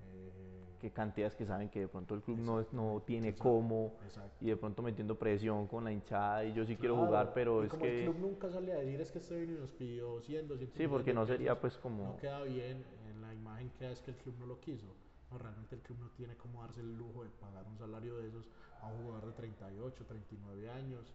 Eh, 0.06 0.32
Qué 0.80 0.90
cantidades 0.90 1.36
que 1.36 1.46
saben 1.46 1.68
que 1.68 1.80
de 1.80 1.88
pronto 1.88 2.14
el 2.14 2.22
club 2.22 2.38
no, 2.38 2.66
no 2.72 3.02
tiene 3.06 3.36
cómo 3.36 3.92
y 4.40 4.46
de 4.46 4.56
pronto 4.56 4.82
metiendo 4.82 5.16
presión 5.16 5.68
con 5.68 5.84
la 5.84 5.92
hinchada 5.92 6.44
y 6.44 6.52
yo 6.52 6.64
sí 6.64 6.76
quiero 6.76 6.96
jugar, 6.96 7.32
pero 7.32 7.62
es 7.62 7.72
que... 7.72 8.04
El 8.04 8.10
club 8.10 8.20
nunca 8.20 8.50
sale 8.50 8.72
a 8.72 8.78
decir 8.78 9.00
es 9.00 9.12
que 9.12 9.18
este 9.18 9.46
nos 9.46 9.70
pidió 9.70 10.20
100, 10.20 10.48
200 10.48 10.76
Sí, 10.76 10.88
porque 10.88 11.14
no 11.14 11.24
sería 11.24 11.60
pues 11.60 11.76
como... 11.76 12.04
No 12.04 12.16
queda 12.16 12.42
bien, 12.42 12.84
en 13.08 13.22
la 13.22 13.32
imagen 13.32 13.70
queda 13.78 13.92
es 13.92 14.00
que 14.00 14.10
el 14.10 14.16
club 14.16 14.34
no 14.40 14.46
lo 14.46 14.58
quiso. 14.58 14.86
No, 15.30 15.38
realmente 15.38 15.76
el 15.76 15.82
club 15.82 15.98
no 16.00 16.10
tiene 16.10 16.36
cómo 16.36 16.62
darse 16.62 16.80
el 16.80 16.96
lujo 16.96 17.22
de 17.22 17.30
pagar 17.30 17.64
un 17.64 17.78
salario 17.78 18.16
de 18.16 18.26
esos 18.26 18.44
a 18.80 18.88
un 18.88 19.04
jugador 19.04 19.26
de 19.26 19.32
38, 19.34 20.04
39 20.04 20.68
años. 20.68 21.06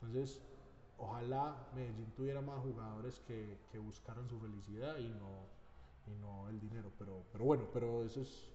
Entonces, 0.00 0.40
ojalá 0.96 1.68
Medellín 1.74 2.10
tuviera 2.16 2.40
más 2.40 2.58
jugadores 2.60 3.20
que, 3.20 3.58
que 3.70 3.78
buscaran 3.78 4.26
su 4.28 4.40
felicidad 4.40 4.96
y 4.98 5.08
no, 5.10 5.46
y 6.06 6.14
no 6.16 6.48
el 6.48 6.60
dinero. 6.60 6.90
Pero, 6.98 7.24
pero 7.32 7.44
bueno, 7.44 7.64
pero 7.72 8.04
eso 8.04 8.20
es 8.20 8.50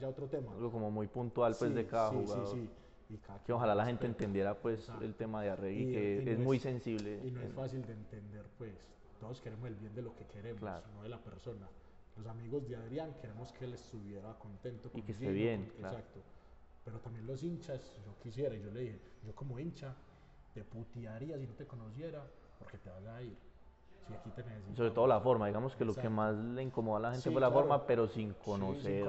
ya 0.00 0.08
otro 0.08 0.26
tema. 0.26 0.52
Algo 0.52 0.70
como 0.70 0.90
muy 0.90 1.06
puntual 1.06 1.54
pues 1.58 1.74
de 1.74 1.86
cada 1.86 2.10
jugador. 2.10 2.48
Sí, 2.48 2.68
sí. 3.08 3.20
que 3.44 3.52
ojalá 3.52 3.74
la 3.74 3.86
gente 3.86 4.06
entendiera 4.06 4.58
pues 4.58 4.90
el 5.00 5.14
tema 5.14 5.42
de 5.42 5.50
Arregui, 5.50 5.92
que 5.92 6.32
es, 6.32 6.38
muy 6.38 6.58
sensible. 6.58 7.20
Y 7.24 7.30
no 7.30 7.40
es 7.42 7.52
fácil 7.52 7.84
de 7.86 7.92
entender 7.92 8.44
pues. 8.56 8.74
Todos 9.20 9.40
queremos 9.40 9.66
el 9.66 9.74
bien 9.74 9.92
de 9.96 10.02
lo 10.02 10.14
que 10.14 10.24
queremos, 10.26 10.62
no 10.94 11.02
de 11.02 11.08
la 11.08 11.18
persona. 11.18 11.68
Los 12.16 12.26
amigos 12.26 12.68
de 12.68 12.76
Adrián 12.76 13.14
queremos 13.20 13.52
que 13.52 13.64
él 13.64 13.74
estuviera 13.74 14.32
contento. 14.38 14.90
y 14.94 15.02
que 15.02 15.12
esté 15.12 15.32
bien. 15.32 15.72
Exacto. 15.78 16.20
Pero 16.84 17.00
también 17.00 17.26
los 17.26 17.42
hinchas, 17.42 17.96
yo 18.06 18.16
quisiera, 18.22 18.54
y 18.54 18.62
yo 18.62 18.70
le 18.70 18.80
dije, 18.80 19.00
yo 19.26 19.34
como 19.34 19.58
hincha, 19.58 19.94
te 20.54 20.64
putearía 20.64 21.36
si 21.36 21.46
no 21.46 21.54
te 21.54 21.66
conociera 21.66 22.24
porque 22.58 22.78
te 22.78 22.90
vas 22.90 23.06
a 23.06 23.22
ir. 23.22 23.36
Aquí 24.14 24.30
Sobre 24.76 24.90
todo 24.90 25.06
la 25.06 25.20
forma, 25.20 25.46
digamos 25.46 25.76
que 25.76 25.84
lo 25.84 25.94
que 25.94 26.08
más 26.08 26.34
le 26.36 26.62
incomoda 26.62 26.98
a 26.98 27.00
la 27.00 27.12
gente 27.12 27.30
fue 27.30 27.40
la 27.40 27.50
forma, 27.50 27.86
pero 27.86 28.08
sin 28.08 28.32
conocer, 28.34 29.08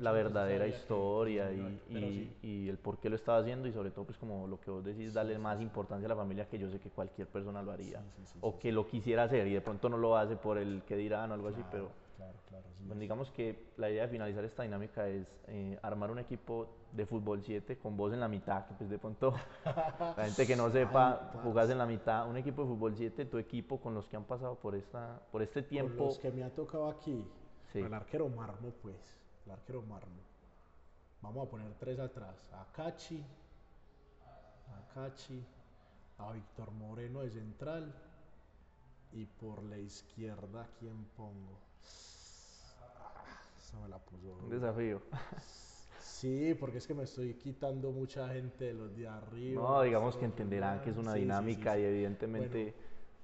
la 0.00 0.12
verdadera 0.12 0.66
historia 0.66 1.52
y, 1.52 2.36
y, 2.42 2.68
el 2.68 2.78
por 2.78 2.98
qué 2.98 3.08
lo 3.08 3.16
estaba 3.16 3.38
haciendo 3.38 3.68
y 3.68 3.72
sobre 3.72 3.90
todo 3.90 4.04
pues 4.04 4.18
como 4.18 4.46
lo 4.46 4.60
que 4.60 4.70
vos 4.70 4.84
decís, 4.84 5.14
darle 5.14 5.38
más 5.38 5.60
importancia 5.60 6.06
a 6.06 6.10
la 6.10 6.16
familia 6.16 6.48
que 6.48 6.58
yo 6.58 6.68
sé 6.70 6.80
que 6.80 6.90
cualquier 6.90 7.28
persona 7.28 7.62
lo 7.62 7.72
haría 7.72 8.02
o 8.40 8.58
que 8.58 8.72
lo 8.72 8.86
quisiera 8.86 9.24
hacer 9.24 9.46
y 9.46 9.54
de 9.54 9.60
pronto 9.60 9.88
no 9.88 9.96
lo 9.96 10.16
hace 10.16 10.36
por 10.36 10.58
el 10.58 10.82
que 10.86 10.96
dirán 10.96 11.30
o 11.30 11.34
algo 11.34 11.48
así, 11.48 11.62
pero 11.70 11.90
claro, 12.18 12.38
claro, 12.48 12.64
bueno, 12.80 13.00
digamos 13.00 13.30
que 13.30 13.70
la 13.76 13.88
idea 13.88 14.02
de 14.02 14.08
finalizar 14.08 14.44
esta 14.44 14.64
dinámica 14.64 15.08
es 15.08 15.26
eh, 15.46 15.78
armar 15.82 16.10
un 16.10 16.18
equipo 16.18 16.68
de 16.92 17.06
fútbol 17.06 17.42
7 17.42 17.78
con 17.78 17.96
vos 17.96 18.12
en 18.12 18.18
la 18.18 18.28
mitad, 18.28 18.66
que 18.66 18.74
pues 18.74 18.90
de 18.90 18.98
pronto 18.98 19.34
la 19.64 20.24
gente 20.24 20.46
que 20.46 20.56
no 20.56 20.68
sepa, 20.70 21.30
jugás 21.44 21.70
en 21.70 21.78
la 21.78 21.86
mitad, 21.86 22.28
un 22.28 22.36
equipo 22.36 22.62
de 22.62 22.68
fútbol 22.68 22.96
7, 22.96 23.24
tu 23.26 23.38
equipo 23.38 23.80
con 23.80 23.94
los 23.94 24.08
que 24.08 24.16
han 24.16 24.24
pasado 24.24 24.56
por, 24.56 24.74
esta, 24.74 25.20
por 25.30 25.42
este 25.42 25.62
tiempo. 25.62 25.96
Con 25.96 26.06
los 26.08 26.18
que 26.18 26.32
me 26.32 26.42
ha 26.42 26.50
tocado 26.50 26.88
aquí, 26.88 27.24
el 27.74 27.94
arquero 27.94 28.28
Marmo 28.28 28.72
pues, 28.82 28.96
el 29.46 29.52
arquero 29.52 29.82
Marmo. 29.82 30.22
Vamos 31.22 31.46
a 31.46 31.50
poner 31.50 31.72
tres 31.78 32.00
atrás, 32.00 32.34
a 32.52 32.64
Cachi, 32.72 33.24
a 34.68 34.94
Cachi, 34.94 35.44
a 36.18 36.32
Víctor 36.32 36.72
Moreno 36.72 37.20
de 37.20 37.30
central. 37.30 37.94
Y 39.12 39.24
por 39.24 39.62
la 39.62 39.78
izquierda, 39.78 40.68
¿quién 40.78 41.06
pongo? 41.16 41.67
Me 43.76 43.88
la 43.88 43.98
puso. 43.98 44.36
Un 44.42 44.50
desafío. 44.50 45.02
Sí, 46.00 46.54
porque 46.58 46.78
es 46.78 46.86
que 46.86 46.94
me 46.94 47.04
estoy 47.04 47.34
quitando 47.34 47.92
mucha 47.92 48.28
gente 48.28 48.66
de 48.66 48.74
los 48.74 48.96
de 48.96 49.06
arriba. 49.06 49.62
No, 49.62 49.82
digamos 49.82 50.16
que 50.16 50.24
entenderán 50.24 50.80
que 50.80 50.90
es 50.90 50.96
una 50.96 51.14
dinámica 51.14 51.78
y 51.78 51.84
evidentemente... 51.84 52.74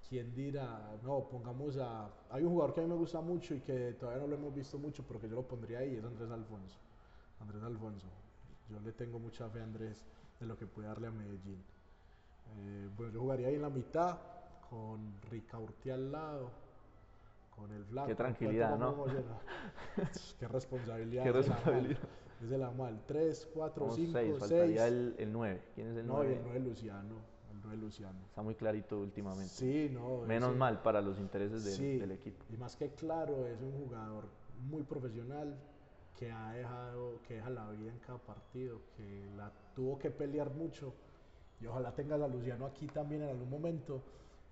¿Quién 0.09 0.35
dirá? 0.35 0.97
No, 1.03 1.29
pongamos 1.29 1.77
a... 1.79 2.09
Hay 2.31 2.45
un 2.45 2.51
jugador 2.51 2.75
que 2.75 2.81
a 2.81 2.85
mí 2.85 2.91
me 2.91 2.97
gusta 2.97 3.21
mucho 3.21 3.55
y 3.55 3.61
que 3.61 3.95
todavía 3.95 4.23
no 4.23 4.29
lo 4.29 4.37
hemos 4.37 4.55
visto 4.55 4.79
mucho, 4.79 5.03
pero 5.09 5.21
que 5.21 5.29
yo 5.29 5.35
lo 5.35 5.43
pondría 5.43 5.79
ahí, 5.79 5.97
es 5.97 6.05
Andrés 6.05 6.31
Alfonso. 6.31 6.79
Andrés 7.41 7.63
Alfonso. 7.63 8.07
Yo 8.71 8.79
le 8.81 8.93
tengo 8.93 9.19
mucha 9.19 9.49
fe 9.49 9.61
a 9.61 9.65
Andrés 9.65 10.05
de 10.39 10.47
lo 10.47 10.57
que 10.57 10.67
puede 10.67 10.89
darle 10.89 11.09
a 11.09 11.11
Medellín. 11.11 11.65
Eh, 12.59 12.89
bueno, 12.97 13.13
yo 13.13 13.21
jugaría 13.23 13.49
ahí 13.49 13.55
en 13.55 13.63
la 13.63 13.71
mitad 13.71 14.19
con 14.69 15.21
Ricaurti 15.31 15.91
al 15.91 16.13
lado 16.13 16.64
con 17.57 17.71
el 17.73 17.85
flaco. 17.85 18.09
Qué 18.09 18.15
tranquilidad, 18.15 18.79
¿no? 18.79 19.05
Qué 20.39 20.49
responsabilidad. 20.49 21.25
Qué 21.25 21.33
responsabilidad. 21.33 22.01
Es 22.43 22.51
de 22.51 22.59
la 22.59 22.71
mal. 22.71 23.01
3, 23.07 23.49
4, 23.55 23.91
5, 23.91 24.13
6. 24.13 24.39
Faltaría 24.39 24.89
el, 24.89 25.15
el 25.19 25.33
9. 25.33 25.63
¿Quién 25.75 25.89
es 25.89 25.97
el 25.97 26.07
9? 26.07 26.29
No, 26.29 26.33
el 26.33 26.43
9 26.45 26.61
Luciano. 26.61 27.15
El 27.51 27.61
9 27.63 27.77
Luciano. 27.79 28.19
Está 28.27 28.43
muy 28.43 28.55
clarito 28.55 29.01
últimamente. 29.01 29.49
Sí, 29.49 29.89
no. 29.93 30.23
Menos 30.23 30.55
mal 30.57 30.83
para 30.83 31.01
los 31.01 31.19
intereses 31.19 31.65
del 31.65 32.11
equipo. 32.11 32.45
Y 32.53 32.57
más 32.57 32.77
que 32.77 32.91
claro, 32.91 33.47
es 33.47 33.61
un 33.61 33.73
jugador 33.73 34.25
muy 34.69 34.83
profesional 34.83 35.57
que 36.17 36.31
ha 36.31 36.53
dejado, 36.53 37.21
que 37.27 37.35
deja 37.35 37.51
la 37.51 37.69
vida 37.71 37.91
en 37.91 37.99
cada 37.99 38.19
partido, 38.19 38.81
que 38.97 39.27
la 39.37 39.51
tuvo 39.75 39.99
que 39.99 40.11
pelear 40.11 40.51
mucho. 40.51 40.95
Y 41.61 41.67
ojalá 41.67 41.93
tengas 41.93 42.21
a 42.21 42.29
Luciano 42.29 42.67
aquí 42.67 42.87
también 42.87 43.23
en 43.23 43.31
algún 43.31 43.49
momento 43.49 44.03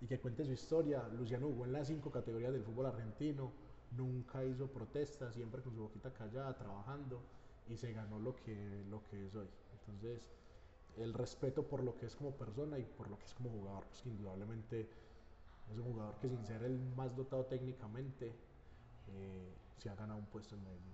y 0.02 0.06
que 0.06 0.18
cuente 0.18 0.44
su 0.44 0.52
historia. 0.52 1.08
Luciano 1.16 1.46
jugó 1.46 1.64
en 1.64 1.72
las 1.72 1.86
cinco 1.86 2.10
categorías 2.10 2.52
del 2.52 2.64
fútbol 2.64 2.86
argentino, 2.86 3.52
nunca 3.96 4.44
hizo 4.44 4.66
protestas, 4.66 5.34
siempre 5.34 5.62
con 5.62 5.74
su 5.74 5.82
boquita 5.82 6.12
callada, 6.12 6.54
trabajando 6.56 7.22
y 7.68 7.76
se 7.76 7.92
ganó 7.92 8.18
lo 8.18 8.34
que, 8.34 8.84
lo 8.90 9.02
que 9.04 9.26
es 9.26 9.34
hoy. 9.36 9.46
Entonces, 9.78 10.20
el 10.96 11.14
respeto 11.14 11.62
por 11.62 11.84
lo 11.84 11.96
que 11.96 12.06
es 12.06 12.16
como 12.16 12.32
persona 12.32 12.78
y 12.78 12.82
por 12.82 13.08
lo 13.08 13.16
que 13.16 13.24
es 13.24 13.34
como 13.34 13.50
jugador, 13.50 13.84
pues 13.84 14.04
indudablemente 14.04 14.88
es 15.70 15.78
un 15.78 15.84
jugador 15.84 16.16
que 16.16 16.28
sin 16.28 16.44
ser 16.44 16.64
el 16.64 16.80
más 16.96 17.14
dotado 17.14 17.44
técnicamente, 17.44 18.34
eh, 19.08 19.54
se 19.78 19.88
ha 19.88 19.94
ganado 19.94 20.18
un 20.18 20.26
puesto 20.26 20.56
en 20.56 20.64
medio. 20.64 20.92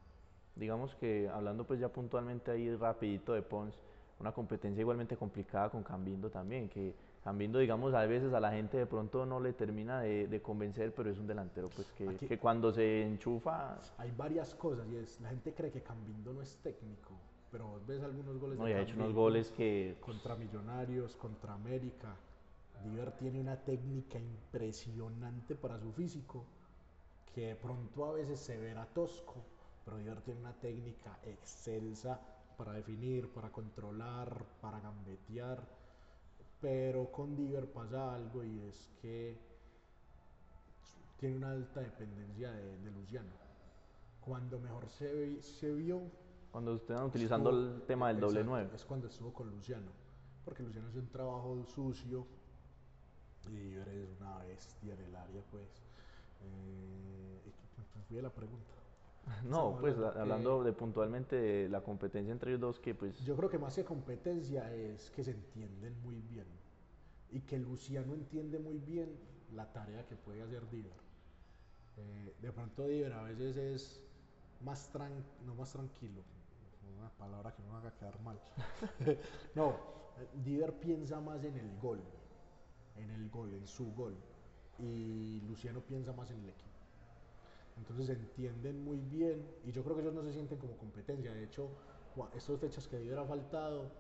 Digamos 0.55 0.95
que 0.97 1.29
hablando 1.29 1.67
pues 1.67 1.81
ya 1.81 1.89
puntualmente 1.89 2.51
ahí 2.51 2.75
rapidito 2.77 3.33
de 3.33 3.41
Pons, 3.41 3.75
una 4.21 4.33
competencia 4.33 4.83
igualmente 4.83 5.17
complicada 5.17 5.71
con 5.71 5.83
Cambindo 5.83 6.29
también, 6.29 6.69
que 6.69 6.95
Cambindo, 7.29 7.59
digamos, 7.59 7.93
a 7.93 8.07
veces 8.07 8.33
a 8.33 8.41
la 8.41 8.53
gente 8.53 8.79
de 8.79 8.87
pronto 8.87 9.27
no 9.27 9.39
le 9.39 9.53
termina 9.53 10.01
de, 10.01 10.41
convencer, 10.41 10.95
pero 10.95 11.11
es 11.11 11.19
un 11.19 11.27
delantero 11.27 11.69
pues 11.69 11.93
que, 11.93 12.17
que, 12.27 12.39
cuando 12.39 12.73
se 12.73 13.03
enchufa... 13.03 13.79
Hay 13.99 14.11
varias 14.17 14.55
cosas 14.55 14.89
y 14.89 14.97
es, 14.97 15.21
la 15.21 15.29
gente 15.29 15.53
cree 15.53 15.71
que 15.71 15.83
Cambindo 15.83 16.33
no 16.33 16.41
es 16.41 16.57
técnico, 16.63 17.13
pero 17.53 17.83
ves 17.87 18.03
algunos 18.03 18.39
goles 18.39 18.59
no, 18.59 18.65
de 18.65 18.77
ha 18.77 18.81
hecho 18.81 18.95
unos 18.97 19.13
goles 19.13 19.51
que... 19.51 19.99
Contra 20.01 20.37
Millonarios, 20.37 21.17
contra 21.17 21.53
América. 21.53 22.17
Diver 22.83 23.13
tiene 23.19 23.43
una 23.43 23.57
técnica 23.57 24.19
impresionante 24.19 25.55
para 25.55 25.79
su 25.79 25.93
físico, 25.93 26.47
que 27.35 27.49
de 27.49 27.57
pronto 27.57 28.07
a 28.07 28.13
veces 28.13 28.41
se 28.41 28.57
verá 28.57 28.87
tosco, 28.87 29.45
pero 29.85 29.99
Diver 29.99 30.23
tiene 30.23 30.41
una 30.41 30.55
técnica 30.55 31.19
excelsa 31.25 32.19
para 32.57 32.73
definir, 32.73 33.29
para 33.29 33.51
controlar, 33.51 34.47
para 34.63 34.81
gambetear 34.81 35.78
pero 36.61 37.11
con 37.11 37.37
Diver 37.37 37.71
pasa 37.71 38.15
algo 38.15 38.45
y 38.45 38.61
es 38.61 38.91
que 39.01 39.39
tiene 41.19 41.37
una 41.37 41.51
alta 41.51 41.81
dependencia 41.81 42.53
de, 42.53 42.91
Luciano. 42.91 43.31
Cuando 44.21 44.59
mejor 44.59 44.89
se, 44.89 45.43
se 45.43 45.73
vio... 45.73 46.03
Cuando 46.51 46.77
estaban 46.77 47.07
utilizando 47.07 47.51
el 47.51 47.83
tema 47.87 48.09
del 48.09 48.21
doble 48.21 48.45
9. 48.45 48.71
Es 48.75 48.85
cuando 48.85 49.09
estuvo 49.09 49.33
con 49.33 49.51
Luciano. 49.51 49.91
Porque 50.45 50.63
Luciano 50.63 50.89
hace 50.89 50.99
un 50.99 51.09
trabajo 51.09 51.65
sucio 51.67 52.27
y 53.49 53.57
Diver 53.57 53.89
es 53.89 54.21
una 54.21 54.39
bestia 54.39 54.95
en 54.95 55.01
el 55.01 55.17
área, 55.17 55.43
pues. 55.51 55.83
Eh, 56.41 57.53
fui 58.09 58.19
a 58.19 58.23
la 58.23 58.31
pregunta. 58.31 58.78
No, 59.45 59.77
pues 59.81 59.97
hablando 59.99 60.63
de 60.63 60.73
puntualmente 60.73 61.37
de 61.37 61.69
la 61.69 61.81
competencia 61.81 62.33
entre 62.33 62.51
ellos 62.53 62.61
dos, 62.61 62.81
que 62.81 62.95
pues... 62.95 63.19
Yo 63.21 63.37
creo 63.37 63.49
que 63.51 63.59
más 63.59 63.75
que 63.75 63.85
competencia 63.85 64.73
es 64.75 65.11
que 65.11 65.25
se 65.25 65.33
entienden 65.33 66.01
muy 66.03 66.21
bien 66.23 66.47
y 67.31 67.41
que 67.41 67.59
Luciano 67.59 68.15
entiende 68.15 68.59
muy 68.59 68.79
bien 68.79 69.11
la 69.55 69.71
tarea 69.73 70.07
que 70.07 70.17
puede 70.17 70.43
hacer 70.43 70.69
Diver. 70.71 70.93
Eh, 71.97 72.35
de 72.41 72.53
pronto 72.53 72.87
Diver 72.87 73.13
a 73.13 73.23
veces 73.23 73.57
es 73.57 74.05
más 74.63 74.91
tran 74.91 75.13
no 75.47 75.55
más 75.55 75.73
tranquilo, 75.73 76.23
una 76.99 77.11
palabra 77.11 77.55
que 77.55 77.63
no 77.63 77.73
me 77.73 77.79
haga 77.79 77.93
quedar 77.95 78.21
mal. 78.21 78.39
no, 79.55 79.77
Diver 80.45 80.73
piensa 80.75 81.21
más 81.21 81.45
en 81.45 81.57
el 81.57 81.79
gol, 81.79 82.01
en 82.97 83.11
el 83.11 83.29
gol, 83.29 83.53
en 83.55 83.67
su 83.67 83.93
gol, 83.95 84.17
y 84.79 85.41
Luciano 85.43 85.81
piensa 85.81 86.13
más 86.13 86.31
en 86.31 86.41
el 86.43 86.51
equipo. 86.51 86.68
Entonces 87.79 88.11
entienden 88.11 88.85
muy 88.85 88.99
bien 88.99 89.45
y 89.65 89.73
yo 89.73 89.83
creo 89.83 89.97
que 89.97 90.03
ellos 90.03 90.15
no 90.15 90.23
se 90.23 90.33
sienten 90.33 90.59
como 90.59 90.77
competencia. 90.77 91.33
De 91.33 91.45
hecho, 91.45 91.71
estas 92.35 92.59
fechas 92.59 92.89
que 92.89 92.99
Diver 92.99 93.19
ha 93.19 93.25
faltado, 93.25 93.91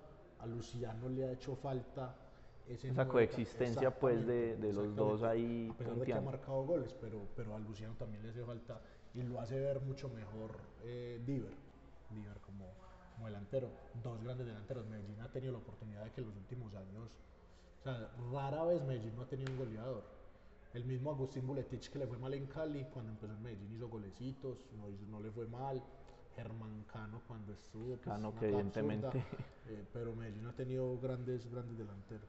a 0.40 0.46
Luciano 0.46 1.08
le 1.08 1.24
ha 1.24 1.32
hecho 1.32 1.56
falta 1.56 2.14
esa 2.68 3.08
coexistencia 3.08 3.90
pues 3.98 4.26
de, 4.26 4.56
de 4.56 4.72
los 4.72 4.94
dos 4.94 5.22
ahí. 5.22 5.68
A 5.72 5.76
pesar 5.76 5.94
de 5.94 6.04
que 6.04 6.12
ha 6.12 6.20
marcado 6.20 6.64
goles, 6.64 6.94
pero, 7.00 7.26
pero 7.34 7.54
a 7.54 7.58
Luciano 7.58 7.94
también 7.94 8.22
le 8.22 8.30
hace 8.30 8.44
falta 8.44 8.80
y 9.14 9.22
lo 9.22 9.40
hace 9.40 9.58
ver 9.58 9.80
mucho 9.80 10.08
mejor 10.08 10.50
eh, 10.84 11.20
Diver, 11.24 11.54
Diver 12.10 12.36
como, 12.40 12.66
como 13.14 13.26
delantero. 13.26 13.70
Dos 14.02 14.22
grandes 14.22 14.46
delanteros. 14.46 14.86
Medellín 14.86 15.20
ha 15.20 15.30
tenido 15.30 15.52
la 15.52 15.58
oportunidad 15.58 16.04
de 16.04 16.10
que 16.10 16.20
en 16.20 16.26
los 16.26 16.36
últimos 16.36 16.74
años, 16.74 17.18
o 17.80 17.82
sea, 17.82 18.10
rara 18.32 18.64
vez 18.64 18.84
Medellín 18.84 19.16
no 19.16 19.22
ha 19.22 19.28
tenido 19.28 19.50
un 19.52 19.58
goleador 19.58 20.17
el 20.74 20.84
mismo 20.84 21.10
Agustín 21.10 21.46
Buletich 21.46 21.90
que 21.90 21.98
le 21.98 22.06
fue 22.06 22.18
mal 22.18 22.34
en 22.34 22.46
Cali, 22.46 22.84
cuando 22.92 23.12
empezó 23.12 23.32
en 23.32 23.42
Medellín 23.42 23.74
hizo 23.74 23.88
golecitos, 23.88 24.66
no, 24.76 24.88
no 25.10 25.20
le 25.20 25.30
fue 25.30 25.46
mal. 25.46 25.82
Germán 26.36 26.84
Cano 26.92 27.20
cuando 27.26 27.52
estuvo. 27.52 27.96
Pues, 27.96 28.00
Cano 28.00 28.32
que 28.38 28.46
evidentemente. 28.48 29.24
Eh, 29.70 29.84
pero 29.92 30.14
Medellín 30.14 30.46
ha 30.46 30.52
tenido 30.54 30.98
grandes, 30.98 31.46
grandes 31.50 31.76
delanteros. 31.76 32.26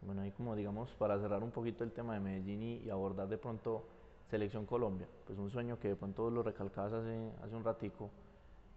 Bueno, 0.00 0.22
ahí 0.22 0.30
como 0.30 0.56
digamos, 0.56 0.90
para 0.92 1.18
cerrar 1.18 1.42
un 1.42 1.50
poquito 1.50 1.84
el 1.84 1.92
tema 1.92 2.14
de 2.14 2.20
Medellín 2.20 2.62
y, 2.62 2.88
abordar 2.88 3.28
de 3.28 3.36
pronto 3.36 3.84
Selección 4.30 4.64
Colombia, 4.64 5.06
pues 5.26 5.38
un 5.38 5.50
sueño 5.50 5.78
que 5.78 5.88
de 5.88 5.96
pronto 5.96 6.30
lo 6.30 6.42
recalcabas 6.42 6.92
hace, 6.94 7.32
hace 7.42 7.54
un 7.54 7.64
ratico. 7.64 8.10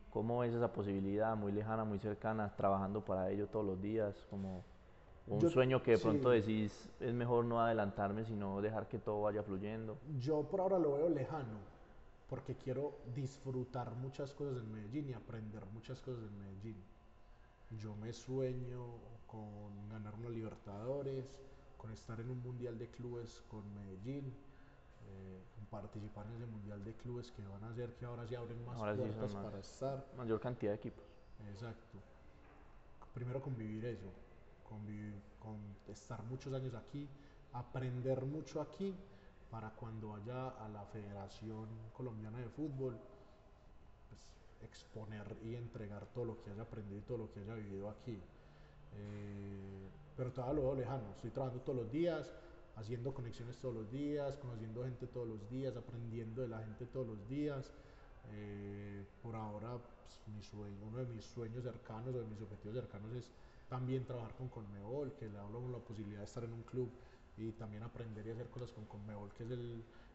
¿Cómo 0.10 0.40
ves 0.40 0.54
esa 0.54 0.74
posibilidad 0.74 1.38
muy 1.38 1.54
lejana, 1.54 1.86
muy 1.86 2.00
cercana, 2.00 2.54
trabajando 2.58 3.06
para 3.06 3.30
ello 3.30 3.48
todos 3.48 3.66
los 3.66 3.82
días? 3.82 4.26
Como 4.30 4.66
un 5.28 5.50
sueño 5.50 5.82
que 5.82 5.92
de 5.92 5.98
pronto 5.98 6.30
decís 6.30 6.90
es 7.00 7.14
mejor 7.14 7.46
no 7.46 7.62
adelantarme, 7.62 8.26
sino 8.26 8.62
dejar 8.62 8.88
que 8.88 9.00
todo 9.00 9.22
vaya 9.22 9.44
fluyendo. 9.44 9.98
Yo 10.20 10.44
por 10.44 10.62
ahora 10.62 10.80
lo 10.80 10.94
veo 10.94 11.10
lejano, 11.10 11.60
porque 12.30 12.56
quiero 12.56 12.96
disfrutar 13.16 13.92
muchas 13.96 14.34
cosas 14.34 14.58
en 14.58 14.72
Medellín 14.72 15.10
y 15.10 15.14
aprender 15.14 15.64
muchas 15.74 16.02
cosas 16.02 16.24
en 16.24 16.38
Medellín. 16.40 16.78
Yo 17.82 17.96
me 17.96 18.12
sueño 18.12 18.86
con 19.28 19.90
ganar 19.90 20.14
una 20.16 20.30
Libertadores, 20.30 21.40
con 21.78 21.92
estar 21.92 22.20
en 22.20 22.30
un 22.30 22.42
Mundial 22.42 22.78
de 22.78 22.88
Clubes 22.88 23.42
con 23.50 23.64
Medellín, 23.74 24.34
eh, 25.08 25.42
participar 25.70 26.26
en 26.28 26.36
ese 26.36 26.46
Mundial 26.48 26.84
de 26.84 26.94
Clubes 26.94 27.32
que 27.32 27.42
van 27.48 27.64
a 27.64 27.70
hacer 27.70 27.94
que 27.96 28.06
ahora 28.06 28.28
se 28.28 28.36
abren 28.36 28.66
más 28.66 28.78
puertas 28.78 29.34
para 29.34 29.60
estar. 29.60 30.06
Mayor 30.18 30.40
cantidad 30.42 30.74
de 30.74 30.78
equipos. 30.78 31.06
Exacto. 31.54 31.98
Primero 33.14 33.42
convivir 33.42 33.86
eso 33.86 34.08
con 35.40 35.58
estar 35.88 36.24
muchos 36.24 36.54
años 36.54 36.74
aquí, 36.76 37.08
aprender 37.54 38.26
mucho 38.26 38.62
aquí 38.62 38.96
para 39.50 39.70
cuando 39.72 40.10
vaya 40.10 40.50
a 40.50 40.70
la 40.70 40.86
Federación 40.86 41.68
Colombiana 41.96 42.38
de 42.38 42.48
Fútbol, 42.50 42.98
pues, 44.08 44.28
exponer 44.62 45.38
y 45.44 45.56
entregar 45.56 46.06
todo 46.14 46.26
lo 46.26 46.42
que 46.42 46.52
haya 46.52 46.62
aprendido 46.62 47.00
y 47.00 47.02
todo 47.02 47.18
lo 47.18 47.32
que 47.32 47.42
haya 47.42 47.56
vivido 47.56 47.90
aquí. 47.90 48.18
Eh, 48.94 49.90
pero 50.16 50.32
todavía 50.32 50.62
lo 50.62 50.68
veo 50.68 50.76
lejano, 50.76 51.12
estoy 51.16 51.32
trabajando 51.32 51.64
todos 51.64 51.80
los 51.80 51.92
días, 51.92 52.32
haciendo 52.78 53.14
conexiones 53.14 53.58
todos 53.58 53.76
los 53.76 53.92
días, 53.92 54.38
conociendo 54.38 54.84
gente 54.84 55.08
todos 55.08 55.28
los 55.28 55.50
días, 55.50 55.76
aprendiendo 55.76 56.42
de 56.42 56.48
la 56.48 56.60
gente 56.60 56.86
todos 56.86 57.08
los 57.08 57.28
días. 57.28 57.74
Eh, 58.34 59.06
por 59.22 59.36
ahora, 59.36 59.78
pues, 59.78 60.22
mi 60.34 60.42
sueño, 60.42 60.86
uno 60.88 61.00
de 61.00 61.14
mis 61.14 61.26
sueños 61.26 61.64
cercanos 61.64 62.16
o 62.16 62.20
de 62.20 62.28
mis 62.28 62.42
objetivos 62.42 62.76
cercanos 62.76 63.12
es 63.14 63.32
también 63.72 64.04
trabajar 64.04 64.36
con 64.36 64.50
Conmebol, 64.50 65.14
que 65.14 65.28
le 65.28 65.32
da 65.32 65.44
la 65.44 65.80
posibilidad 65.80 66.20
de 66.20 66.26
estar 66.26 66.44
en 66.44 66.52
un 66.52 66.64
club 66.64 66.92
y 67.38 67.54
también 67.54 67.84
aprender 67.84 68.28
y 68.28 68.32
hacer 68.32 68.50
cosas 68.50 68.70
con 68.74 68.84
Conmebol, 68.84 69.32
que 69.32 69.44
es 69.44 69.50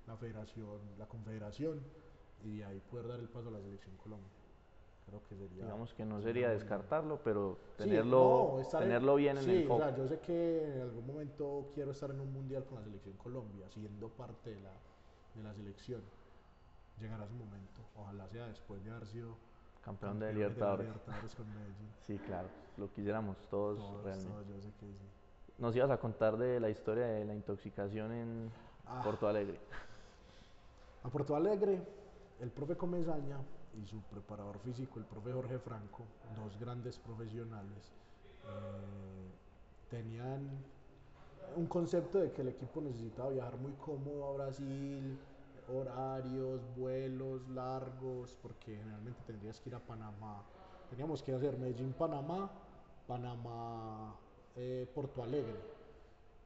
la 0.06 0.14
federación, 0.18 0.78
la 0.98 1.06
confederación, 1.06 1.80
y 2.44 2.60
ahí 2.60 2.78
poder 2.90 3.08
dar 3.08 3.18
el 3.18 3.30
paso 3.30 3.48
a 3.48 3.52
la 3.52 3.62
selección 3.62 3.96
Colombia. 3.96 4.28
Creo 5.06 5.22
que 5.26 5.36
sería. 5.36 5.64
Digamos 5.64 5.94
que 5.94 6.04
no 6.04 6.20
sería 6.20 6.50
descartarlo, 6.50 7.18
pero 7.24 7.58
tenerlo, 7.78 8.60
tenerlo 8.70 9.14
bien 9.14 9.38
en 9.38 9.48
el 9.48 9.66
foco. 9.66 9.76
O 9.76 9.86
sea, 9.86 9.96
yo 9.96 10.06
sé 10.06 10.20
que 10.20 10.74
en 10.74 10.82
algún 10.82 11.06
momento 11.06 11.70
quiero 11.72 11.92
estar 11.92 12.10
en 12.10 12.20
un 12.20 12.30
mundial 12.34 12.62
con 12.66 12.76
la 12.76 12.84
selección 12.84 13.16
Colombia, 13.16 13.70
siendo 13.70 14.10
parte 14.10 14.50
de 14.50 14.60
la, 14.60 14.72
de 15.34 15.42
la 15.42 15.54
selección. 15.54 16.02
Llegará 17.00 17.24
ese 17.24 17.34
momento. 17.34 17.80
Ojalá 17.96 18.28
sea 18.28 18.48
después 18.48 18.84
de 18.84 18.90
haber 18.90 19.06
sido 19.06 19.38
campeón, 19.82 20.18
de, 20.18 20.34
Libertadores. 20.34 20.88
con 21.34 21.48
Medellín. 21.54 21.88
Sí, 22.06 22.18
claro, 22.18 22.48
lo 22.76 22.92
quisiéramos 22.92 23.36
todos, 23.48 23.78
realmente. 24.04 24.32
Todos, 24.32 24.46
yo 24.48 24.60
sé 24.60 24.68
que 24.80 24.86
sí. 24.86 25.08
Nos 25.58 25.74
ibas 25.74 25.90
a 25.90 25.98
contar 25.98 26.36
de 26.36 26.60
la 26.60 26.68
historia 26.68 27.06
de 27.06 27.24
la 27.24 27.34
intoxicación 27.34 28.12
en 28.12 28.52
ah. 28.86 29.00
Porto 29.02 29.26
Alegre. 29.26 29.58
A 31.02 31.08
Porto 31.08 31.34
Alegre, 31.34 31.80
el 32.40 32.50
profe 32.50 32.76
Comezaña 32.76 33.38
y 33.82 33.86
su 33.86 34.00
preparador 34.02 34.58
físico, 34.58 34.98
el 34.98 35.04
profe 35.04 35.32
Jorge 35.32 35.58
Franco, 35.58 36.04
dos 36.36 36.58
grandes 36.58 36.98
profesionales, 36.98 37.92
eh, 38.44 39.30
tenían 39.90 40.48
un 41.56 41.66
concepto 41.66 42.18
de 42.18 42.32
que 42.32 42.42
el 42.42 42.48
equipo 42.48 42.80
necesitaba 42.80 43.30
viajar 43.30 43.56
muy 43.56 43.72
cómodo 43.72 44.26
a 44.26 44.32
Brasil, 44.32 45.18
horarios, 45.72 46.60
vuelos 46.76 47.48
largos, 47.48 48.36
porque 48.42 48.76
generalmente 48.76 49.20
tendrías 49.26 49.60
que 49.60 49.70
ir 49.70 49.74
a 49.74 49.80
Panamá. 49.80 50.42
Teníamos 50.90 51.22
que 51.22 51.32
hacer 51.32 51.58
Medellín-Panamá, 51.58 52.50
Panamá-Porto 53.06 54.16
eh, 54.56 55.24
Alegre. 55.24 55.76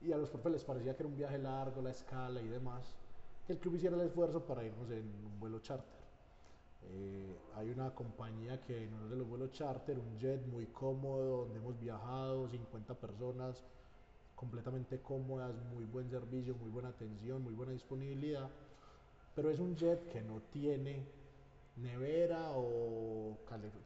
Y 0.02 0.12
a 0.12 0.16
los 0.16 0.30
profes 0.30 0.52
les 0.52 0.64
parecía 0.64 0.96
que 0.96 1.02
era 1.02 1.08
un 1.08 1.16
viaje 1.16 1.38
largo, 1.38 1.82
la 1.82 1.90
escala 1.90 2.40
y 2.40 2.48
demás, 2.48 2.92
que 3.46 3.52
el 3.52 3.58
club 3.58 3.74
hiciera 3.74 3.96
el 3.96 4.02
esfuerzo 4.02 4.40
para 4.44 4.64
irnos 4.64 4.90
en 4.90 5.04
un 5.24 5.38
vuelo 5.38 5.58
charter. 5.60 6.00
Eh, 6.92 7.36
hay 7.56 7.70
una 7.70 7.94
compañía 7.94 8.60
que 8.62 8.86
nos 8.86 9.02
hace 9.04 9.16
los 9.16 9.28
vuelos 9.28 9.52
charter, 9.52 9.98
un 9.98 10.18
jet 10.18 10.46
muy 10.46 10.66
cómodo, 10.66 11.44
donde 11.44 11.58
hemos 11.58 11.78
viajado, 11.78 12.48
50 12.48 12.94
personas, 12.94 13.62
completamente 14.34 15.00
cómodas, 15.00 15.54
muy 15.74 15.84
buen 15.84 16.08
servicio, 16.08 16.54
muy 16.54 16.70
buena 16.70 16.88
atención, 16.88 17.42
muy 17.42 17.52
buena 17.52 17.72
disponibilidad 17.72 18.48
pero 19.34 19.50
es 19.50 19.60
un 19.60 19.76
jet 19.76 20.06
que 20.12 20.20
no 20.22 20.40
tiene 20.52 21.02
nevera 21.76 22.50
o 22.52 23.38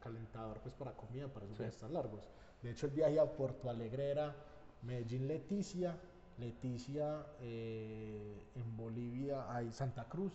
calentador 0.02 0.58
pues 0.60 0.74
para 0.74 0.92
comida, 0.92 1.28
para 1.28 1.46
esos 1.46 1.58
viajes 1.58 1.78
tan 1.78 1.92
largos. 1.92 2.24
De 2.64 2.70
hecho, 2.70 2.86
el 2.86 2.92
viaje 2.92 3.20
a 3.20 3.26
Puerto 3.26 3.68
Alegre 3.68 4.10
era 4.10 4.34
Medellín-Leticia, 4.82 5.94
Leticia 6.38 7.26
eh, 7.40 8.42
en 8.56 8.76
Bolivia 8.76 9.54
hay 9.54 9.70
Santa 9.70 10.04
Cruz 10.04 10.32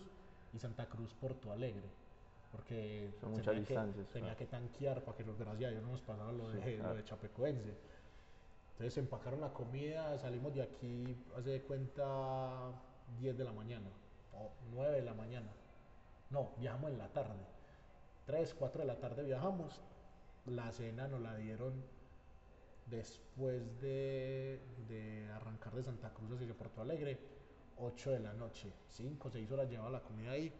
y 0.54 0.58
Santa 0.58 0.86
Cruz 0.86 1.12
Porto 1.12 1.52
Alegre 1.52 1.90
porque 2.52 3.12
son 3.20 3.32
muchas 3.32 3.56
distancias 3.56 4.08
tenía 4.08 4.34
que 4.36 4.46
tanquear 4.46 5.02
para 5.02 5.16
que 5.16 5.24
los 5.24 5.38
gracias 5.38 5.68
a 5.68 5.70
Dios 5.72 5.82
no 5.82 5.90
nos 5.90 6.00
pasara 6.00 6.32
lo 6.32 6.48
de, 6.50 6.78
lo 6.78 6.94
de 6.94 7.04
Chapecoense 7.04 7.74
Entonces 8.72 8.96
empacaron 8.98 9.40
la 9.40 9.52
comida, 9.52 10.18
salimos 10.18 10.54
de 10.54 10.62
aquí, 10.62 11.16
hace 11.36 11.50
de 11.50 11.62
cuenta 11.62 12.72
10 13.20 13.38
de 13.38 13.44
la 13.44 13.52
mañana, 13.52 13.90
o 14.32 14.50
9 14.72 14.96
de 14.96 15.02
la 15.02 15.14
mañana. 15.14 15.52
No, 16.30 16.52
viajamos 16.58 16.92
en 16.92 16.98
la 16.98 17.08
tarde. 17.08 17.44
3, 18.26 18.54
4 18.58 18.80
de 18.82 18.86
la 18.86 18.96
tarde 18.98 19.24
viajamos. 19.24 19.80
La 20.46 20.72
cena 20.72 21.08
nos 21.08 21.20
la 21.20 21.36
dieron 21.36 21.74
después 22.90 23.80
de, 23.80 24.60
de 24.88 25.28
arrancar 25.32 25.74
de 25.74 25.82
Santa 25.82 26.10
Cruz 26.10 26.32
hacia 26.32 26.54
Puerto 26.54 26.82
Alegre, 26.82 27.18
8 27.78 28.10
de 28.12 28.20
la 28.20 28.32
noche. 28.34 28.72
5, 28.88 29.30
6 29.30 29.50
horas 29.52 29.70
llevaba 29.70 29.90
la 29.90 30.00
comida 30.00 30.32
ahí. 30.32 30.52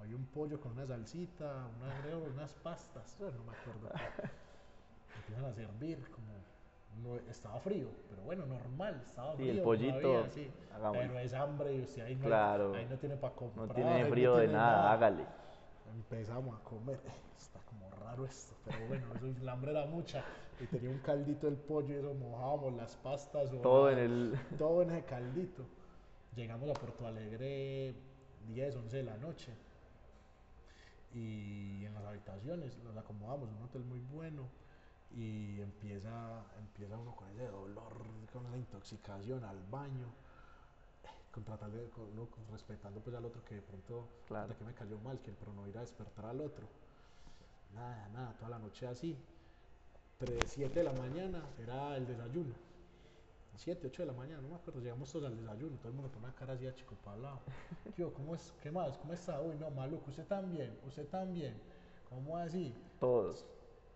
Había 0.00 0.16
un 0.16 0.26
pollo 0.26 0.60
con 0.60 0.72
una 0.72 0.86
salsita, 0.86 1.68
una, 1.76 2.16
unas 2.16 2.52
pastas, 2.54 3.16
no 3.20 3.44
me 3.44 3.52
acuerdo. 3.52 3.90
Empiezan 5.16 5.44
a 5.44 5.52
servir 5.52 6.10
como 6.10 6.34
no, 7.02 7.16
estaba 7.30 7.58
frío, 7.60 7.88
pero 8.08 8.22
bueno, 8.22 8.46
normal, 8.46 9.02
estaba 9.06 9.34
frío. 9.34 9.52
el 9.52 9.62
pollito, 9.62 10.26
sí. 10.30 10.50
pero 10.92 11.18
es 11.18 11.34
hambre 11.34 11.74
y 11.74 11.80
usted 11.82 12.02
ahí 12.02 12.14
no, 12.14 12.26
claro, 12.26 12.74
ahí 12.74 12.86
no 12.88 12.96
tiene 12.96 13.16
para 13.16 13.34
comprar. 13.34 13.68
No 13.68 13.74
tiene 13.74 14.04
frío 14.06 14.36
de 14.36 14.48
nada, 14.48 14.92
hágale. 14.92 15.24
Empezamos 15.92 16.58
a 16.58 16.62
comer, 16.62 17.00
está 17.38 17.60
como 17.60 17.83
raro 18.14 18.26
esto, 18.26 18.54
pero 18.64 18.86
bueno, 18.86 19.06
eso, 19.14 19.26
la 19.42 19.52
hambre 19.52 19.72
era 19.72 19.86
mucha 19.86 20.24
y 20.60 20.66
tenía 20.66 20.90
un 20.90 20.98
caldito 20.98 21.46
del 21.46 21.56
pollo 21.56 21.94
y 21.94 21.98
eso 21.98 22.14
mojábamos 22.14 22.74
las 22.74 22.94
pastas. 22.96 23.50
Todo 23.62 23.90
en 23.90 23.98
el... 23.98 24.40
Todo 24.56 24.82
en 24.82 24.90
ese 24.92 25.04
caldito. 25.04 25.64
Llegamos 26.36 26.70
a 26.70 26.74
Porto 26.74 27.06
Alegre 27.06 27.94
10, 28.48 28.76
11 28.76 28.96
de 28.96 29.02
la 29.02 29.16
noche 29.16 29.52
y 31.12 31.84
en 31.84 31.94
las 31.94 32.04
habitaciones 32.04 32.78
nos 32.78 32.96
acomodamos, 32.96 33.48
un 33.48 33.62
hotel 33.64 33.84
muy 33.84 34.00
bueno 34.12 34.48
y 35.16 35.60
empieza, 35.60 36.44
empieza 36.58 36.96
uno 36.96 37.14
con 37.14 37.28
ese 37.30 37.46
dolor, 37.46 37.92
con 38.32 38.46
esa 38.46 38.56
intoxicación 38.56 39.44
al 39.44 39.60
baño, 39.70 40.06
con 41.30 41.44
uno 42.12 42.28
respetando 42.52 43.00
pues 43.00 43.16
al 43.16 43.24
otro 43.24 43.44
que 43.44 43.56
de 43.56 43.62
pronto, 43.62 44.08
claro. 44.28 44.56
que 44.56 44.64
me 44.64 44.72
cayó 44.72 44.98
mal, 44.98 45.18
que 45.20 45.32
pero 45.32 45.52
no 45.52 45.66
ir 45.66 45.76
a 45.78 45.80
despertar 45.80 46.26
al 46.26 46.40
otro. 46.40 46.66
Nada, 47.74 48.08
nada, 48.12 48.32
toda 48.38 48.50
la 48.50 48.58
noche 48.58 48.86
así. 48.86 49.16
3, 50.18 50.38
7 50.46 50.78
de 50.78 50.84
la 50.84 50.92
mañana 50.92 51.42
era 51.62 51.96
el 51.96 52.06
desayuno. 52.06 52.54
7, 53.56 53.86
8 53.86 54.02
de 54.02 54.06
la 54.06 54.12
mañana, 54.12 54.42
no 54.42 54.48
me 54.48 54.54
acuerdo, 54.56 54.80
llegamos 54.80 55.10
todos 55.12 55.26
al 55.26 55.36
desayuno, 55.36 55.76
todo 55.76 55.88
el 55.88 55.94
mundo 55.94 56.10
con 56.12 56.24
una 56.24 56.34
cara 56.34 56.54
así 56.54 56.66
a 56.66 56.74
chico 56.74 56.96
para 57.04 57.16
lado. 57.18 57.40
¿Qué, 57.96 58.04
¿Cómo 58.04 58.34
es? 58.34 58.52
¿Qué 58.62 58.70
más? 58.70 58.98
¿Cómo 58.98 59.12
está? 59.12 59.40
Uy, 59.40 59.54
no, 59.60 59.70
maluco, 59.70 60.10
usted 60.10 60.26
también, 60.26 60.76
usted 60.86 61.06
también. 61.06 61.54
¿Cómo 62.08 62.36
así? 62.36 62.74
Todos 62.98 63.44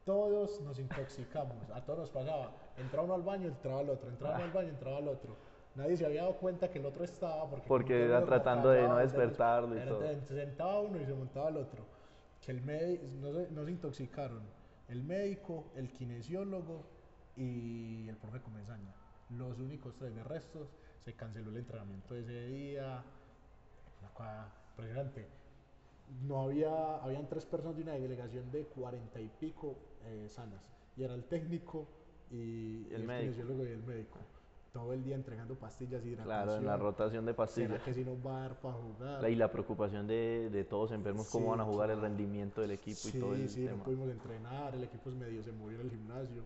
todos 0.09 0.59
nos 0.63 0.79
intoxicamos, 0.79 1.69
a 1.75 1.83
todos 1.83 1.99
nos 1.99 2.11
pasaba. 2.11 2.51
Entraba 2.79 3.05
uno 3.05 3.15
al 3.15 3.23
baño, 3.23 3.49
entraba 3.49 3.83
el 3.83 3.91
otro, 3.91 4.09
entraba 4.09 4.37
uno 4.37 4.45
al 4.45 4.53
baño, 4.53 4.69
entraba 4.71 4.99
el 5.01 5.09
otro. 5.09 5.37
Nadie 5.75 5.99
se 5.99 6.07
había 6.07 6.23
dado 6.23 6.37
cuenta 6.37 6.71
que 6.71 6.79
el 6.79 6.87
otro 6.87 7.05
estaba 7.05 7.47
porque, 7.47 7.69
porque 7.69 8.05
era 8.07 8.25
tratando 8.25 8.71
de 8.71 8.89
no 8.89 8.97
despertarlo 8.97 9.77
y 9.77 9.87
todo. 9.87 10.01
Se 10.01 10.35
sentaba 10.35 10.81
uno 10.81 10.99
y 10.99 11.05
se 11.05 11.13
montaba 11.13 11.51
el 11.51 11.59
otro. 11.59 11.83
Que 12.49 12.53
el 12.53 12.63
médico, 12.63 13.05
no, 13.21 13.31
se, 13.35 13.51
no 13.51 13.63
se 13.67 13.71
intoxicaron. 13.73 14.41
El 14.89 15.03
médico, 15.03 15.71
el 15.77 15.93
kinesiólogo 15.93 16.87
y 17.37 18.09
el 18.09 18.17
profe 18.17 18.41
Comesaña. 18.41 18.95
Los 19.37 19.59
únicos 19.59 19.95
tres 19.99 20.15
de 20.15 20.25
restos 20.25 20.71
se 21.05 21.13
canceló 21.13 21.51
el 21.51 21.59
entrenamiento 21.59 22.15
ese 22.15 22.47
día. 22.47 23.05
Una 24.01 24.09
cosa 24.15 24.51
impresionante 24.71 25.27
no 26.27 26.41
había, 26.41 26.97
habían 26.97 27.29
tres 27.29 27.45
personas 27.45 27.77
de 27.77 27.83
una 27.83 27.93
delegación 27.93 28.51
de 28.51 28.65
cuarenta 28.65 29.21
y 29.21 29.29
pico 29.29 29.77
eh, 30.07 30.27
sanas. 30.31 30.63
Y 30.97 31.03
era 31.03 31.13
el 31.13 31.25
técnico 31.25 31.87
y 32.31 32.91
el, 32.95 33.05
médico. 33.05 33.43
y 33.63 33.73
el 33.73 33.83
médico. 33.83 34.21
Todo 34.73 34.93
el 34.93 35.03
día 35.03 35.15
entregando 35.17 35.55
pastillas 35.55 36.05
y 36.05 36.15
Claro, 36.15 36.57
en 36.57 36.67
la 36.67 36.77
rotación 36.77 37.25
de 37.25 37.35
pastillas. 37.35 37.83
que 37.83 37.95
si 37.95 38.05
no 38.05 38.21
va 38.23 38.39
a 38.39 38.41
dar 38.43 38.61
para 38.61 38.75
jugar? 38.75 39.31
y 39.31 39.35
la 39.35 39.51
preocupación 39.51 40.07
de, 40.07 40.51
de 40.51 40.65
todos 40.65 40.93
enfermos, 40.93 41.29
cómo 41.31 41.51
van 41.51 41.61
a 41.61 41.65
jugar 41.65 41.91
el 41.91 42.01
rendimiento 42.01 42.61
del 42.61 42.73
equipo 42.73 43.01
y 43.09 43.19
todo 43.19 43.35
el 43.35 43.49
Sí, 43.49 43.67
sí, 43.67 43.69
no 43.69 43.83
pudimos 43.83 44.11
entrenar, 44.11 44.75
el 44.75 44.85
equipo 44.85 45.09
es 45.11 45.17
medio 45.17 45.43
se 45.43 45.53
murió 45.53 45.81
en 45.81 45.87
el 45.87 45.91
gimnasio. 45.91 46.43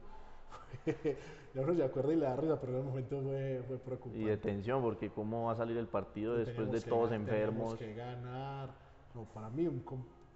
ya 1.54 1.60
uno 1.60 1.74
se 1.74 1.84
acuerda 1.84 2.12
y 2.12 2.16
le 2.16 2.24
da 2.26 2.36
risa, 2.36 2.60
pero 2.60 2.72
en 2.74 2.78
el 2.78 2.84
momento 2.84 3.20
fue, 3.22 3.62
fue 3.66 3.78
preocupante. 3.78 4.18
Y 4.20 4.24
de 4.24 4.36
tensión, 4.36 4.82
porque 4.82 5.10
cómo 5.10 5.46
va 5.46 5.52
a 5.52 5.56
salir 5.56 5.76
el 5.76 5.88
partido 5.88 6.36
después 6.36 6.70
de 6.70 6.80
todos 6.80 7.12
enfermos. 7.12 7.74
que 7.74 7.94
ganar 7.94 8.70
no, 9.14 9.24
para 9.34 9.50
mí 9.50 9.66
un 9.66 9.84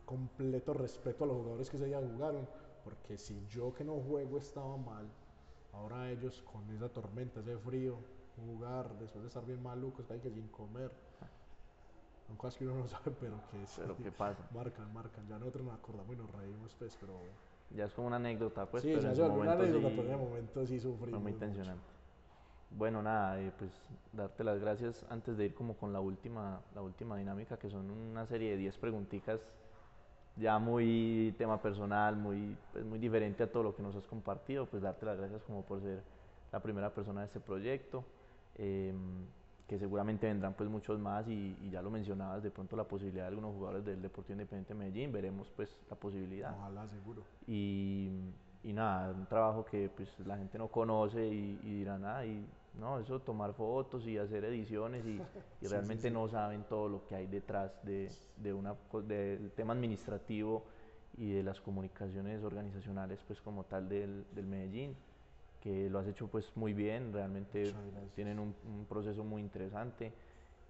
completo 0.05 0.75
respeto 0.75 1.25
a 1.25 1.27
los 1.27 1.37
jugadores 1.37 1.71
que 1.71 1.79
se 1.79 1.89
ya 1.89 2.01
jugaron, 2.01 2.47
porque 2.85 3.17
si 3.17 3.47
yo 3.49 3.73
que 3.73 3.85
no 3.85 3.95
juego 3.95 4.39
estaba 4.39 4.77
mal, 4.77 5.07
ahora 5.77 6.11
ellos 6.11 6.43
con 6.51 6.69
esa 6.75 6.89
tormenta, 6.89 7.41
ese 7.41 7.57
frío, 7.59 7.99
jugar 8.37 8.99
después 8.99 9.23
de 9.23 9.29
estar 9.29 9.45
bien 9.45 9.63
malucos, 9.63 10.11
hay 10.11 10.21
que 10.21 10.31
sin 10.31 10.49
comer. 10.49 10.91
Son 12.27 12.37
cosas 12.37 12.59
que 12.59 12.67
uno 12.67 12.77
no 12.77 12.89
sabe, 12.89 13.13
pero 13.21 13.41
que 13.51 13.67
sí, 13.67 13.81
Pero 13.81 13.97
qué 13.97 14.11
pasa. 14.11 14.47
Marcan, 14.53 14.93
marcan. 14.93 15.29
Ya 15.29 15.39
nosotros 15.39 15.65
nos 15.65 15.75
acordamos 15.75 16.15
y 16.15 16.19
nos 16.19 16.31
reímos, 16.33 16.75
pues, 16.79 16.97
pero. 17.01 17.15
Ya 17.71 17.85
es 17.85 17.93
como 17.95 18.09
una 18.09 18.17
anécdota, 18.17 18.67
pues. 18.67 18.83
Sí, 18.83 18.91
pero 18.95 19.03
ya 19.03 19.13
es 19.13 19.19
una 19.19 19.53
anécdota, 19.53 19.89
pero 19.89 20.03
en 20.03 20.11
el 20.11 20.19
momento 20.19 20.67
sí 20.67 20.81
sufrimos. 20.81 21.21
Fue 21.23 21.31
muy 21.31 21.39
tensionante. 21.39 21.97
Bueno, 22.71 23.01
nada, 23.01 23.41
eh, 23.41 23.53
pues 23.57 23.71
darte 24.13 24.43
las 24.43 24.59
gracias 24.59 25.07
antes 25.09 25.37
de 25.37 25.47
ir 25.47 25.55
como 25.55 25.77
con 25.77 25.93
la 25.93 26.01
última, 26.01 26.61
la 26.75 26.83
última 26.83 27.17
dinámica, 27.17 27.57
que 27.57 27.71
son 27.71 27.91
una 27.91 28.27
serie 28.27 28.51
de 28.51 28.57
10 28.57 28.77
preguntitas 28.79 29.41
ya 30.37 30.59
muy 30.59 31.35
tema 31.39 31.61
personal, 31.61 32.17
muy, 32.17 32.57
pues, 32.73 32.85
muy 32.85 32.99
diferente 32.99 33.43
a 33.43 33.51
todo 33.51 33.63
lo 33.63 33.77
que 33.77 33.83
nos 33.83 33.97
has 33.97 34.07
compartido, 34.07 34.67
pues 34.67 34.83
darte 34.83 35.07
las 35.07 35.19
gracias 35.19 35.43
como 35.43 35.63
por 35.63 35.81
ser 35.81 36.03
la 36.53 36.61
primera 36.61 36.91
persona 36.91 37.21
de 37.21 37.27
este 37.27 37.41
proyecto, 37.41 38.05
em, 38.57 39.27
que 39.67 39.79
seguramente 39.79 40.27
vendrán 40.27 40.55
pues 40.55 40.69
muchos 40.69 40.99
más 40.99 41.27
y, 41.27 41.57
y, 41.61 41.71
ya 41.71 41.83
lo 41.83 41.91
mencionabas, 41.91 42.43
de 42.43 42.51
pronto 42.51 42.77
la 42.77 42.85
posibilidad 42.85 43.25
de 43.25 43.29
algunos 43.29 43.55
jugadores 43.55 43.85
del 43.85 44.01
Deportivo 44.01 44.35
Independiente 44.35 44.75
de 44.75 44.79
Medellín, 44.79 45.13
veremos 45.13 45.49
pues 45.57 45.69
la 45.91 45.97
posibilidad. 45.97 46.55
Ojalá, 46.57 46.87
seguro. 46.89 47.23
Y 47.49 48.11
y 48.67 48.73
nada, 48.73 49.13
un 49.13 49.27
trabajo 49.27 49.65
que 49.65 49.89
pues 49.89 50.09
la 50.27 50.37
gente 50.37 50.59
no 50.59 50.67
conoce 50.67 51.25
y, 51.25 51.57
dirá 51.63 51.99
nada, 51.99 52.27
y 52.27 52.45
no, 52.79 52.99
eso 52.99 53.21
tomar 53.21 53.55
fotos 53.55 54.07
y 54.07 54.19
hacer 54.19 54.45
ediciones 54.45 55.05
y, 55.07 55.21
realmente 55.67 56.11
no 56.11 56.29
saben 56.29 56.65
todo 56.65 56.89
lo 56.89 57.07
que 57.07 57.15
hay 57.15 57.27
detrás 57.27 57.73
de, 57.83 58.11
de 58.37 58.53
una, 58.53 58.75
del 59.05 59.51
tema 59.53 59.73
administrativo 59.73 60.65
y 61.17 61.33
de 61.33 61.43
las 61.43 61.61
comunicaciones 61.61 62.43
organizacionales 62.43 63.19
pues 63.27 63.41
como 63.41 63.65
tal 63.65 63.89
del, 63.89 64.27
del 64.35 64.47
Medellín, 64.47 64.95
que 65.61 65.89
lo 65.89 65.99
has 65.99 66.07
hecho 66.07 66.29
pues 66.29 66.51
muy 66.57 66.75
bien, 66.75 67.13
realmente 67.13 67.73
tienen 68.15 68.39
un, 68.39 68.55
un 68.67 68.85
proceso 68.87 69.25
muy 69.25 69.41
interesante 69.41 70.13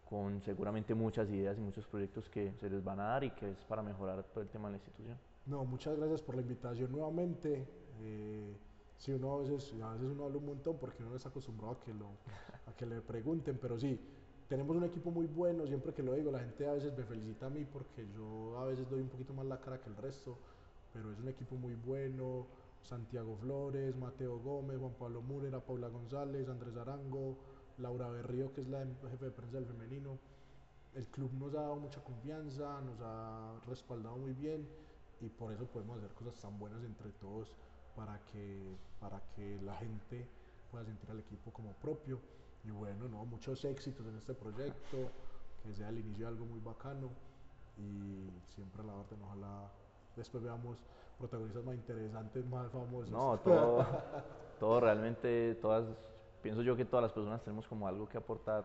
con 0.08 0.40
seguramente 0.42 0.94
muchas 0.94 1.28
ideas 1.30 1.58
y 1.58 1.60
muchos 1.60 1.86
proyectos 1.86 2.28
que 2.28 2.52
se 2.60 2.70
les 2.70 2.82
van 2.82 3.00
a 3.00 3.04
dar 3.04 3.24
y 3.24 3.30
que 3.30 3.50
es 3.50 3.58
para 3.64 3.82
mejorar 3.82 4.22
todo 4.32 4.42
el 4.42 4.48
tema 4.48 4.68
de 4.68 4.72
la 4.72 4.76
institución. 4.78 5.18
No, 5.46 5.64
muchas 5.64 5.96
gracias 5.96 6.22
por 6.22 6.36
la 6.36 6.42
invitación 6.42 6.92
nuevamente. 6.92 7.66
Eh, 8.00 8.56
sí, 8.98 9.12
uno 9.12 9.34
a 9.34 9.38
veces, 9.38 9.72
a 9.82 9.92
veces 9.92 10.08
uno 10.10 10.24
habla 10.24 10.38
un 10.38 10.46
montón 10.46 10.78
porque 10.78 11.02
uno 11.02 11.10
no 11.10 11.16
está 11.16 11.28
acostumbrado 11.28 11.72
a 11.72 11.80
que, 11.80 11.92
lo, 11.94 12.06
a 12.66 12.72
que 12.76 12.86
le 12.86 13.00
pregunten, 13.00 13.58
pero 13.60 13.78
sí, 13.78 13.98
tenemos 14.48 14.76
un 14.76 14.84
equipo 14.84 15.10
muy 15.10 15.26
bueno, 15.26 15.66
siempre 15.66 15.92
que 15.92 16.02
lo 16.02 16.14
digo, 16.14 16.30
la 16.30 16.40
gente 16.40 16.68
a 16.68 16.72
veces 16.72 16.96
me 16.96 17.04
felicita 17.04 17.46
a 17.46 17.50
mí 17.50 17.64
porque 17.64 18.06
yo 18.14 18.58
a 18.58 18.64
veces 18.66 18.88
doy 18.88 19.00
un 19.00 19.08
poquito 19.08 19.34
más 19.34 19.46
la 19.46 19.60
cara 19.60 19.80
que 19.80 19.88
el 19.88 19.96
resto, 19.96 20.38
pero 20.92 21.10
es 21.12 21.18
un 21.18 21.28
equipo 21.28 21.56
muy 21.56 21.74
bueno, 21.74 22.46
Santiago 22.82 23.36
Flores, 23.36 23.96
Mateo 23.96 24.38
Gómez, 24.38 24.78
Juan 24.78 24.92
Pablo 24.98 25.20
Murera, 25.20 25.60
Paula 25.60 25.88
González, 25.88 26.48
Andrés 26.48 26.76
Arango, 26.76 27.36
Laura 27.78 28.08
Berrío, 28.08 28.52
que 28.52 28.60
es 28.60 28.68
la 28.68 28.86
jefe 29.10 29.24
de 29.24 29.30
prensa 29.32 29.56
del 29.56 29.66
femenino. 29.66 30.18
El 30.94 31.06
club 31.08 31.30
nos 31.34 31.54
ha 31.54 31.62
dado 31.62 31.76
mucha 31.76 32.02
confianza, 32.02 32.80
nos 32.80 32.98
ha 33.02 33.58
respaldado 33.66 34.16
muy 34.16 34.32
bien 34.32 34.66
y 35.20 35.28
por 35.28 35.52
eso 35.52 35.66
podemos 35.66 35.98
hacer 35.98 36.10
cosas 36.14 36.38
tan 36.38 36.58
buenas 36.58 36.82
entre 36.84 37.10
todos 37.10 37.48
para 37.96 38.20
que, 38.32 38.76
para 39.00 39.20
que 39.34 39.60
la 39.62 39.74
gente 39.76 40.28
pueda 40.70 40.84
sentir 40.84 41.10
al 41.10 41.20
equipo 41.20 41.50
como 41.52 41.72
propio. 41.74 42.20
Y 42.64 42.70
bueno, 42.70 43.08
¿no? 43.08 43.24
muchos 43.24 43.64
éxitos 43.64 44.06
en 44.06 44.16
este 44.16 44.34
proyecto, 44.34 45.10
que 45.62 45.74
sea 45.74 45.88
el 45.88 45.98
inicio 45.98 46.26
de 46.26 46.32
algo 46.32 46.44
muy 46.44 46.60
bacano 46.60 47.10
y 47.78 48.28
siempre 48.54 48.82
a 48.82 48.86
la 48.86 48.94
orden, 48.94 49.22
ojalá 49.22 49.70
después 50.16 50.42
veamos 50.42 50.78
protagonistas 51.18 51.64
más 51.64 51.74
interesantes, 51.74 52.44
más 52.46 52.70
famosos. 52.70 53.10
No, 53.10 53.38
todo, 53.44 53.86
todo 54.58 54.80
realmente, 54.80 55.54
todas, 55.56 55.84
pienso 56.42 56.62
yo 56.62 56.76
que 56.76 56.84
todas 56.84 57.04
las 57.04 57.12
personas 57.12 57.42
tenemos 57.42 57.66
como 57.66 57.86
algo 57.86 58.08
que 58.08 58.18
aportar 58.18 58.64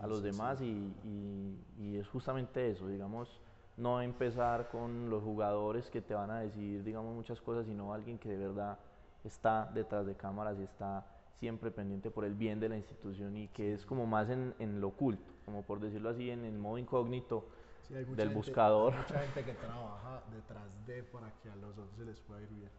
a 0.00 0.06
los 0.06 0.22
demás 0.22 0.60
Y, 0.60 0.94
y, 1.04 1.58
y, 1.78 1.96
es 1.96 2.08
justamente 2.08 2.70
eso, 2.70 2.86
digamos, 2.86 3.40
no 3.76 4.00
empezar 4.00 4.68
con 4.68 5.08
los 5.08 5.22
jugadores 5.22 5.88
que 5.90 6.02
te 6.02 6.14
van 6.14 6.30
a 6.30 6.40
decir, 6.40 6.84
digamos, 6.84 7.14
muchas 7.14 7.40
cosas, 7.40 7.66
sino 7.66 7.92
alguien 7.92 8.18
que 8.18 8.28
de 8.28 8.36
verdad 8.36 8.78
está 9.24 9.70
detrás 9.72 10.06
de 10.06 10.14
cámaras 10.14 10.58
y 10.58 10.62
está 10.64 11.06
siempre 11.38 11.70
pendiente 11.70 12.10
por 12.10 12.24
el 12.24 12.34
bien 12.34 12.60
de 12.60 12.68
la 12.68 12.76
institución 12.76 13.36
y 13.36 13.48
que 13.48 13.74
es 13.74 13.84
como 13.86 14.06
más 14.06 14.28
en, 14.30 14.54
en 14.58 14.80
lo 14.80 14.88
oculto, 14.88 15.32
como 15.44 15.62
por 15.62 15.80
decirlo 15.80 16.10
así, 16.10 16.30
en 16.30 16.44
el 16.44 16.58
modo 16.58 16.78
incógnito 16.78 17.44
del 17.88 18.30
buscador. 18.30 18.92
Hay 18.92 18.98
mucha 19.00 19.20
gente 19.20 19.44
que 19.44 19.54
trabaja 19.54 20.22
detrás 20.32 20.86
de 20.86 21.02
para 21.02 21.32
que 21.42 21.50
a 21.50 21.56
los 21.56 21.70
otros 21.70 21.88
se 21.96 22.04
les 22.04 22.20
pueda 22.20 22.40
ir 22.42 22.48
bien. 22.48 22.70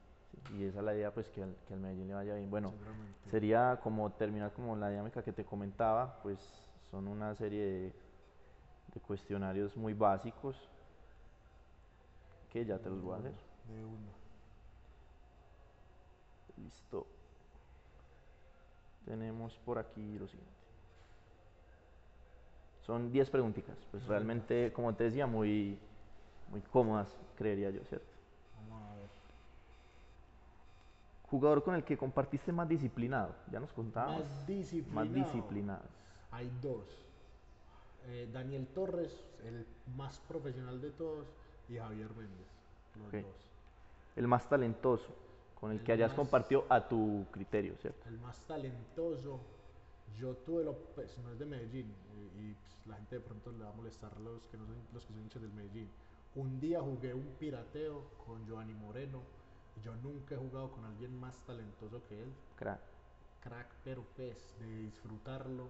y 0.57 0.63
esa 0.63 0.79
es 0.79 0.85
la 0.85 0.95
idea, 0.95 1.13
pues 1.13 1.27
que 1.29 1.43
al, 1.43 1.55
que 1.67 1.73
al 1.73 1.79
Medellín 1.79 2.07
le 2.07 2.13
vaya 2.13 2.35
bien. 2.35 2.49
Bueno, 2.49 2.73
sería 3.29 3.79
como 3.83 4.11
terminar 4.11 4.53
como 4.53 4.75
la 4.75 4.89
dinámica 4.89 5.23
que 5.23 5.33
te 5.33 5.43
comentaba, 5.43 6.19
pues 6.23 6.39
son 6.89 7.07
una 7.07 7.35
serie 7.35 7.65
de, 7.65 7.93
de 8.93 8.99
cuestionarios 9.01 9.75
muy 9.75 9.93
básicos 9.93 10.69
que 12.53 12.63
ya 12.63 12.77
te 12.77 12.89
los 12.89 13.01
voy 13.01 13.15
a 13.15 13.17
hacer. 13.17 13.33
De 13.67 13.83
uno. 13.83 14.13
Listo. 16.57 17.07
Tenemos 19.05 19.57
por 19.65 19.79
aquí 19.79 20.19
lo 20.19 20.27
siguiente. 20.27 20.53
Son 22.85 23.11
10 23.11 23.29
preguntitas, 23.29 23.77
pues 23.91 24.05
realmente, 24.05 24.71
como 24.73 24.93
te 24.93 25.05
decía, 25.05 25.25
muy, 25.25 25.77
muy 26.51 26.61
cómodas, 26.61 27.07
creería 27.37 27.71
yo, 27.71 27.81
¿cierto? 27.85 28.05
Vamos 28.69 28.91
a 28.91 28.95
ver. 28.95 29.07
Jugador 31.29 31.63
con 31.63 31.75
el 31.75 31.83
que 31.83 31.97
compartiste 31.97 32.51
más 32.51 32.67
disciplinado, 32.67 33.33
ya 33.51 33.61
nos 33.61 33.71
contabas. 33.71 34.19
Más 34.19 34.47
disciplinado. 34.47 35.05
Más 35.05 35.13
disciplinado. 35.13 35.83
Hay 36.31 36.51
dos. 36.61 36.85
Eh, 38.07 38.29
Daniel 38.33 38.67
Torres, 38.75 39.17
el 39.45 39.65
más 39.95 40.19
profesional 40.27 40.81
de 40.81 40.89
todos, 40.91 41.25
y 41.69 41.77
Javier 41.77 42.09
Méndez. 42.11 42.47
Los 42.95 43.11
dos. 43.23 43.35
El 44.15 44.27
más 44.27 44.47
talentoso, 44.47 45.07
con 45.59 45.71
el 45.71 45.79
El 45.79 45.83
que 45.83 45.91
hayas 45.93 46.09
más- 46.11 46.15
compartido 46.17 46.65
a 46.69 46.87
tu 46.87 47.25
criterio, 47.31 47.75
¿cierto? 47.81 48.07
El 48.07 48.19
más 48.19 48.39
talentoso. 48.41 49.39
Yo 50.19 50.35
tuve 50.35 50.63
lo, 50.63 50.73
pues 50.95 51.17
no 51.19 51.31
es 51.31 51.39
de 51.39 51.45
Medellín 51.45 51.87
eh, 51.89 52.29
y 52.39 52.53
pues, 52.53 52.87
la 52.87 52.95
gente 52.97 53.15
de 53.15 53.21
pronto 53.21 53.51
le 53.51 53.63
va 53.63 53.69
a 53.71 53.73
molestar 53.73 54.15
los 54.21 54.45
que 54.47 54.57
no 54.57 54.65
son 54.67 54.75
los 54.93 55.03
que 55.05 55.13
son 55.13 55.21
hinchas 55.23 55.41
del 55.41 55.51
Medellín. 55.53 55.89
Un 56.35 56.59
día 56.59 56.81
jugué 56.81 57.13
un 57.13 57.25
pirateo 57.39 58.03
con 58.25 58.45
Giovanni 58.45 58.73
Moreno 58.73 59.21
y 59.75 59.81
yo 59.83 59.95
nunca 59.97 60.35
he 60.35 60.37
jugado 60.37 60.69
con 60.71 60.85
alguien 60.85 61.19
más 61.19 61.35
talentoso 61.47 62.01
que 62.07 62.21
él. 62.21 62.29
Crack. 62.57 62.79
Crack, 63.41 63.67
pero 63.83 64.03
pues 64.15 64.53
de 64.59 64.67
disfrutarlo 64.83 65.67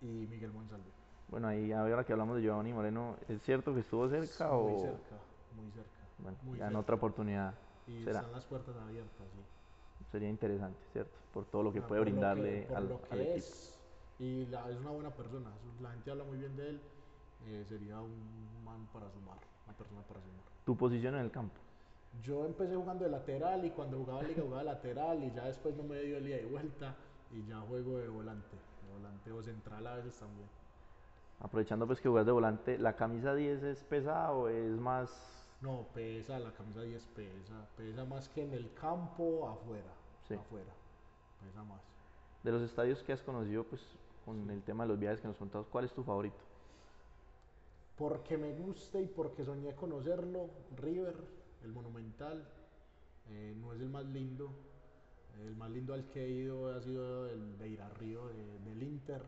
y 0.00 0.06
Miguel 0.06 0.52
Monsalve. 0.52 0.90
Bueno, 1.30 1.48
ahí 1.48 1.70
ahora 1.72 2.04
que 2.04 2.12
hablamos 2.12 2.36
de 2.36 2.42
Giovanni 2.42 2.72
Moreno, 2.72 3.16
¿es 3.28 3.40
cierto 3.42 3.72
que 3.74 3.80
estuvo 3.80 4.08
cerca 4.08 4.48
muy 4.48 4.72
o...? 4.72 4.80
cerca, 4.82 5.16
muy 5.56 5.70
cerca. 5.70 5.90
Bueno, 6.18 6.36
muy 6.42 6.58
ya 6.58 6.68
en 6.68 6.76
otra 6.76 6.96
oportunidad 6.96 7.54
Y 7.86 8.04
será. 8.04 8.18
están 8.20 8.32
las 8.32 8.44
puertas 8.44 8.76
abiertas, 8.76 9.26
sí. 9.32 9.40
Sería 10.10 10.28
interesante, 10.28 10.78
¿cierto? 10.92 11.16
Por 11.32 11.44
todo 11.46 11.62
lo 11.62 11.72
que 11.72 11.78
Ah, 11.80 11.86
puede 11.86 12.00
por 12.00 12.08
lo 12.08 12.12
brindarle 12.12 12.62
que- 12.62 12.66
por 12.66 12.76
al, 12.78 12.88
lo 12.88 13.00
que 13.02 13.14
al 13.14 13.20
equipo. 13.20 13.36
es 13.38 13.76
y 14.18 14.46
la- 14.46 14.68
es 14.70 14.78
una 14.80 14.90
buena 14.90 15.10
persona 15.10 15.50
la 15.80 15.92
gente 15.92 16.10
habla 16.10 16.24
muy 16.24 16.36
bien 16.38 16.54
de 16.56 16.68
él 16.68 16.80
eh, 17.46 17.64
sería 17.68 18.00
un 18.00 18.64
man 18.64 18.86
para 18.92 19.08
sumar 19.10 19.38
una 19.66 19.76
persona 19.76 20.02
para 20.02 20.20
sumar 20.20 20.44
Tu 20.64 20.76
posición 20.76 21.14
en 21.14 21.20
el 21.22 21.30
campo. 21.30 21.58
yo 22.22 22.44
empecé 22.44 22.74
jugando 22.76 23.04
de 23.04 23.10
lateral 23.10 23.64
y 23.64 23.70
cuando 23.70 23.96
jugaba 23.98 24.22
liga 24.24 24.42
jugaba 24.42 24.58
de 24.62 24.66
lateral 24.66 25.24
y 25.24 25.30
ya 25.34 25.46
después 25.46 25.74
no 25.76 25.84
me 25.84 26.00
dio 26.02 26.18
el 26.18 26.26
ida 26.26 26.38
y 26.40 26.44
vuelta 26.44 26.96
y 27.30 27.46
ya 27.46 27.60
juego 27.60 27.96
de 27.98 28.08
volante 28.08 28.56
de 28.82 28.92
volante 28.92 29.32
o 29.32 29.42
central 29.42 29.86
a 29.86 29.94
veces 29.96 30.18
también 30.18 30.48
Aprovechando 31.40 31.86
pues 31.86 32.00
que 32.00 32.08
jugas 32.08 32.26
de 32.26 32.32
volante, 32.32 32.78
¿la 32.78 32.94
camisa 32.96 33.34
10 33.34 33.62
es 33.62 33.82
pesada 33.84 34.32
o 34.32 34.48
es 34.48 34.78
más...? 34.78 35.10
no 35.62 35.86
pesa 35.92 36.38
la 36.38 36.50
camisa 36.52 36.80
10 36.80 37.04
pesa 37.14 37.66
pesa 37.76 38.04
más 38.06 38.30
que 38.30 38.42
en 38.42 38.54
el 38.54 38.72
campo 38.72 39.46
afuera 39.46 39.92
Sí. 40.26 40.32
afuera 40.34 40.72
pesa 41.44 41.62
más 41.64 41.82
De 42.42 42.50
los 42.50 42.62
estadios 42.62 43.02
que 43.02 43.12
has 43.12 43.20
conocido, 43.20 43.64
pues 43.64 43.82
con 44.24 44.48
el 44.48 44.62
tema 44.62 44.84
de 44.84 44.88
los 44.88 44.98
viajes 44.98 45.20
que 45.20 45.28
nos 45.28 45.36
contabas, 45.36 45.66
¿cuál 45.68 45.84
es 45.84 45.92
tu 45.92 46.02
favorito? 46.02 46.36
Porque 47.98 48.38
me 48.38 48.52
gusta 48.54 48.98
y 49.00 49.06
porque 49.06 49.44
soñé 49.44 49.74
conocerlo, 49.74 50.48
River, 50.78 51.14
el 51.62 51.72
Monumental, 51.72 52.42
eh, 53.28 53.54
no 53.60 53.74
es 53.74 53.80
el 53.80 53.90
más 53.90 54.06
lindo. 54.06 54.50
El 55.46 55.54
más 55.56 55.70
lindo 55.70 55.92
al 55.94 56.04
que 56.08 56.24
he 56.24 56.30
ido 56.30 56.74
ha 56.74 56.80
sido 56.80 57.26
el 57.28 57.54
Beira 57.56 57.88
Río 57.90 58.26
de- 58.28 58.58
del 58.60 58.82
Inter, 58.82 59.22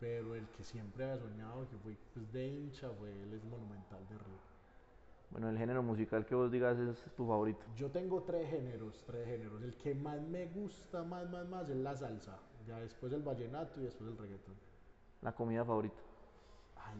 pero 0.00 0.34
el 0.34 0.46
que 0.50 0.64
siempre 0.64 1.04
había 1.04 1.18
soñado, 1.18 1.68
que 1.68 1.76
fui 1.78 1.96
pues, 2.14 2.32
de 2.32 2.46
hincha, 2.46 2.88
fue 2.98 3.10
el 3.10 3.40
Monumental 3.44 4.06
de 4.08 4.18
River. 4.18 4.48
Bueno, 5.30 5.50
el 5.50 5.58
género 5.58 5.82
musical 5.82 6.24
que 6.24 6.34
vos 6.34 6.50
digas 6.50 6.78
es 6.78 6.96
tu 7.14 7.26
favorito. 7.26 7.60
Yo 7.76 7.90
tengo 7.90 8.22
tres 8.22 8.48
géneros, 8.48 9.02
tres 9.06 9.26
géneros. 9.26 9.62
El 9.62 9.74
que 9.76 9.94
más 9.94 10.20
me 10.22 10.46
gusta, 10.46 11.02
más, 11.02 11.28
más, 11.28 11.46
más, 11.48 11.68
es 11.68 11.76
la 11.76 11.94
salsa. 11.94 12.38
Ya 12.66 12.78
después 12.80 13.12
el 13.12 13.22
vallenato 13.22 13.80
y 13.80 13.84
después 13.84 14.08
el 14.10 14.16
reggaetón. 14.16 14.54
La 15.20 15.32
comida 15.32 15.64
favorita. 15.64 16.00
Ay, 16.76 16.96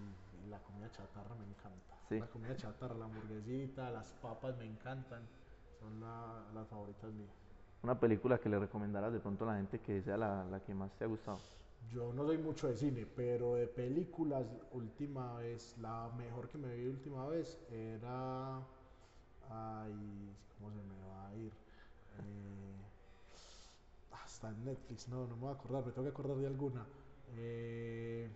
la 0.51 0.59
comida 0.59 0.91
chatarra 0.91 1.35
me 1.37 1.47
encanta. 1.47 1.95
Sí. 2.09 2.19
La 2.19 2.27
comida 2.27 2.57
chatarra, 2.57 2.95
la 2.97 3.05
hamburguesita, 3.07 3.91
las 3.91 4.13
papas 4.15 4.57
me 4.59 4.67
encantan. 4.67 5.23
Son 5.81 5.99
la- 6.01 6.45
las 6.53 6.67
favoritas 6.69 7.11
mías. 7.13 7.31
Una 7.83 7.99
película 7.99 8.39
que 8.39 8.49
le 8.49 8.59
recomendarás 8.59 9.13
de 9.13 9.21
pronto 9.21 9.45
a 9.45 9.53
la 9.53 9.57
gente 9.59 9.79
que 9.81 10.03
sea 10.03 10.17
la, 10.17 10.45
la 10.45 10.61
que 10.61 10.75
más 10.75 10.91
te 10.99 11.05
ha 11.05 11.07
gustado. 11.07 11.39
Yo 11.91 12.13
no 12.13 12.27
soy 12.27 12.39
mucho 12.39 12.69
de 12.69 12.77
cine, 12.77 13.07
pero 13.07 13.55
de 13.55 13.67
películas, 13.67 14.47
última 14.73 15.35
vez, 15.39 15.77
la 15.79 16.11
mejor 16.17 16.49
que 16.49 16.59
me 16.59 16.75
vi 16.75 16.87
última 16.87 17.27
vez 17.29 17.59
era. 17.71 18.59
Ay, 19.49 20.37
¿cómo 20.59 20.71
se 20.71 20.83
me 20.83 21.01
va 21.09 21.29
a 21.29 21.35
ir? 21.37 21.53
Eh, 22.19 22.77
ah, 24.13 24.23
está 24.27 24.51
en 24.51 24.65
Netflix, 24.65 25.09
no, 25.09 25.27
no 25.27 25.35
me 25.37 25.43
voy 25.43 25.51
a 25.51 25.55
acordar, 25.55 25.87
me 25.87 25.93
tengo 25.93 26.05
que 26.05 26.11
acordar 26.13 26.37
de 26.37 26.47
alguna. 26.47 26.85
Eh, 27.37 28.31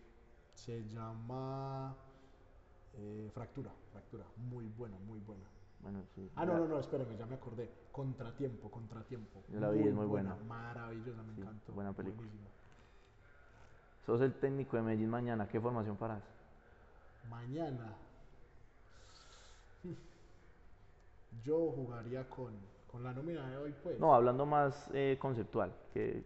se 0.55 0.85
llama 0.89 1.95
eh, 2.95 3.31
Fractura, 3.35 3.71
Fractura, 3.91 4.25
muy 4.37 4.67
buena, 4.69 4.97
muy 5.01 5.21
buena. 5.21 5.45
Bueno, 5.83 6.03
sí. 6.15 6.31
Ah, 6.37 6.47
no, 6.47 6.57
no, 6.57 6.67
no, 6.69 6.79
espérame, 6.79 7.17
ya 7.19 7.27
me 7.27 7.35
acordé. 7.35 7.69
Contratiempo, 7.91 8.71
Contratiempo. 8.71 9.43
Yo 9.53 9.61
la 9.61 9.71
vi, 9.71 9.89
es 9.89 9.95
muy 9.95 10.07
buena. 10.07 10.37
Maravillosa, 10.47 11.23
me 11.23 11.35
Sí, 11.35 11.41
encantó. 11.41 11.73
buena 11.73 11.93
película. 11.93 12.17
buenísima. 12.29 12.62
Sos 14.07 14.21
el 14.21 14.33
técnico 14.35 14.77
de 14.77 14.83
Medellín 14.83 15.11
mañana, 15.11 15.47
¿qué 15.49 15.61
formación 15.61 15.97
farás? 15.97 16.23
Mañana. 17.31 17.95
Yo 21.45 21.71
jugaría 21.71 22.29
con, 22.29 22.53
con 22.91 23.03
la 23.03 23.13
nómina 23.13 23.49
de 23.49 23.57
hoy, 23.57 23.75
pues. 23.83 23.99
No, 24.01 24.15
hablando 24.15 24.45
más 24.45 24.91
eh, 24.93 25.17
conceptual, 25.21 25.73
que 25.95 26.25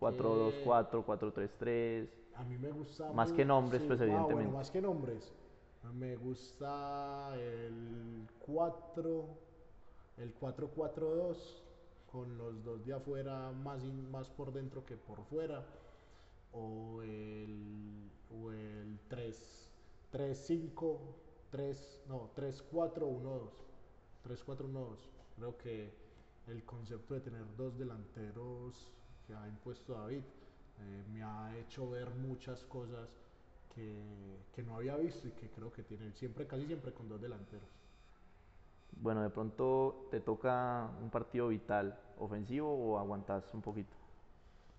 4-2-4, 0.00 1.04
4-3-3. 1.04 2.08
A 2.36 2.44
mí 2.44 2.56
me 2.58 2.70
gusta. 2.70 3.12
Más 3.12 3.30
mu- 3.30 3.36
que 3.36 3.44
nombres, 3.44 3.82
pues, 3.82 4.00
ah, 4.00 4.04
bueno, 4.04 4.14
evidentemente. 4.18 4.56
más 4.56 4.70
que 4.70 4.80
nombres. 4.80 5.32
Me 5.94 6.16
gusta 6.16 7.34
el 7.36 8.28
4, 8.46 9.24
el 10.18 10.34
4-4-2, 10.38 11.36
con 12.12 12.36
los 12.38 12.62
dos 12.64 12.84
de 12.86 12.92
afuera 12.94 13.50
más, 13.52 13.82
in- 13.84 14.10
más 14.10 14.28
por 14.30 14.52
dentro 14.52 14.84
que 14.84 14.96
por 14.96 15.24
fuera. 15.24 15.64
O 16.52 17.02
el, 17.02 18.10
o 18.30 18.50
el 18.50 18.98
3, 19.08 19.70
3-5, 20.12 20.98
3, 21.50 22.02
no, 22.08 22.30
3-4-1-2. 22.36 23.50
3-4-1-2. 24.26 24.96
Creo 25.36 25.56
que 25.58 25.92
el 26.48 26.64
concepto 26.64 27.14
de 27.14 27.20
tener 27.20 27.44
dos 27.56 27.78
delanteros 27.78 28.92
que 29.26 29.34
ha 29.34 29.46
impuesto 29.46 29.94
David 29.94 30.22
eh, 30.80 31.04
me 31.12 31.22
ha 31.22 31.56
hecho 31.58 31.88
ver 31.90 32.10
muchas 32.10 32.64
cosas 32.64 33.08
que, 33.74 34.38
que 34.54 34.62
no 34.62 34.76
había 34.76 34.96
visto 34.96 35.28
y 35.28 35.32
que 35.32 35.48
creo 35.50 35.72
que 35.72 35.82
tiene 35.82 36.12
siempre, 36.12 36.46
casi 36.46 36.66
siempre 36.66 36.92
con 36.92 37.08
dos 37.08 37.20
delanteros. 37.20 37.68
Bueno, 39.00 39.22
de 39.22 39.30
pronto 39.30 40.08
te 40.10 40.20
toca 40.20 40.90
un 41.00 41.10
partido 41.10 41.48
vital, 41.48 41.98
ofensivo 42.18 42.72
o 42.72 42.98
aguantas 42.98 43.44
un 43.52 43.62
poquito. 43.62 43.94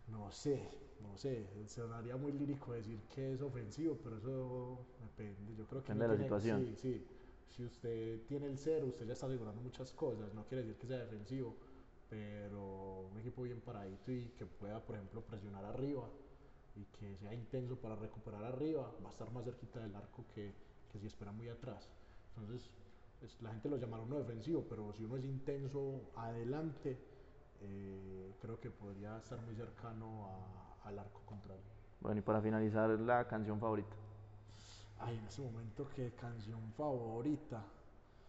No 0.07 0.31
sé, 0.31 0.67
no 1.01 1.17
sé, 1.17 1.47
sonaría 1.67 2.15
muy 2.17 2.31
lírico 2.31 2.73
decir 2.73 3.01
que 3.13 3.33
es 3.33 3.41
ofensivo, 3.41 3.97
pero 4.03 4.17
eso 4.17 4.85
depende. 5.01 5.55
Yo 5.55 5.65
creo 5.67 5.81
que 5.83 5.93
Depende 5.93 6.03
de 6.03 6.07
la 6.07 6.13
tiene- 6.15 6.25
situación. 6.25 6.65
Sí, 6.65 6.75
sí. 6.75 7.07
Si 7.47 7.65
usted 7.65 8.25
tiene 8.27 8.45
el 8.47 8.57
cero, 8.57 8.87
usted 8.87 9.05
ya 9.07 9.13
está 9.13 9.25
asegurando 9.25 9.61
muchas 9.61 9.91
cosas. 9.91 10.33
No 10.33 10.45
quiere 10.45 10.63
decir 10.63 10.77
que 10.79 10.87
sea 10.87 10.99
defensivo, 10.99 11.55
pero 12.09 13.07
un 13.11 13.17
equipo 13.19 13.43
bien 13.43 13.59
paradito 13.61 14.11
y 14.11 14.29
que 14.37 14.45
pueda, 14.45 14.79
por 14.85 14.95
ejemplo, 14.95 15.21
presionar 15.21 15.65
arriba 15.65 16.09
y 16.75 16.85
que 16.85 17.17
sea 17.17 17.33
intenso 17.33 17.75
para 17.77 17.95
recuperar 17.95 18.43
arriba, 18.43 18.93
va 19.03 19.09
a 19.09 19.11
estar 19.11 19.31
más 19.31 19.45
cerquita 19.45 19.79
del 19.81 19.95
arco 19.95 20.25
que, 20.33 20.53
que 20.91 20.99
si 20.99 21.07
espera 21.07 21.31
muy 21.31 21.49
atrás. 21.49 21.89
Entonces, 22.37 22.69
es- 23.21 23.41
la 23.41 23.51
gente 23.51 23.67
lo 23.69 23.77
llamará 23.77 24.03
uno 24.03 24.17
defensivo, 24.17 24.65
pero 24.69 24.93
si 24.93 25.03
uno 25.03 25.17
es 25.17 25.25
intenso 25.25 26.11
adelante, 26.15 26.97
eh, 27.61 28.33
creo 28.41 28.59
que 28.59 28.71
podría 28.71 29.17
estar 29.17 29.41
muy 29.41 29.55
cercano 29.55 30.27
a- 30.27 30.68
al 30.89 30.99
arco 30.99 31.21
contrario. 31.25 31.63
Bueno, 32.01 32.19
y 32.19 32.21
para 32.23 32.41
finalizar, 32.41 32.89
la 32.89 33.25
canción 33.27 33.59
favorita. 33.59 33.95
Ay, 34.99 35.17
en 35.17 35.25
ese 35.27 35.41
momento, 35.41 35.87
¿qué 35.95 36.11
canción 36.19 36.59
favorita? 36.77 37.63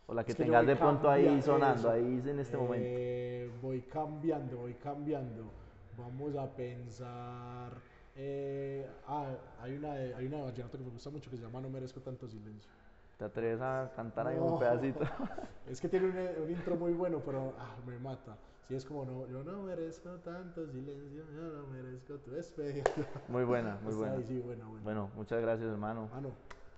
O 0.06 0.14
la 0.14 0.24
que 0.24 0.32
Es 0.32 0.36
que 0.36 0.44
tengas 0.44 0.66
de 0.66 0.76
pronto 0.76 1.10
ahí 1.10 1.42
sonando, 1.42 1.88
eso. 1.88 1.90
ahí 1.90 2.22
en 2.26 2.38
este 2.40 2.56
momento. 2.56 2.88
Eh, 2.88 3.50
Voy 3.62 3.80
cambiando, 3.82 4.58
voy 4.58 4.74
cambiando. 4.74 5.50
Vamos 5.98 6.34
a 6.36 6.46
pensar. 6.48 7.72
eh, 8.16 8.88
ah, 9.06 9.30
hay 9.62 9.76
una, 9.76 9.94
de- 9.94 10.14
hay 10.14 10.26
una 10.26 10.38
de 10.38 10.42
vallenato 10.42 10.76
que 10.78 10.84
me 10.84 10.90
gusta 10.90 11.10
mucho 11.10 11.30
que 11.30 11.36
se 11.36 11.42
llama 11.42 11.60
No 11.60 11.70
merezco 11.70 12.00
tanto 12.00 12.26
silencio. 12.28 12.70
¿Te 13.18 13.24
atreves 13.24 13.60
a 13.60 13.90
cantar 13.94 14.26
ahí 14.26 14.38
un 14.38 14.46
No. 14.50 14.58
pedacito? 14.58 15.00
Es 15.70 15.80
que 15.80 15.88
tiene 15.88 16.06
un, 16.06 16.42
un 16.44 16.50
intro 16.50 16.74
muy 16.76 16.92
bueno, 16.92 17.20
pero 17.24 17.54
ah, 17.58 17.76
me 17.86 17.98
mata. 17.98 18.36
Sí, 18.70 18.76
es 18.76 18.84
como, 18.84 19.04
no, 19.04 19.26
yo 19.26 19.42
no 19.42 19.62
merezco 19.64 20.10
tanto 20.20 20.64
silencio, 20.68 21.24
yo 21.32 21.42
no 21.42 21.66
merezco 21.66 22.14
tu 22.18 22.30
despedida. 22.30 22.84
Muy 23.28 23.42
buena, 23.42 23.80
muy 23.82 23.92
buena. 23.94 24.14
ahí, 24.14 24.22
sí, 24.22 24.38
buena, 24.38 24.64
buena. 24.64 24.84
Bueno, 24.84 25.10
muchas 25.16 25.42
gracias, 25.42 25.68
hermano. 25.68 26.08
Mano, 26.14 26.28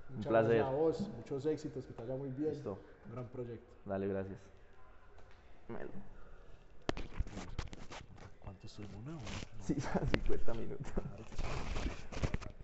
Un 0.09 0.17
muchas 0.17 0.31
placer. 0.31 0.57
gracias 0.57 0.69
a 0.69 0.75
vos, 0.75 1.01
muchos 1.19 1.45
éxitos, 1.45 1.85
que 1.85 1.93
te 1.93 2.01
vaya 2.01 2.17
muy 2.17 2.31
bien. 2.31 2.49
Listo. 2.55 2.79
Un 3.09 3.13
gran 3.13 3.27
proyecto. 3.27 3.75
Dale, 3.85 4.09
gracias. 4.09 4.39
Melo. 5.69 5.91
¿Cuánto 8.43 8.67
estuvimos? 8.67 8.97
Una 9.07 9.17
hora. 9.19 9.27
Sí, 9.61 9.75
50 10.15 10.55
minutos. 10.55 10.87